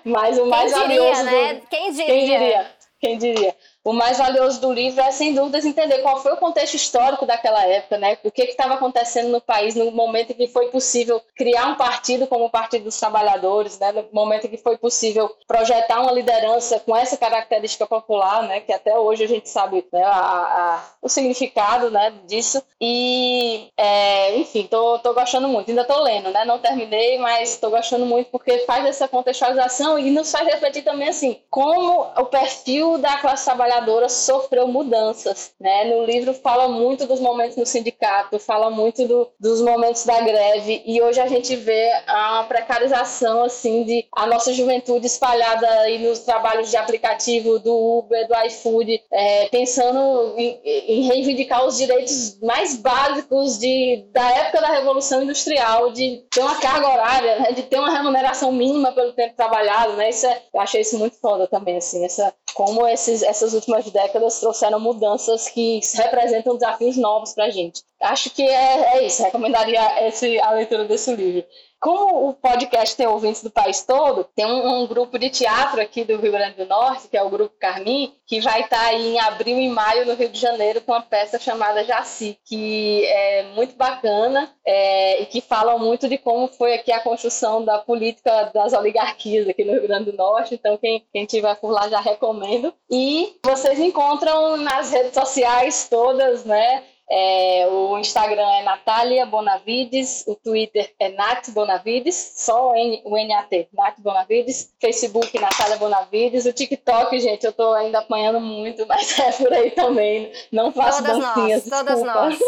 [0.03, 1.53] Mas o mais Quem diria, valioso né?
[1.55, 1.67] do...
[1.67, 2.05] Quem diria?
[2.05, 2.71] Quem diria?
[2.99, 3.55] Quem diria?
[3.83, 7.65] O mais valioso do livro é, sem dúvidas, entender qual foi o contexto histórico daquela
[7.65, 8.17] época, né?
[8.23, 12.25] O que estava acontecendo no país no momento em que foi possível criar um partido
[12.25, 13.91] como o Partido dos Trabalhadores, né?
[13.91, 18.61] No momento em que foi possível projetar uma liderança com essa característica popular, né?
[18.61, 20.03] Que até hoje a gente sabe né?
[20.03, 22.13] a, a, o significado né?
[22.25, 22.63] disso.
[22.79, 25.69] E, é, enfim, tô, tô gostando muito.
[25.69, 26.45] Ainda tô lendo, né?
[26.45, 31.09] Não terminei, mas tô gostando muito porque faz essa contextualização e nos faz refletir também,
[31.09, 33.72] assim, como o perfil da classe trabalhadora
[34.09, 35.85] sofreu mudanças, né?
[35.85, 40.83] No livro fala muito dos momentos no sindicato, fala muito do, dos momentos da greve
[40.85, 46.19] e hoje a gente vê a precarização, assim, de a nossa juventude espalhada aí nos
[46.19, 52.75] trabalhos de aplicativo do Uber, do iFood, é, pensando em, em reivindicar os direitos mais
[52.75, 57.79] básicos de, da época da Revolução Industrial, de ter uma carga horária, né, de ter
[57.79, 60.09] uma remuneração mínima pelo tempo trabalhado, né?
[60.09, 64.39] Isso é, eu achei isso muito foda também, assim, essa, como esses, essas últimas décadas
[64.39, 67.83] trouxeram mudanças que representam desafios novos para a gente.
[68.01, 71.45] Acho que é, é isso, recomendaria esse, a leitura desse livro.
[71.83, 76.05] Como o podcast tem ouvintes do país todo, tem um, um, grupo de teatro aqui
[76.05, 79.09] do Rio Grande do Norte, que é o Grupo Carmim, que vai estar tá aí
[79.09, 83.43] em abril e maio no Rio de Janeiro com uma peça chamada Jaci, que é
[83.53, 88.49] muito bacana é, e que fala muito de como foi aqui a construção da política
[88.53, 90.55] das oligarquias aqui no Rio Grande do Norte.
[90.55, 92.73] Então, quem, quem tiver por lá já recomendo.
[92.89, 96.81] E vocês encontram nas redes sociais todas, né?
[97.09, 103.95] É, o Instagram é Natália Bonavides, o Twitter é Nat Bonavides, só o, NAT, Nat
[103.99, 109.51] Bonavides, Facebook Natália Bonavides, o TikTok, gente, eu tô ainda apanhando muito, mas é por
[109.51, 112.39] aí também, não faço todas dancinhas, nós, Todas nós.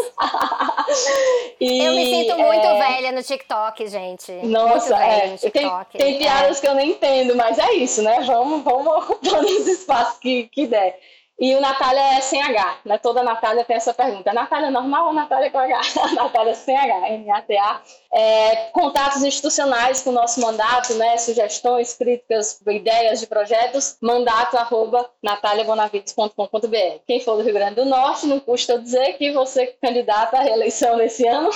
[1.60, 2.80] e, eu me sinto muito é...
[2.80, 4.32] velha no TikTok, gente.
[4.46, 6.62] Nossa, é, tem, tem piadas é.
[6.62, 8.22] que eu nem entendo, mas é isso, né?
[8.22, 10.98] Vamos, vamos ocupando os espaços que, que der.
[11.38, 12.98] E o Natália é sem H, né?
[12.98, 14.32] Toda Natália tem essa pergunta.
[14.32, 15.82] Natália normal ou Natália com H?
[16.16, 17.82] Natália sem H, N-A-T-A.
[18.14, 21.18] É, contatos institucionais com o nosso mandato, né?
[21.18, 27.00] Sugestões, críticas, ideias de projetos, mandato arroba nataliabonavides.com.br.
[27.06, 30.42] Quem for do Rio Grande do Norte, não custa dizer que você é candidata à
[30.42, 31.50] reeleição nesse ano.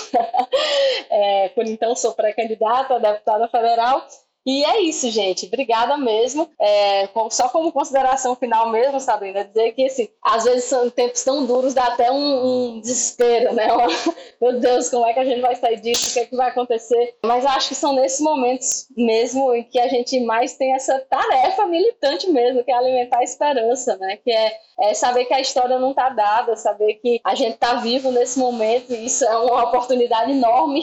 [1.10, 4.06] é, por então, sou pré-candidata a deputada federal
[4.46, 5.46] e é isso, gente.
[5.46, 6.50] Obrigada mesmo.
[6.60, 11.46] É, só como consideração final mesmo, Sabrina, dizer que assim, às vezes são tempos tão
[11.46, 13.68] duros, dá até um, um desespero, né?
[14.42, 16.10] Meu Deus, como é que a gente vai sair disso?
[16.10, 17.16] O que, é que vai acontecer?
[17.24, 21.66] Mas acho que são nesses momentos mesmo em que a gente mais tem essa tarefa
[21.66, 24.18] militante mesmo, que é alimentar a esperança, né?
[24.18, 27.76] Que é, é saber que a história não está dada, saber que a gente está
[27.76, 30.82] vivo nesse momento e isso é uma oportunidade enorme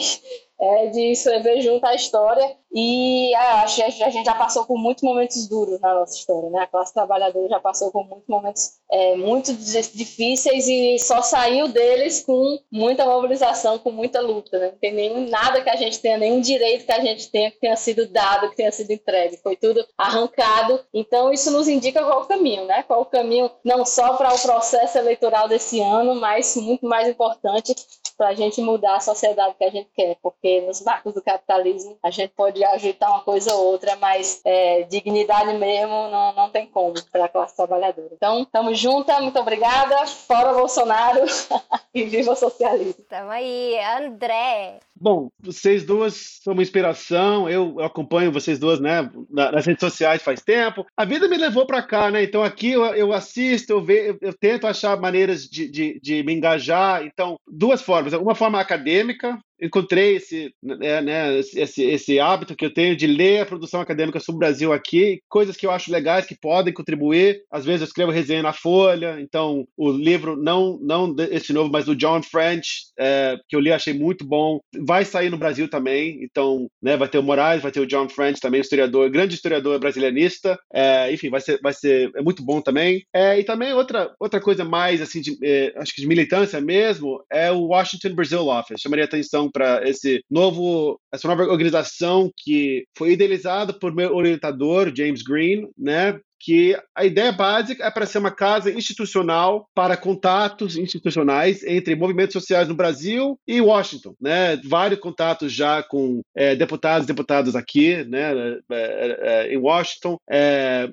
[0.59, 2.55] é, de escrever junto à história.
[2.73, 6.49] E é, acho que a gente já passou por muitos momentos duros na nossa história,
[6.49, 6.59] né?
[6.59, 12.23] A classe trabalhadora já passou por muitos momentos é, muito difíceis e só saiu deles
[12.23, 14.71] com muita mobilização, com muita luta, né?
[14.71, 17.59] Não tem nenhum, nada que a gente tenha, nenhum direito que a gente tenha que
[17.59, 19.37] tenha sido dado, que tenha sido entregue.
[19.37, 20.83] Foi tudo arrancado.
[20.93, 22.83] Então, isso nos indica qual o caminho, né?
[22.83, 27.73] Qual o caminho não só para o processo eleitoral desse ano, mas muito mais importante
[28.17, 31.97] para a gente mudar a sociedade que a gente quer, porque nos marcos do capitalismo
[32.03, 36.65] a gente pode ajeitar uma coisa ou outra, mas é, dignidade mesmo não, não tem
[36.65, 38.09] como para a classe trabalhadora.
[38.11, 41.21] Então, estamos juntas, muito obrigada, fora Bolsonaro
[41.93, 42.95] e viva o socialismo.
[42.99, 44.79] Estamos aí, André.
[44.99, 50.41] Bom, vocês duas são uma inspiração, eu, acompanho vocês duas né, nas redes sociais faz
[50.41, 50.85] tempo.
[50.95, 52.23] A vida me levou para cá, né?
[52.23, 56.23] Então aqui eu, eu assisto, eu, ve, eu, eu, tento achar maneiras de, de, de
[56.23, 57.05] me engajar.
[57.05, 58.06] Então, duas formas.
[58.13, 63.41] Uma forma acadêmica, encontrei esse, né, né, esse, esse hábito que eu tenho de ler
[63.41, 67.41] a produção acadêmica sobre o Brasil aqui, coisas que eu acho legais que podem contribuir.
[67.51, 71.85] Às vezes eu escrevo resenha na Folha, então o livro, não, não esse novo, mas
[71.85, 76.19] do John French, é, que eu li, achei muito bom, vai sair no Brasil também,
[76.23, 79.79] então né, vai ter o Moraes, vai ter o John French também, historiador, grande historiador
[79.79, 83.03] brasilianista, é, enfim, vai ser, vai ser é muito bom também.
[83.13, 87.23] É, e também outra, outra coisa mais, assim, de, é, acho que de militância mesmo,
[87.31, 93.11] é o Washington Brazil Office, chamaria atenção para esse novo, essa nova organização que foi
[93.11, 96.19] idealizada por meu orientador, James Green, né?
[96.39, 102.33] Que a ideia básica é para ser uma casa institucional para contatos institucionais entre movimentos
[102.33, 104.59] sociais no Brasil e Washington, né?
[104.63, 108.31] Vários contatos já com é, deputados e deputadas aqui, né?
[108.31, 110.89] É, é, é em Washington, é,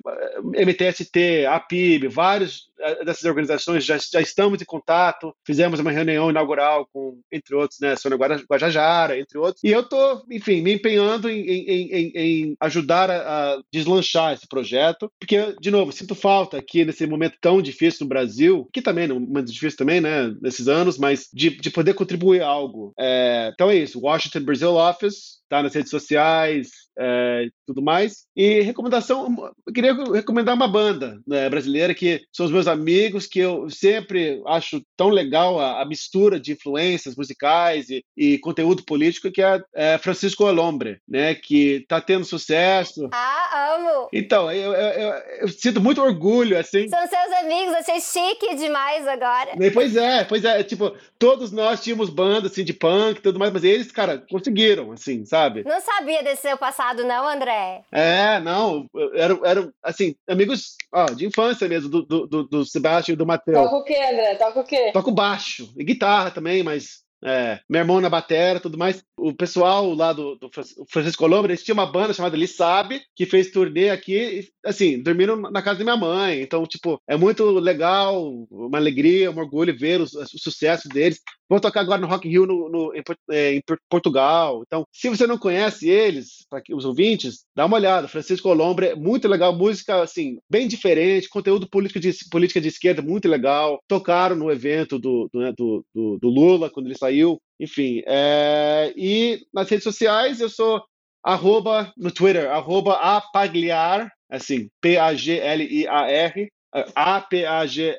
[0.55, 5.33] MTST, APIB, vários é, dessas organizações já, já estamos em contato.
[5.45, 7.95] Fizemos uma reunião inaugural com, entre outros, né?
[7.95, 9.63] Sônia Guajajara, entre outros.
[9.63, 14.47] E eu estou, enfim, me empenhando em, em, em, em ajudar a, a deslanchar esse
[14.47, 19.09] projeto, porque de novo, sinto falta aqui nesse momento tão difícil no Brasil, que também
[19.09, 22.93] é um momento difícil também, né, nesses anos, mas de, de poder contribuir algo.
[22.99, 28.25] É, então é isso, Washington Brazil Office, tá nas redes sociais, é, tudo mais.
[28.35, 33.39] E recomendação, eu queria recomendar uma banda né, brasileira que são os meus amigos, que
[33.39, 39.31] eu sempre acho tão legal a, a mistura de influências musicais e, e, conteúdo político,
[39.31, 43.09] que é, é Francisco Olombre, né, que está tendo sucesso.
[43.13, 44.09] Ah, amo!
[44.13, 46.87] Então, eu, eu, eu, sinto muito orgulho, assim.
[46.87, 49.51] São seus amigos, achei chique demais agora.
[49.73, 53.51] Pois é, pois é, tipo, todos nós tínhamos bandas, assim, de punk e tudo mais,
[53.51, 55.44] mas eles, cara, conseguiram, assim, sabe?
[55.65, 57.83] Não sabia desse seu passado, não, André?
[57.91, 63.17] É, não, eram, eram assim, amigos ó, de infância mesmo, do, do, do Sebastião e
[63.17, 63.57] do Matheus.
[63.57, 64.35] Toca o quê, André?
[64.35, 64.91] Toca o quê?
[64.93, 69.03] Toco baixo e guitarra também, mas é, meu irmão na batera tudo mais.
[69.17, 70.49] O pessoal lá do, do
[70.89, 75.37] Francisco Colombo, eles tinham uma banda chamada Ele Sabe, que fez turnê aqui, assim, dormiram
[75.37, 76.41] na casa da minha mãe.
[76.41, 81.21] Então, tipo, é muito legal, uma alegria, um orgulho ver o, o sucesso deles.
[81.47, 84.63] Vão tocar agora no Rock in Rio no, no, em, é, em, Portugal.
[84.65, 88.07] Então, se você não conhece eles, para os ouvintes, dá uma olhada.
[88.07, 93.01] Francisco Colombo é muito legal, música assim, bem diferente, conteúdo político de, política de esquerda
[93.01, 93.79] muito legal.
[93.87, 97.39] Tocaram no evento do, do, né, do, do Lula, quando ele saiu.
[97.59, 98.93] Enfim, é...
[98.95, 100.83] e nas redes sociais eu sou
[101.23, 106.51] arroba, no Twitter, arroba apagliar, assim, P-A-G-L-I-A-R,
[106.95, 107.95] A-P-A-G-L-I-A-R,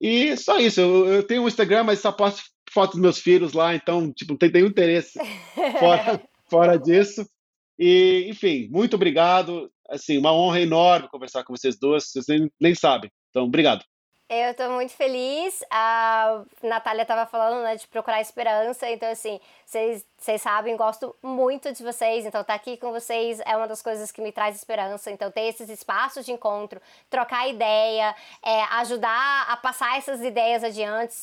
[0.00, 3.52] e só isso, eu, eu tenho um Instagram, mas só posto fotos dos meus filhos
[3.52, 5.18] lá, então, tipo, não tem nenhum interesse
[5.78, 7.26] fora, fora disso.
[7.78, 9.70] E, enfim, muito obrigado.
[9.88, 13.10] Assim, uma honra enorme conversar com vocês duas, vocês nem, nem sabem.
[13.30, 13.84] Então, obrigado.
[14.30, 15.64] Eu tô muito feliz.
[15.70, 18.86] A Natália tava falando, né, de procurar esperança.
[18.90, 22.26] Então, assim, vocês sabem, gosto muito de vocês.
[22.26, 25.10] Então, estar tá aqui com vocês é uma das coisas que me traz esperança.
[25.10, 26.78] Então, ter esses espaços de encontro,
[27.08, 28.14] trocar ideia,
[28.44, 31.14] é, ajudar a passar essas ideias adiante.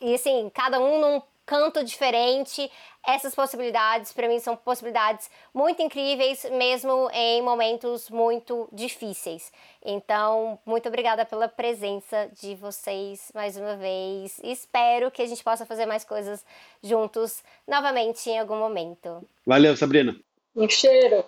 [0.00, 2.70] e, assim, cada um num canto diferente.
[3.06, 9.50] Essas possibilidades, para mim, são possibilidades muito incríveis, mesmo em momentos muito difíceis.
[9.82, 14.38] Então, muito obrigada pela presença de vocês mais uma vez.
[14.44, 16.44] Espero que a gente possa fazer mais coisas
[16.82, 19.26] juntos novamente em algum momento.
[19.46, 20.14] Valeu, Sabrina.
[20.54, 21.24] Um cheiro.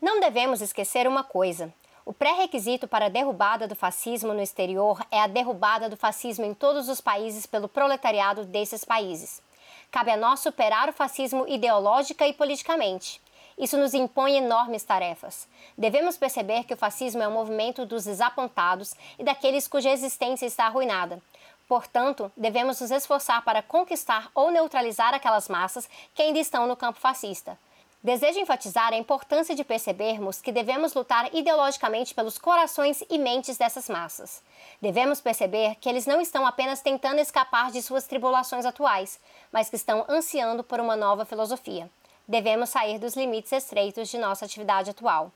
[0.00, 1.72] Não devemos esquecer uma coisa.
[2.04, 6.54] O pré-requisito para a derrubada do fascismo no exterior é a derrubada do fascismo em
[6.54, 9.42] todos os países pelo proletariado desses países.
[9.90, 13.20] Cabe a nós superar o fascismo ideológica e politicamente.
[13.58, 15.46] Isso nos impõe enormes tarefas.
[15.76, 20.64] Devemos perceber que o fascismo é um movimento dos desapontados e daqueles cuja existência está
[20.64, 21.20] arruinada.
[21.68, 26.98] Portanto, devemos nos esforçar para conquistar ou neutralizar aquelas massas que ainda estão no campo
[26.98, 27.58] fascista.
[28.02, 33.90] Desejo enfatizar a importância de percebermos que devemos lutar ideologicamente pelos corações e mentes dessas
[33.90, 34.42] massas.
[34.80, 39.20] Devemos perceber que eles não estão apenas tentando escapar de suas tribulações atuais,
[39.52, 41.90] mas que estão ansiando por uma nova filosofia.
[42.26, 45.30] Devemos sair dos limites estreitos de nossa atividade atual.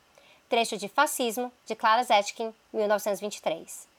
[0.49, 3.94] Trecho de Fascismo, de Clara Zetkin, 1923.